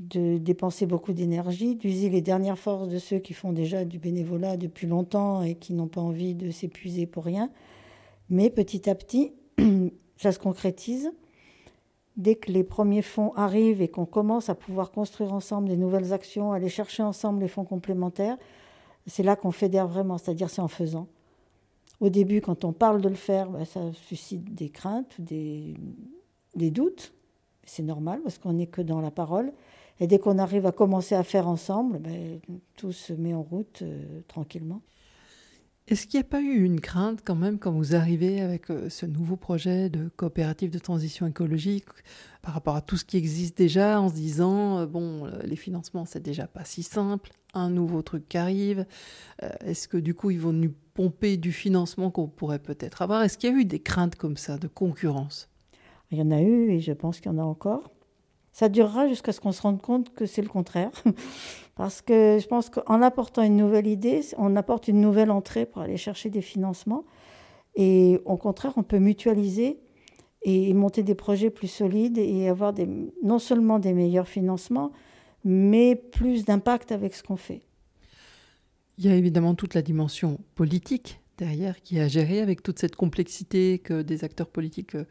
de 0.00 0.38
dépenser 0.38 0.86
beaucoup 0.86 1.12
d'énergie, 1.12 1.74
d'user 1.74 2.08
les 2.08 2.22
dernières 2.22 2.58
forces 2.58 2.88
de 2.88 2.98
ceux 2.98 3.18
qui 3.18 3.34
font 3.34 3.52
déjà 3.52 3.84
du 3.84 3.98
bénévolat 3.98 4.56
depuis 4.56 4.86
longtemps 4.86 5.42
et 5.42 5.56
qui 5.56 5.74
n'ont 5.74 5.88
pas 5.88 6.00
envie 6.00 6.34
de 6.34 6.50
s'épuiser 6.50 7.06
pour 7.06 7.24
rien. 7.24 7.50
Mais 8.30 8.50
petit 8.50 8.88
à 8.88 8.94
petit, 8.94 9.32
ça 10.16 10.32
se 10.32 10.38
concrétise. 10.38 11.12
Dès 12.16 12.36
que 12.36 12.52
les 12.52 12.62
premiers 12.62 13.02
fonds 13.02 13.32
arrivent 13.34 13.82
et 13.82 13.88
qu'on 13.88 14.06
commence 14.06 14.48
à 14.48 14.54
pouvoir 14.54 14.92
construire 14.92 15.32
ensemble 15.32 15.68
des 15.68 15.76
nouvelles 15.76 16.12
actions, 16.12 16.52
aller 16.52 16.68
chercher 16.68 17.02
ensemble 17.02 17.40
les 17.40 17.48
fonds 17.48 17.64
complémentaires, 17.64 18.36
c'est 19.06 19.22
là 19.22 19.36
qu'on 19.36 19.50
fédère 19.50 19.88
vraiment, 19.88 20.16
c'est-à-dire 20.18 20.48
c'est 20.48 20.62
en 20.62 20.68
faisant. 20.68 21.08
Au 22.00 22.08
début, 22.08 22.40
quand 22.40 22.64
on 22.64 22.72
parle 22.72 23.00
de 23.00 23.08
le 23.08 23.14
faire, 23.14 23.50
bah, 23.50 23.64
ça 23.64 23.92
suscite 23.92 24.54
des 24.54 24.68
craintes, 24.68 25.20
des, 25.20 25.74
des 26.54 26.70
doutes. 26.70 27.12
C'est 27.64 27.82
normal 27.82 28.20
parce 28.22 28.38
qu'on 28.38 28.52
n'est 28.52 28.66
que 28.66 28.82
dans 28.82 29.00
la 29.00 29.10
parole. 29.10 29.52
Et 30.00 30.06
dès 30.06 30.18
qu'on 30.18 30.38
arrive 30.38 30.66
à 30.66 30.72
commencer 30.72 31.14
à 31.14 31.22
faire 31.22 31.48
ensemble, 31.48 31.98
ben, 31.98 32.40
tout 32.76 32.92
se 32.92 33.12
met 33.12 33.34
en 33.34 33.42
route 33.42 33.82
euh, 33.82 34.20
tranquillement. 34.28 34.82
Est-ce 35.86 36.06
qu'il 36.06 36.18
n'y 36.18 36.24
a 36.24 36.28
pas 36.28 36.40
eu 36.40 36.64
une 36.64 36.80
crainte 36.80 37.20
quand 37.22 37.34
même 37.34 37.58
quand 37.58 37.72
vous 37.72 37.94
arrivez 37.94 38.40
avec 38.40 38.70
euh, 38.70 38.88
ce 38.88 39.04
nouveau 39.04 39.36
projet 39.36 39.90
de 39.90 40.08
coopérative 40.16 40.70
de 40.70 40.78
transition 40.78 41.26
écologique 41.26 41.84
par 42.40 42.54
rapport 42.54 42.76
à 42.76 42.80
tout 42.80 42.96
ce 42.96 43.04
qui 43.04 43.18
existe 43.18 43.58
déjà 43.58 44.00
en 44.00 44.08
se 44.08 44.14
disant, 44.14 44.78
euh, 44.78 44.86
bon, 44.86 45.30
les 45.44 45.56
financements, 45.56 46.06
c'est 46.06 46.22
déjà 46.22 46.46
pas 46.46 46.64
si 46.64 46.82
simple, 46.82 47.32
un 47.52 47.68
nouveau 47.68 48.00
truc 48.00 48.26
qui 48.28 48.38
arrive, 48.38 48.86
est-ce 49.60 49.86
que 49.86 49.96
du 49.96 50.14
coup 50.14 50.30
ils 50.30 50.40
vont 50.40 50.52
nous 50.52 50.72
pomper 50.94 51.36
du 51.36 51.52
financement 51.52 52.10
qu'on 52.10 52.28
pourrait 52.28 52.58
peut-être 52.58 53.02
avoir? 53.02 53.22
Est-ce 53.22 53.38
qu'il 53.38 53.50
y 53.50 53.52
a 53.52 53.56
eu 53.56 53.64
des 53.64 53.80
craintes 53.80 54.16
comme 54.16 54.36
ça 54.36 54.58
de 54.58 54.66
concurrence? 54.66 55.50
Il 56.10 56.18
y 56.18 56.22
en 56.22 56.30
a 56.30 56.40
eu 56.40 56.70
et 56.70 56.80
je 56.80 56.92
pense 56.92 57.20
qu'il 57.20 57.30
y 57.30 57.34
en 57.34 57.38
a 57.38 57.44
encore. 57.44 57.93
Ça 58.54 58.68
durera 58.68 59.08
jusqu'à 59.08 59.32
ce 59.32 59.40
qu'on 59.40 59.50
se 59.50 59.60
rende 59.60 59.82
compte 59.82 60.14
que 60.14 60.26
c'est 60.26 60.40
le 60.40 60.48
contraire. 60.48 60.92
Parce 61.74 62.00
que 62.02 62.38
je 62.40 62.46
pense 62.46 62.70
qu'en 62.70 63.02
apportant 63.02 63.42
une 63.42 63.56
nouvelle 63.56 63.88
idée, 63.88 64.20
on 64.38 64.54
apporte 64.54 64.86
une 64.86 65.00
nouvelle 65.00 65.32
entrée 65.32 65.66
pour 65.66 65.82
aller 65.82 65.96
chercher 65.96 66.30
des 66.30 66.40
financements. 66.40 67.04
Et 67.74 68.20
au 68.24 68.36
contraire, 68.36 68.74
on 68.76 68.84
peut 68.84 69.00
mutualiser 69.00 69.80
et 70.42 70.72
monter 70.72 71.02
des 71.02 71.16
projets 71.16 71.50
plus 71.50 71.66
solides 71.66 72.16
et 72.16 72.48
avoir 72.48 72.72
non 73.24 73.40
seulement 73.40 73.80
des 73.80 73.92
meilleurs 73.92 74.28
financements, 74.28 74.92
mais 75.42 75.96
plus 75.96 76.44
d'impact 76.44 76.92
avec 76.92 77.14
ce 77.14 77.24
qu'on 77.24 77.36
fait. 77.36 77.62
Il 78.98 79.06
y 79.06 79.08
a 79.08 79.16
évidemment 79.16 79.56
toute 79.56 79.74
la 79.74 79.82
dimension 79.82 80.38
politique 80.54 81.20
derrière 81.38 81.82
qui 81.82 81.96
est 81.98 82.02
à 82.02 82.06
gérer 82.06 82.40
avec 82.40 82.62
toute 82.62 82.78
cette 82.78 82.94
complexité 82.94 83.80
que 83.80 84.02
des 84.02 84.22
acteurs 84.22 84.48
politiques 84.48 84.94
euh, 84.94 85.06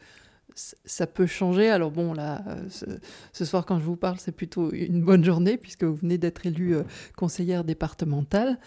ça 0.55 1.07
peut 1.07 1.25
changer. 1.25 1.69
Alors 1.69 1.91
bon, 1.91 2.13
là, 2.13 2.43
euh, 2.47 2.99
ce, 3.31 3.45
soir, 3.45 3.65
quand 3.65 3.79
je 3.79 3.83
vous 3.83 3.95
parle, 3.95 4.17
c'est 4.19 4.31
plutôt 4.31 4.71
une 4.71 5.01
bonne 5.01 5.23
journée 5.23 5.57
puisque 5.57 5.83
vous 5.83 5.95
venez 5.95 6.17
d'être 6.17 6.45
élue 6.45 6.75
euh, 6.75 6.83
conseillère 7.15 7.63
départementale. 7.63 8.59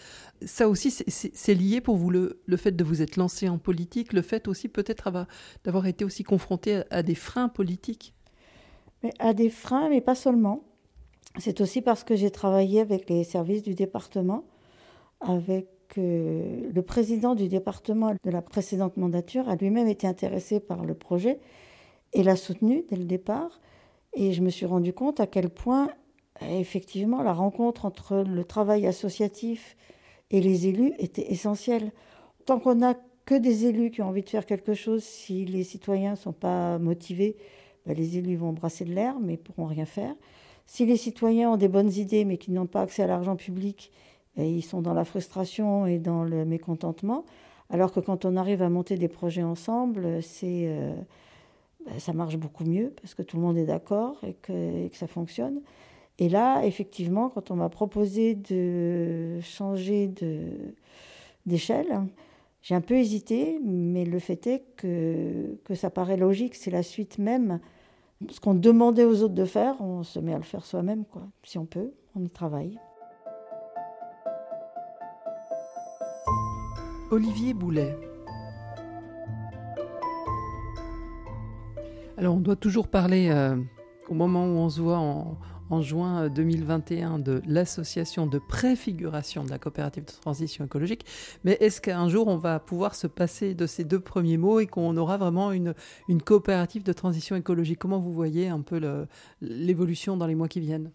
Ça 0.45 0.69
aussi, 0.69 0.91
c'est 0.91 1.53
lié 1.53 1.81
pour 1.81 1.95
vous 1.95 2.09
le, 2.09 2.39
fait 2.57 2.71
de 2.71 2.83
vous 2.83 3.01
être 3.01 3.15
lancée 3.15 3.49
en 3.49 3.57
politique, 3.57 4.13
le 4.13 4.21
fait 4.21 4.47
aussi 4.47 4.67
peut-être 4.67 5.11
d'avoir 5.63 5.87
été 5.87 6.05
aussi 6.05 6.23
confronté 6.23 6.83
à, 6.91 7.01
des 7.01 7.15
freins 7.15 7.49
politiques. 7.49 8.13
À 9.19 9.33
des 9.33 9.49
freins, 9.49 9.89
mais 9.89 10.01
pas 10.01 10.15
seulement. 10.15 10.63
C'est 11.39 11.61
aussi 11.61 11.81
parce 11.81 12.03
que 12.03 12.15
j'ai 12.15 12.31
travaillé 12.31 12.81
avec 12.81 13.09
les 13.09 13.23
services 13.23 13.63
du 13.63 13.73
département, 13.73 14.45
avec 15.21 15.67
euh, 15.97 16.69
le 16.73 16.81
président 16.81 17.33
du 17.33 17.47
département 17.47 18.13
de 18.23 18.31
la 18.31 18.41
précédente 18.41 18.97
mandature 18.97 19.47
a 19.49 19.55
lui-même 19.55 19.87
été 19.87 20.05
intéressé 20.05 20.59
par 20.59 20.85
le 20.85 20.93
projet 20.93 21.39
et 22.17 22.23
l'a 22.23 22.35
soutenu 22.35 22.83
dès 22.89 22.95
le 22.95 23.05
départ. 23.05 23.61
Et 24.13 24.33
je 24.33 24.41
me 24.41 24.49
suis 24.49 24.65
rendu 24.65 24.91
compte 24.91 25.19
à 25.19 25.27
quel 25.27 25.49
point, 25.49 25.91
effectivement, 26.41 27.21
la 27.21 27.33
rencontre 27.33 27.85
entre 27.85 28.17
le 28.27 28.43
travail 28.43 28.87
associatif 28.87 29.77
et 30.31 30.41
les 30.41 30.67
élus 30.67 30.93
était 30.97 31.31
essentielle. 31.31 31.91
Tant 32.45 32.59
qu'on 32.59 32.75
n'a 32.75 32.95
que 33.25 33.35
des 33.35 33.67
élus 33.67 33.91
qui 33.91 34.01
ont 34.01 34.07
envie 34.07 34.23
de 34.23 34.29
faire 34.29 34.47
quelque 34.47 34.73
chose, 34.73 35.03
si 35.03 35.45
les 35.45 35.63
citoyens 35.63 36.11
ne 36.11 36.15
sont 36.15 36.33
pas 36.33 36.79
motivés, 36.79 37.37
ben, 37.85 37.95
les 37.95 38.17
élus 38.17 38.35
vont 38.35 38.51
brasser 38.51 38.83
de 38.83 38.93
l'air, 38.93 39.19
mais 39.19 39.33
ne 39.33 39.37
pourront 39.37 39.65
rien 39.67 39.85
faire. 39.85 40.15
Si 40.65 40.87
les 40.87 40.97
citoyens 40.97 41.51
ont 41.51 41.57
des 41.57 41.67
bonnes 41.67 41.91
idées, 41.91 42.25
mais 42.25 42.37
qui 42.37 42.51
n'ont 42.51 42.65
pas 42.65 42.81
accès 42.81 43.03
à 43.03 43.07
l'argent 43.07 43.35
public, 43.35 43.91
ben, 44.35 44.43
ils 44.43 44.63
sont 44.63 44.81
dans 44.81 44.95
la 44.95 45.05
frustration 45.05 45.85
et 45.85 45.99
dans 45.99 46.23
le 46.23 46.45
mécontentement. 46.45 47.25
Alors 47.69 47.91
que 47.91 47.99
quand 47.99 48.25
on 48.25 48.37
arrive 48.37 48.63
à 48.63 48.69
monter 48.69 48.97
des 48.97 49.07
projets 49.07 49.43
ensemble, 49.43 50.23
c'est... 50.23 50.63
Euh, 50.65 50.95
ben, 51.87 51.99
ça 51.99 52.11
marche 52.11 52.37
beaucoup 52.37 52.65
mieux 52.65 52.93
parce 53.01 53.15
que 53.15 53.21
tout 53.21 53.37
le 53.37 53.43
monde 53.43 53.57
est 53.57 53.65
d'accord 53.65 54.17
et 54.23 54.33
que, 54.33 54.89
ça 54.93 55.07
fonctionne. 55.07 55.61
Et 56.19 56.29
là, 56.29 56.63
effectivement, 56.65 57.29
quand 57.29 57.51
on 57.51 57.55
m'a 57.55 57.69
proposé 57.69 58.35
de 58.35 59.39
changer 59.41 60.11
d'échelle, 61.45 62.01
j'ai 62.61 62.75
un 62.75 62.81
peu 62.81 62.95
hésité, 62.95 63.59
mais 63.63 64.03
le 64.03 64.19
fait 64.19 64.47
est 64.47 64.63
que, 64.75 65.57
que 65.63 65.75
ça 65.75 65.89
paraît 65.89 66.17
logique, 66.17 66.55
c'est 66.55 66.71
la 66.71 66.83
suite 66.83 67.19
même. 67.19 67.59
Ce 68.29 68.39
qu'on 68.39 68.55
demandait 68.55 69.05
aux 69.05 69.21
autres 69.21 69.35
de 69.35 69.45
faire, 69.45 69.79
on 69.79 70.03
se 70.03 70.19
met 70.19 70.33
à 70.33 70.37
le 70.37 70.43
faire 70.43 70.65
soi-même, 70.65 71.05
quoi. 71.05 71.21
Si 71.43 71.57
on 71.57 71.65
peut, 71.65 71.91
on 72.15 72.23
y 72.25 72.29
travaille. 72.29 72.79
Olivier 77.11 77.53
Boulet. 77.53 78.06
Alors, 82.19 82.33
on 82.35 82.39
doit 82.39 82.55
toujours 82.55 82.87
parler, 82.87 83.29
euh, 83.29 83.55
au 84.09 84.15
moment 84.15 84.47
où 84.47 84.57
on 84.57 84.69
se 84.69 84.81
voit 84.81 84.97
en, 84.97 85.37
juin 85.81 86.29
2021, 86.29 87.19
de 87.19 87.43
l'association 87.45 88.25
de 88.25 88.39
préfiguration 88.39 89.43
de 89.43 89.51
la 89.51 89.59
coopérative 89.59 90.05
de 90.05 90.11
transition 90.11 90.65
écologique. 90.65 91.05
Mais 91.43 91.57
est-ce 91.59 91.79
qu'un 91.79 92.09
jour, 92.09 92.27
on 92.27 92.37
va 92.37 92.59
pouvoir 92.59 92.95
se 92.95 93.05
passer 93.05 93.53
de 93.53 93.67
ces 93.67 93.83
deux 93.83 93.99
premiers 93.99 94.37
mots 94.37 94.59
et 94.59 94.65
qu'on 94.65 94.97
aura 94.97 95.17
vraiment 95.17 95.51
une, 95.51 95.75
coopérative 96.25 96.81
de 96.81 96.93
transition 96.93 97.35
écologique? 97.35 97.77
Comment 97.77 97.99
vous 97.99 98.13
voyez 98.13 98.47
un 98.47 98.61
peu 98.61 98.81
l'évolution 99.39 100.17
dans 100.17 100.25
les 100.25 100.35
mois 100.35 100.47
qui 100.47 100.59
viennent? 100.59 100.89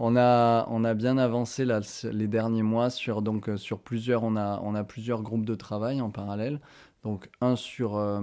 On 0.00 0.14
a, 0.14 0.94
bien 0.94 1.18
avancé 1.18 1.66
les 2.12 2.28
derniers 2.28 2.62
mois 2.62 2.90
sur, 2.90 3.22
donc, 3.22 3.48
euh, 3.48 3.56
sur 3.56 3.80
plusieurs, 3.80 4.22
on 4.22 4.36
a 4.36 4.84
plusieurs 4.84 5.22
groupes 5.22 5.46
de 5.46 5.56
travail 5.56 6.00
en 6.00 6.10
parallèle. 6.10 6.60
Donc 7.04 7.30
un 7.40 7.54
sur 7.54 7.96
euh, 7.96 8.20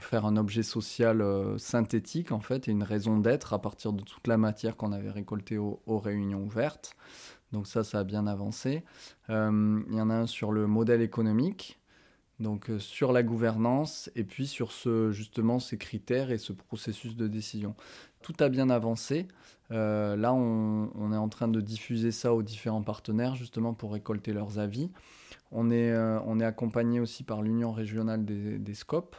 faire 0.00 0.26
un 0.26 0.36
objet 0.36 0.62
social 0.62 1.20
euh, 1.20 1.58
synthétique 1.58 2.32
en 2.32 2.40
fait 2.40 2.66
et 2.68 2.72
une 2.72 2.82
raison 2.82 3.18
d'être 3.18 3.52
à 3.52 3.60
partir 3.60 3.92
de 3.92 4.02
toute 4.02 4.26
la 4.26 4.36
matière 4.36 4.76
qu'on 4.76 4.92
avait 4.92 5.10
récoltée 5.10 5.58
aux, 5.58 5.80
réunions 5.86 6.42
ouvertes. 6.42 6.96
Donc 7.52 7.68
ça, 7.68 7.84
ça 7.84 8.00
a 8.00 8.04
bien 8.04 8.26
avancé. 8.26 8.82
Euh, 9.30 9.80
il 9.88 9.96
y 9.96 10.00
en 10.00 10.10
a 10.10 10.14
un 10.14 10.26
sur 10.26 10.50
le 10.50 10.66
modèle 10.66 11.02
économique, 11.02 11.78
donc 12.40 12.68
sur 12.80 13.12
la 13.12 13.22
gouvernance 13.22 14.10
et 14.16 14.24
puis 14.24 14.48
sur 14.48 14.72
ce, 14.72 15.12
justement 15.12 15.60
ces 15.60 15.78
critères 15.78 16.32
et 16.32 16.38
ce 16.38 16.52
processus 16.52 17.14
de 17.14 17.28
décision. 17.28 17.76
Tout 18.22 18.34
a 18.40 18.48
bien 18.48 18.70
avancé. 18.70 19.28
là, 19.70 20.34
on, 20.34 20.90
on, 20.96 21.12
est 21.12 21.16
en 21.16 21.28
train 21.28 21.46
de 21.46 21.60
diffuser 21.60 22.10
ça 22.10 22.34
aux 22.34 22.42
différents 22.42 22.82
partenaires 22.82 23.36
justement 23.36 23.72
pour 23.72 23.92
récolter 23.92 24.32
leurs 24.32 24.58
avis. 24.58 24.90
On 25.52 25.70
est, 25.70 25.90
euh, 25.90 26.18
on 26.26 26.40
est 26.40 26.44
accompagné 26.44 27.00
aussi 27.00 27.22
par 27.22 27.42
l'Union 27.42 27.72
régionale 27.72 28.24
des, 28.24 28.58
des 28.58 28.74
SCOP. 28.74 29.16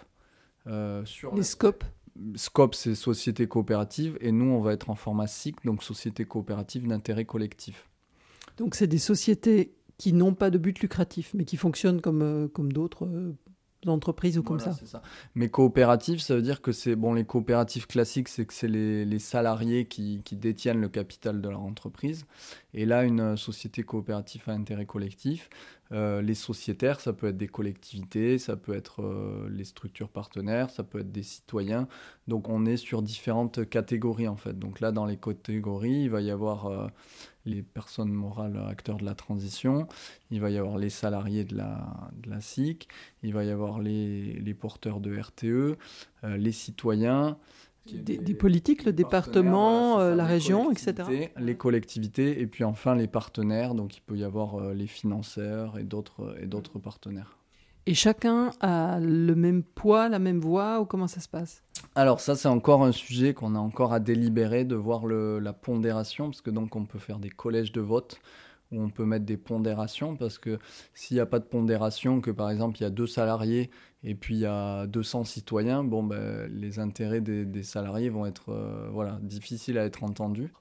Euh, 0.67 1.05
sur 1.05 1.35
les 1.35 1.43
SCOP 1.43 1.83
SCOP, 2.35 2.73
c'est 2.73 2.95
Société 2.95 3.47
Coopérative, 3.47 4.17
et 4.21 4.31
nous, 4.31 4.45
on 4.45 4.59
va 4.59 4.73
être 4.73 4.89
en 4.89 4.95
format 4.95 5.27
SIC, 5.27 5.63
donc 5.63 5.83
Société 5.83 6.25
Coopérative 6.25 6.87
d'intérêt 6.87 7.25
collectif. 7.25 7.87
Donc, 8.57 8.73
c'est 8.73 8.87
des 8.87 8.97
sociétés 8.97 9.75
qui 9.97 10.13
n'ont 10.13 10.33
pas 10.33 10.49
de 10.49 10.57
but 10.57 10.79
lucratif, 10.79 11.31
mais 11.35 11.45
qui 11.45 11.57
fonctionnent 11.57 12.01
comme, 12.01 12.21
euh, 12.21 12.47
comme 12.47 12.71
d'autres 12.71 13.07
d'entreprise 13.83 14.37
ou 14.37 14.43
comme 14.43 14.59
ça. 14.59 14.75
Mais 15.35 15.49
coopérative, 15.49 16.19
ça 16.19 16.35
veut 16.35 16.41
dire 16.41 16.61
que 16.61 16.71
c'est 16.71 16.95
bon 16.95 17.13
les 17.13 17.25
coopératives 17.25 17.87
classiques, 17.87 18.27
c'est 18.27 18.45
que 18.45 18.53
c'est 18.53 18.67
les, 18.67 19.19
salariés 19.19 19.85
qui, 19.85 20.21
détiennent 20.31 20.81
le 20.81 20.89
capital 20.89 21.41
de 21.41 21.49
leur 21.49 21.61
entreprise. 21.61 22.25
Et 22.73 22.85
là, 22.85 23.03
une 23.03 23.37
société 23.37 23.83
coopérative 23.83 24.43
à 24.47 24.51
intérêt 24.51 24.85
collectif, 24.85 25.49
les 25.91 26.35
sociétaires, 26.35 26.99
ça 26.99 27.13
peut 27.13 27.27
être 27.27 27.37
des 27.37 27.47
collectivités, 27.47 28.37
ça 28.39 28.55
peut 28.57 28.75
être 28.75 29.47
les 29.49 29.63
structures 29.63 30.09
partenaires, 30.09 30.69
ça 30.69 30.83
peut 30.83 30.99
être 30.99 31.11
des 31.11 31.23
citoyens. 31.23 31.87
Donc 32.27 32.49
on 32.49 32.65
est 32.65 32.77
sur 32.77 33.01
différentes 33.01 33.69
catégories 33.69 34.27
en 34.27 34.35
fait. 34.35 34.57
Donc 34.57 34.79
là, 34.79 34.91
dans 34.91 35.05
les 35.05 35.17
catégories, 35.17 36.03
il 36.03 36.09
va 36.09 36.21
y 36.21 36.31
avoir 36.31 36.91
les 37.47 37.63
personnes 37.63 38.11
morales 38.11 38.61
acteurs 38.69 38.97
de 38.97 39.05
la 39.05 39.15
transition, 39.15 39.87
il 40.29 40.41
va 40.41 40.49
y 40.49 40.57
avoir 40.57 40.77
les 40.77 40.89
salariés 40.89 41.45
de 41.45 41.55
la, 41.55 42.09
de 42.21 42.29
la 42.29 42.41
SIC, 42.41 42.87
il 43.23 43.33
va 43.33 43.43
y 43.43 43.49
avoir 43.49 43.79
les, 43.79 44.33
les 44.33 44.53
porteurs 44.53 44.99
de 44.99 45.17
RTE, 45.17 45.77
les 46.23 46.51
citoyens, 46.51 47.37
des, 47.93 48.33
politiques, 48.33 48.85
le 48.85 48.93
département, 48.93 49.99
euh, 49.99 50.15
la 50.15 50.25
région, 50.25 50.71
etc. 50.71 51.29
Les 51.37 51.55
collectivités 51.55 52.41
et 52.41 52.47
puis 52.47 52.63
enfin 52.63 52.95
les 52.95 53.07
partenaires. 53.07 53.75
Donc 53.75 53.97
il 53.97 54.01
peut 54.01 54.17
y 54.17 54.23
avoir 54.23 54.55
euh, 54.55 54.73
les 54.73 54.87
financeurs 54.87 55.77
et 55.77 55.83
d'autres 55.83 56.35
et 56.41 56.45
d'autres 56.45 56.79
partenaires. 56.79 57.37
Et 57.87 57.93
chacun 57.93 58.51
a 58.59 58.99
le 58.99 59.33
même 59.33 59.63
poids, 59.63 60.09
la 60.09 60.19
même 60.19 60.39
voix 60.39 60.81
ou 60.81 60.85
comment 60.85 61.07
ça 61.07 61.21
se 61.21 61.29
passe? 61.29 61.63
Alors 61.95 62.19
ça 62.19 62.35
c'est 62.35 62.49
encore 62.49 62.83
un 62.83 62.91
sujet 62.91 63.33
qu'on 63.33 63.55
a 63.55 63.59
encore 63.59 63.93
à 63.93 63.99
délibérer 63.99 64.65
de 64.65 64.75
voir 64.75 65.05
la 65.07 65.53
pondération 65.53 66.25
parce 66.25 66.41
que 66.41 66.49
donc 66.49 66.75
on 66.75 66.85
peut 66.85 66.99
faire 66.99 67.17
des 67.17 67.29
collèges 67.29 67.71
de 67.71 67.81
vote 67.81 68.19
où 68.71 68.81
on 68.81 68.89
peut 68.89 69.05
mettre 69.05 69.25
des 69.25 69.37
pondérations, 69.37 70.17
parce 70.17 70.37
que 70.37 70.59
s'il 70.93 71.15
n'y 71.15 71.21
a 71.21 71.25
pas 71.25 71.39
de 71.39 71.45
pondération, 71.45 72.19
que 72.19 72.31
par 72.31 72.49
exemple 72.49 72.77
il 72.79 72.83
y 72.83 72.85
a 72.85 72.89
deux 72.89 73.07
salariés 73.07 73.69
et 74.03 74.15
puis 74.15 74.35
il 74.35 74.41
y 74.41 74.45
a 74.45 74.85
200 74.87 75.23
citoyens, 75.23 75.83
bon, 75.83 76.03
ben, 76.03 76.47
les 76.51 76.79
intérêts 76.79 77.21
des, 77.21 77.63
salariés 77.63 78.09
vont 78.09 78.25
être 78.25 78.49
euh, 78.49 78.89
voilà, 78.91 79.19
difficiles 79.21 79.77
à 79.77 79.85
être 79.85 80.03
entendus. 80.03 80.53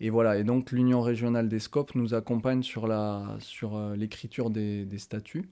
Et 0.00 0.10
voilà, 0.10 0.38
et 0.38 0.44
donc 0.44 0.70
l'Union 0.70 1.02
régionale 1.02 1.48
des 1.48 1.58
scopes 1.58 1.94
nous 1.94 2.14
accompagne 2.14 2.62
sur, 2.62 2.86
la, 2.86 3.36
sur 3.40 3.76
euh, 3.76 3.96
l'écriture 3.96 4.50
des, 4.50 4.86
statuts. 4.98 5.50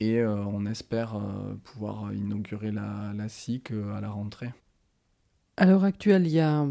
Et 0.00 0.20
euh, 0.20 0.36
on 0.36 0.66
espère 0.66 1.20
pouvoir 1.62 2.12
inaugurer 2.12 2.72
la, 2.72 3.12
la 3.14 3.28
SIC 3.28 3.70
à 3.70 4.00
la 4.00 4.10
rentrée. 4.10 4.52
À 5.56 5.66
l'heure 5.66 5.84
actuelle, 5.84 6.26
il 6.26 6.32
y 6.32 6.40
a 6.40 6.66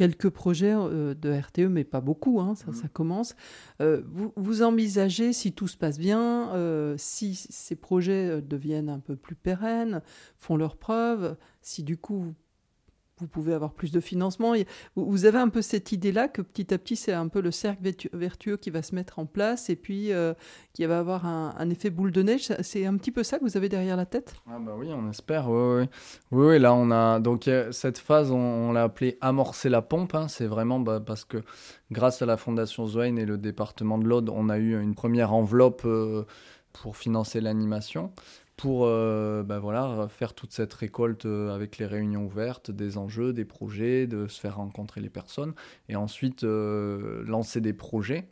quelques 0.00 0.30
projets 0.30 0.72
euh, 0.74 1.12
de 1.12 1.30
RTE, 1.30 1.68
mais 1.68 1.84
pas 1.84 2.00
beaucoup, 2.00 2.40
hein, 2.40 2.54
ça, 2.54 2.70
mmh. 2.70 2.74
ça, 2.74 2.88
commence. 2.88 3.36
Euh, 3.82 4.00
vous, 4.06 4.32
vous, 4.34 4.62
envisagez, 4.62 5.34
si 5.34 5.52
tout 5.52 5.68
se 5.68 5.76
passe 5.76 5.98
bien, 5.98 6.54
euh, 6.54 6.94
si 6.96 7.34
ces 7.34 7.76
projets 7.76 8.40
deviennent 8.40 8.88
un 8.88 8.98
peu 8.98 9.14
plus 9.14 9.34
pérennes, 9.34 10.00
font 10.38 10.56
leurs 10.56 10.78
preuves, 10.78 11.36
si 11.60 11.82
du 11.82 11.98
coup 11.98 12.32
vous 13.20 13.26
pouvez 13.26 13.54
avoir 13.54 13.72
plus 13.72 13.92
de 13.92 14.00
financement. 14.00 14.54
Vous 14.96 15.24
avez 15.24 15.38
un 15.38 15.48
peu 15.48 15.62
cette 15.62 15.92
idée-là 15.92 16.28
que 16.28 16.42
petit 16.42 16.72
à 16.72 16.78
petit, 16.78 16.96
c'est 16.96 17.12
un 17.12 17.28
peu 17.28 17.40
le 17.40 17.50
cercle 17.50 17.82
vertueux 18.12 18.56
qui 18.56 18.70
va 18.70 18.82
se 18.82 18.94
mettre 18.94 19.18
en 19.18 19.26
place 19.26 19.70
et 19.70 19.76
puis 19.76 20.12
euh, 20.12 20.34
qui 20.72 20.84
va 20.86 20.98
avoir 20.98 21.26
un, 21.26 21.70
effet 21.70 21.90
boule 21.90 22.12
de 22.12 22.22
neige. 22.22 22.52
C'est 22.62 22.86
un 22.86 22.96
petit 22.96 23.12
peu 23.12 23.22
ça 23.22 23.38
que 23.38 23.44
vous 23.44 23.56
avez 23.56 23.68
derrière 23.68 23.96
la 23.96 24.06
tête? 24.06 24.34
Ah 24.48 24.58
bah 24.58 24.74
Oui, 24.76 24.88
on 24.92 25.08
espère. 25.10 25.48
Oui, 25.50 25.82
oui. 25.82 25.88
oui, 26.30 26.58
là, 26.58 26.74
on 26.74 26.90
a. 26.90 27.20
Donc, 27.20 27.48
cette 27.70 27.98
phase, 27.98 28.30
on, 28.30 28.72
l'a 28.72 28.84
appelée 28.84 29.18
amorcer 29.20 29.68
la 29.68 29.82
pompe. 29.82 30.14
Hein. 30.14 30.28
C'est 30.28 30.46
vraiment 30.46 30.80
bah, 30.80 31.00
parce 31.04 31.24
que 31.24 31.42
grâce 31.90 32.22
à 32.22 32.26
la 32.26 32.36
Fondation 32.36 32.86
Zoen 32.86 33.18
et 33.18 33.26
le 33.26 33.38
département 33.38 33.98
de 33.98 34.04
l'Aude, 34.04 34.30
on 34.30 34.48
a 34.48 34.58
eu 34.58 34.80
une 34.80 34.94
première 34.94 35.32
enveloppe. 35.32 35.82
Euh, 35.84 36.24
pour 36.72 36.96
financer 36.96 37.40
l'animation 37.40 38.12
pour 38.60 38.84
euh, 38.84 39.42
bah 39.42 40.08
faire 40.10 40.34
toute 40.34 40.52
cette 40.52 40.74
récolte 40.74 41.24
euh, 41.24 41.54
avec 41.54 41.78
les 41.78 41.86
réunions 41.86 42.26
ouvertes, 42.26 42.70
des 42.70 42.98
enjeux, 42.98 43.32
des 43.32 43.46
projets, 43.46 44.06
de 44.06 44.26
se 44.26 44.38
faire 44.38 44.56
rencontrer 44.56 45.00
les 45.00 45.08
personnes 45.08 45.54
et 45.88 45.96
ensuite 45.96 46.44
euh, 46.44 47.24
lancer 47.24 47.62
des 47.62 47.72
projets. 47.72 48.28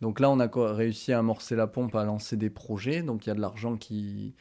Donc 0.00 0.20
là, 0.20 0.30
on 0.30 0.38
a 0.38 0.48
réussi 0.72 1.12
à 1.12 1.18
amorcer 1.18 1.56
la 1.56 1.66
pompe, 1.66 1.96
à 1.96 2.04
lancer 2.04 2.36
des 2.36 2.50
projets. 2.50 3.02
Donc 3.02 3.26
il 3.26 3.30
y 3.30 3.32
a 3.32 3.34
de 3.34 3.40
l'argent 3.40 3.76
qui, 3.76 4.34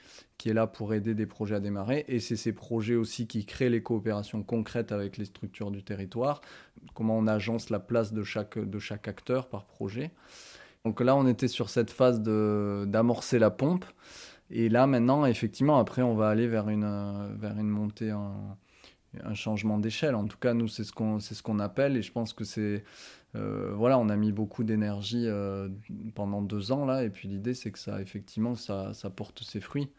est 0.46 0.54
là 0.54 0.68
pour 0.68 0.94
aider 0.94 1.16
des 1.16 1.26
projets 1.26 1.56
à 1.56 1.60
démarrer. 1.60 2.06
Et 2.08 2.20
c'est 2.20 2.36
ces 2.36 2.54
projets 2.54 2.96
aussi 2.96 3.26
qui 3.26 3.46
créent 3.46 3.70
les 3.70 3.82
coopérations 3.82 4.44
concrètes 4.44 4.92
avec 4.92 5.18
les 5.18 5.26
structures 5.26 5.72
du 5.72 5.84
territoire, 5.84 6.42
comment 6.94 7.18
on 7.18 7.26
agence 7.26 7.72
la 7.72 7.80
place 7.80 8.14
de 8.14 8.24
chaque 8.24 9.08
acteur 9.08 9.50
par 9.50 9.66
projet. 9.66 10.12
Donc 10.84 11.00
là, 11.00 11.16
on 11.16 11.28
était 11.28 11.48
sur 11.48 11.70
cette 11.70 11.92
phase 11.92 12.22
d'amorcer 12.22 13.40
la 13.40 13.52
pompe. 13.52 13.86
Et 14.52 14.70
là, 14.70 14.86
maintenant, 14.86 15.26
effectivement, 15.26 15.80
après, 15.80 16.02
on 16.02 16.14
va 16.14 16.30
aller 16.30 16.48
vers 16.48 16.70
une, 16.70 16.84
euh, 16.84 17.34
vers 17.38 17.58
une 17.58 17.70
montée, 17.70 18.12
un 19.24 19.34
changement 19.34 19.78
d'échelle. 19.80 20.16
En 20.16 20.26
tout 20.26 20.38
cas, 20.38 20.54
nous, 20.54 20.68
c'est 20.68 20.84
ce 20.84 20.92
qu'on 20.92 21.20
ce 21.20 21.42
qu'on 21.42 21.60
appelle. 21.60 21.98
Et 21.98 22.02
je 22.02 22.12
pense 22.12 22.34
que 22.34 22.44
c'est. 22.44 22.84
Euh, 23.36 23.72
voilà, 23.74 23.98
on 23.98 24.10
a 24.10 24.18
mis 24.18 24.34
beaucoup 24.34 24.66
d'énergie 24.66 25.26
euh, 25.26 25.70
pendant 26.16 26.42
deux 26.42 26.72
ans, 26.72 26.86
là. 26.86 27.04
Et 27.04 27.10
puis 27.10 27.30
l'idée, 27.30 27.54
c'est 27.54 27.72
que 27.72 27.80
ça, 27.80 28.02
effectivement, 28.02 28.56
ça, 28.56 28.94
ça 28.94 29.10
porte 29.10 29.44
ses 29.44 29.62
fruits 29.62 29.90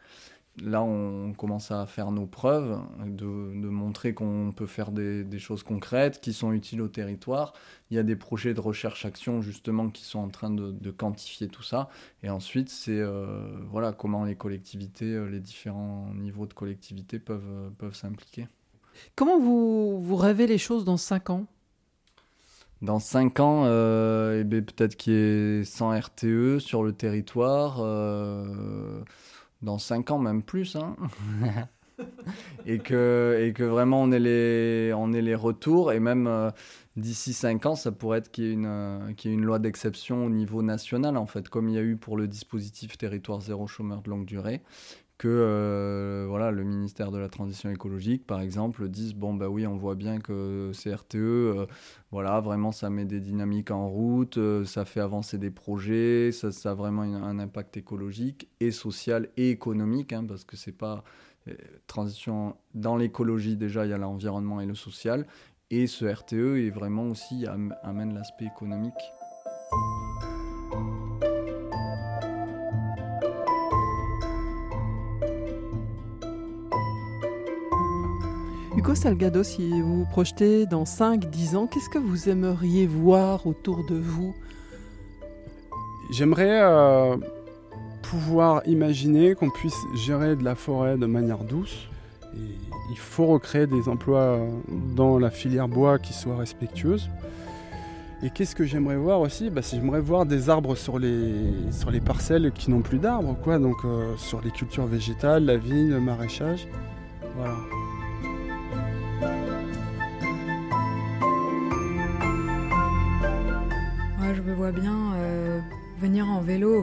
là, 0.60 0.82
on 0.82 1.32
commence 1.32 1.70
à 1.70 1.86
faire 1.86 2.10
nos 2.10 2.26
preuves, 2.26 2.78
de, 3.06 3.26
montrer 3.26 4.12
qu'on 4.14 4.52
peut 4.54 4.66
faire 4.66 4.92
des, 4.92 5.38
choses 5.38 5.62
concrètes 5.62 6.20
qui 6.20 6.32
sont 6.32 6.52
utiles 6.52 6.82
au 6.82 6.88
territoire. 6.88 7.54
Il 7.90 7.96
y 7.96 7.98
a 7.98 8.02
des 8.02 8.16
projets 8.16 8.54
de 8.54 8.60
recherche-action 8.60 9.40
justement 9.40 9.88
qui 9.88 10.04
sont 10.04 10.18
en 10.18 10.28
train 10.28 10.50
de, 10.50 10.90
quantifier 10.90 11.48
tout 11.48 11.62
ça. 11.62 11.88
Et 12.22 12.30
ensuite, 12.30 12.68
c'est 12.68 12.98
euh, 12.98 13.46
voilà 13.70 13.92
comment 13.92 14.24
les 14.24 14.36
collectivités, 14.36 15.14
euh, 15.14 15.26
les 15.26 15.40
différents 15.40 16.12
niveaux 16.14 16.46
de 16.46 16.52
collectivités 16.52 17.18
peuvent, 17.18 17.42
euh, 17.48 17.70
peuvent 17.78 17.96
s'impliquer. 17.96 18.46
Comment 19.16 19.38
vous, 19.38 20.00
vous 20.00 20.16
rêvez 20.16 20.46
les 20.46 20.58
choses 20.58 20.84
dans 20.84 20.98
5 20.98 21.30
ans? 21.30 21.46
Dans 22.82 22.98
5 22.98 23.40
ans, 23.40 23.64
eh 23.64 24.44
ben, 24.44 24.62
peut-être 24.64 24.96
qu'il 24.96 25.12
y 25.12 25.16
ait 25.16 25.64
100 25.64 26.00
RTE 26.00 26.58
sur 26.58 26.82
le 26.82 26.92
territoire 26.92 27.78
dans 29.62 29.78
5 29.78 30.10
ans, 30.10 30.18
même 30.18 30.42
plus. 30.42 30.76
Hein. 30.76 30.96
et, 32.66 32.78
que, 32.78 33.38
et 33.40 33.52
que 33.52 33.62
vraiment 33.62 34.02
on 34.02 34.12
ait 34.12 34.18
les, 34.18 34.92
on 34.94 35.08
les 35.08 35.34
retours. 35.34 35.92
Et 35.92 36.00
même 36.00 36.26
euh, 36.26 36.50
d'ici 36.96 37.32
5 37.32 37.66
ans, 37.66 37.74
ça 37.74 37.92
pourrait 37.92 38.18
être 38.18 38.30
qu'il 38.30 38.44
y 38.44 38.48
ait 38.48 38.52
une, 38.52 38.66
euh, 38.66 39.08
ait 39.08 39.28
une 39.28 39.44
loi 39.44 39.58
d'exception 39.58 40.26
au 40.26 40.30
niveau 40.30 40.62
national, 40.62 41.16
en 41.16 41.26
fait, 41.26 41.48
comme 41.48 41.68
il 41.68 41.74
y 41.74 41.78
a 41.78 41.82
eu 41.82 41.96
pour 41.96 42.16
le 42.16 42.28
dispositif 42.28 42.98
territoire 42.98 43.40
zéro 43.40 43.66
chômeur 43.66 44.02
de 44.02 44.10
longue 44.10 44.26
durée 44.26 44.62
que 45.22 45.28
euh, 45.28 46.26
voilà, 46.28 46.50
le 46.50 46.64
ministère 46.64 47.12
de 47.12 47.18
la 47.18 47.28
Transition 47.28 47.70
écologique, 47.70 48.26
par 48.26 48.40
exemple, 48.40 48.88
dise 48.88 49.14
bon, 49.14 49.34
bah 49.34 49.48
oui, 49.48 49.68
on 49.68 49.76
voit 49.76 49.94
bien 49.94 50.18
que 50.18 50.72
CRTE, 50.72 51.14
euh, 51.14 51.66
voilà, 52.10 52.40
vraiment, 52.40 52.72
ça 52.72 52.90
met 52.90 53.04
des 53.04 53.20
dynamiques 53.20 53.70
en 53.70 53.88
route, 53.88 54.38
euh, 54.38 54.64
ça 54.64 54.84
fait 54.84 54.98
avancer 54.98 55.38
des 55.38 55.52
projets, 55.52 56.32
ça, 56.32 56.48
a 56.68 56.74
vraiment 56.74 57.02
un 57.02 57.38
impact 57.38 57.76
écologique 57.76 58.48
et 58.58 58.72
social 58.72 59.28
et 59.36 59.50
économique, 59.50 60.12
hein, 60.12 60.24
parce 60.26 60.42
que 60.42 60.56
c'est 60.56 60.76
pas 60.76 61.04
transition 61.86 62.56
dans 62.74 62.96
l'écologie, 62.96 63.56
déjà, 63.56 63.86
il 63.86 63.90
y 63.90 63.94
a 63.94 63.98
l'environnement 63.98 64.60
et 64.60 64.66
le 64.66 64.74
social, 64.74 65.24
et 65.70 65.86
ce 65.86 66.04
RTE 66.04 66.66
est 66.66 66.70
vraiment 66.70 67.04
aussi 67.04 67.46
amène 67.84 68.12
l'aspect 68.12 68.46
économique. 68.46 68.92
Hugo 78.82 78.96
Salgado, 78.96 79.44
si 79.44 79.80
vous 79.80 79.98
vous 79.98 80.06
projetez 80.06 80.66
dans 80.66 80.82
5-10 80.82 81.54
ans, 81.54 81.68
qu'est-ce 81.68 81.88
que 81.88 81.98
vous 81.98 82.28
aimeriez 82.28 82.88
voir 82.88 83.46
autour 83.46 83.84
de 83.84 83.94
vous? 83.94 84.34
J'aimerais 86.10 86.60
euh, 86.60 87.16
pouvoir 88.02 88.62
imaginer 88.66 89.36
qu'on 89.36 89.50
puisse 89.50 89.78
gérer 89.94 90.34
de 90.34 90.42
la 90.42 90.56
forêt 90.56 90.98
de 90.98 91.06
manière 91.06 91.44
douce. 91.44 91.86
il 92.34 92.98
faut 92.98 93.26
recréer 93.26 93.68
des 93.68 93.88
emplois 93.88 94.40
dans 94.96 95.16
la 95.16 95.30
filière 95.30 95.68
bois 95.68 96.00
qui 96.00 96.12
soient 96.12 96.36
respectueuses. 96.36 97.08
Et 98.24 98.30
qu'est-ce 98.30 98.56
que 98.56 98.64
j'aimerais 98.64 98.96
voir 98.96 99.20
aussi? 99.20 99.48
Bah, 99.48 99.60
J'aimerais 99.62 100.00
voir 100.00 100.26
des 100.26 100.50
arbres 100.50 100.74
sur 100.74 100.98
les, 100.98 101.44
sur 101.70 101.92
les 101.92 102.00
parcelles 102.00 102.50
qui 102.50 102.68
n'ont 102.68 102.82
plus 102.82 102.98
d'arbres, 102.98 103.36
quoi. 103.44 103.60
Donc 103.60 103.76
euh, 103.84 104.16
sur 104.16 104.40
les 104.40 104.50
cultures 104.50 104.86
végétales, 104.86 105.44
la 105.44 105.56
vigne, 105.56 105.90
le 105.90 106.00
maraîchage. 106.00 106.66
Voilà. 107.36 107.54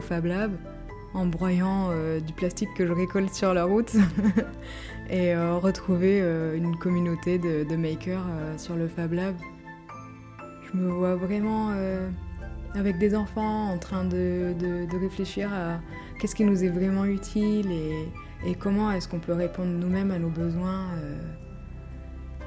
Fab 0.00 0.24
Lab 0.24 0.52
en 1.14 1.26
broyant 1.26 1.88
euh, 1.90 2.20
du 2.20 2.32
plastique 2.32 2.68
que 2.76 2.86
je 2.86 2.92
récolte 2.92 3.34
sur 3.34 3.52
la 3.52 3.64
route 3.64 3.94
et 5.10 5.34
euh, 5.34 5.56
retrouver 5.56 6.20
une 6.56 6.76
communauté 6.76 7.38
de, 7.38 7.76
makers 7.76 8.24
sur 8.56 8.76
le 8.76 8.88
Fab 8.88 9.12
Lab. 9.12 9.34
Je 10.62 10.78
me 10.78 10.88
vois 10.88 11.16
vraiment 11.16 11.72
avec 12.74 12.98
des 12.98 13.16
enfants 13.16 13.70
en 13.70 13.78
train 13.78 14.04
de, 14.04 14.54
réfléchir 15.00 15.52
à 15.52 15.80
qu'est-ce 16.20 16.34
qui 16.34 16.44
nous 16.44 16.62
est 16.62 16.68
vraiment 16.68 17.04
utile 17.04 17.72
et, 17.72 18.08
et 18.46 18.54
comment 18.54 18.92
est-ce 18.92 19.08
qu'on 19.08 19.18
peut 19.18 19.32
répondre 19.32 19.70
nous-mêmes 19.70 20.12
à 20.12 20.18
nos 20.18 20.28
besoins 20.30 20.86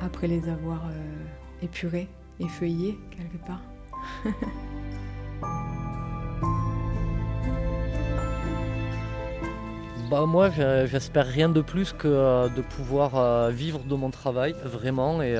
après 0.02 0.28
les 0.28 0.48
avoir 0.48 0.84
épurés 1.62 2.08
et 2.40 2.48
feuillés 2.48 2.98
quelque 3.12 3.46
part. 3.46 3.62
bah 10.14 10.28
moi 10.28 10.52
j'espère 10.86 11.26
rien 11.26 11.50
de 11.50 11.62
plus 11.62 11.92
que 11.92 12.48
de 12.48 12.62
pouvoir 12.62 13.50
vivre 13.50 13.80
de 13.80 13.96
mon 13.96 14.12
travail 14.12 14.54
vraiment 14.64 15.24
et, 15.24 15.34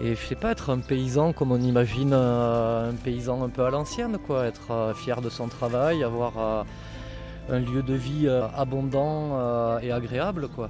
et 0.00 0.16
je 0.16 0.20
sais 0.20 0.34
pas 0.34 0.50
être 0.50 0.70
un 0.70 0.80
paysan 0.80 1.32
comme 1.32 1.52
on 1.52 1.60
imagine 1.60 2.12
un 2.12 2.92
paysan 3.04 3.40
un 3.44 3.48
peu 3.50 3.64
à 3.64 3.70
l'ancienne 3.70 4.18
quoi, 4.18 4.46
être 4.46 4.92
fier 4.96 5.20
de 5.20 5.28
son 5.28 5.46
travail, 5.46 6.02
avoir 6.02 6.64
un 7.48 7.58
lieu 7.60 7.84
de 7.84 7.94
vie 7.94 8.28
abondant 8.56 9.78
et 9.78 9.92
agréable 9.92 10.48
quoi. 10.48 10.68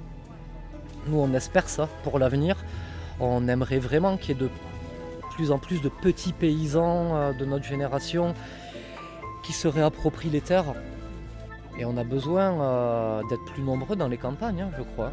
Nous 1.07 1.17
on 1.17 1.33
espère 1.33 1.69
ça 1.69 1.89
pour 2.03 2.19
l'avenir. 2.19 2.57
On 3.19 3.47
aimerait 3.47 3.79
vraiment 3.79 4.17
qu'il 4.17 4.35
y 4.35 4.37
ait 4.37 4.43
de 4.43 4.49
plus 5.31 5.49
en 5.49 5.57
plus 5.57 5.81
de 5.81 5.89
petits 5.89 6.33
paysans 6.33 7.33
de 7.33 7.43
notre 7.43 7.65
génération 7.65 8.35
qui 9.43 9.51
se 9.51 9.67
réapproprient 9.67 10.29
les 10.29 10.41
terres. 10.41 10.75
Et 11.77 11.85
on 11.85 11.97
a 11.97 12.03
besoin 12.03 12.61
euh, 12.61 13.21
d'être 13.29 13.45
plus 13.45 13.63
nombreux 13.63 13.95
dans 13.95 14.07
les 14.07 14.17
campagnes, 14.17 14.61
hein, 14.61 14.71
je 14.77 14.83
crois. 14.83 15.11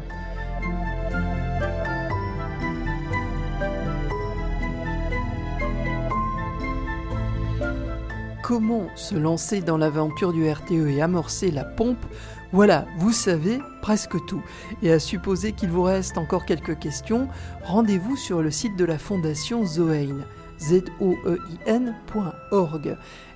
Comment 8.43 8.87
se 8.95 9.15
lancer 9.15 9.61
dans 9.61 9.77
l'aventure 9.77 10.33
du 10.33 10.49
RTE 10.49 10.89
et 10.89 11.01
amorcer 11.01 11.51
la 11.51 11.63
pompe? 11.63 12.05
Voilà, 12.51 12.85
vous 12.97 13.13
savez 13.13 13.59
presque 13.81 14.17
tout. 14.25 14.43
Et 14.83 14.91
à 14.91 14.99
supposer 14.99 15.53
qu'il 15.53 15.69
vous 15.69 15.83
reste 15.83 16.17
encore 16.17 16.45
quelques 16.45 16.77
questions, 16.77 17.29
rendez-vous 17.63 18.17
sur 18.17 18.41
le 18.41 18.51
site 18.51 18.75
de 18.75 18.83
la 18.83 18.97
Fondation 18.97 19.65
Zoein, 19.65 20.25
zoein.org. 20.59 21.37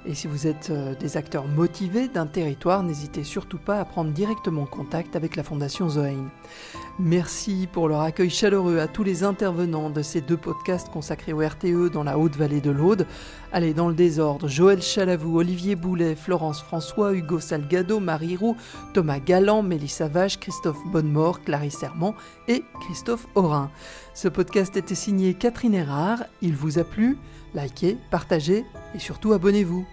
Et 0.08 0.14
si 0.14 0.28
vous 0.28 0.46
êtes 0.46 0.70
euh, 0.70 0.94
des 0.94 1.18
acteurs 1.18 1.48
motivés 1.48 2.08
d'un 2.08 2.28
territoire, 2.28 2.84
n'hésitez 2.84 3.24
surtout 3.24 3.58
pas 3.58 3.80
à 3.80 3.86
prendre 3.86 4.12
directement 4.12 4.66
contact 4.68 5.16
avec 5.16 5.36
la 5.36 5.42
Fondation 5.42 5.90
Zoein. 5.90 6.30
Merci 7.00 7.68
pour 7.72 7.90
leur 7.90 8.02
accueil 8.02 8.30
chaleureux 8.30 8.78
à 8.78 8.88
tous 8.88 9.04
les 9.04 9.24
intervenants 9.24 9.90
de 9.90 10.04
ces 10.04 10.22
deux 10.22 10.38
podcasts 10.38 10.90
consacrés 10.90 11.34
au 11.34 11.40
RTE 11.40 11.92
dans 11.92 12.04
la 12.04 12.20
Haute-Vallée 12.20 12.62
de 12.62 12.70
l'Aude. 12.70 13.08
Allez, 13.52 13.74
dans 13.74 13.88
le 13.88 13.96
désordre, 13.96 14.48
Joël 14.48 14.82
Chalavou, 14.82 15.40
Olivier 15.40 15.76
Boulet, 15.76 16.16
Florence 16.16 16.62
François, 16.62 17.14
Hugo 17.14 17.40
Salgado, 17.40 18.00
Marie 18.00 18.36
Roux, 18.36 18.56
Thomas 18.94 19.20
Galland, 19.20 19.64
Mélissa 19.64 20.08
Vache, 20.08 20.40
Christophe 20.40 20.78
Bonnemort, 20.92 21.42
Clarisse 21.42 21.80
Serment 21.80 22.14
et 22.48 22.64
Christophe 22.82 23.26
Aurin. 23.34 23.72
Ce 24.14 24.28
podcast 24.28 24.78
était 24.78 24.94
signé 24.94 25.34
Catherine 25.34 25.74
Erard. 25.74 26.24
Il 26.44 26.56
vous 26.56 26.78
a 26.78 26.84
plu? 26.84 27.18
Likez, 27.56 27.98
partagez 28.12 28.66
et 28.94 29.00
surtout 29.00 29.34
abonnez-vous. 29.34 29.86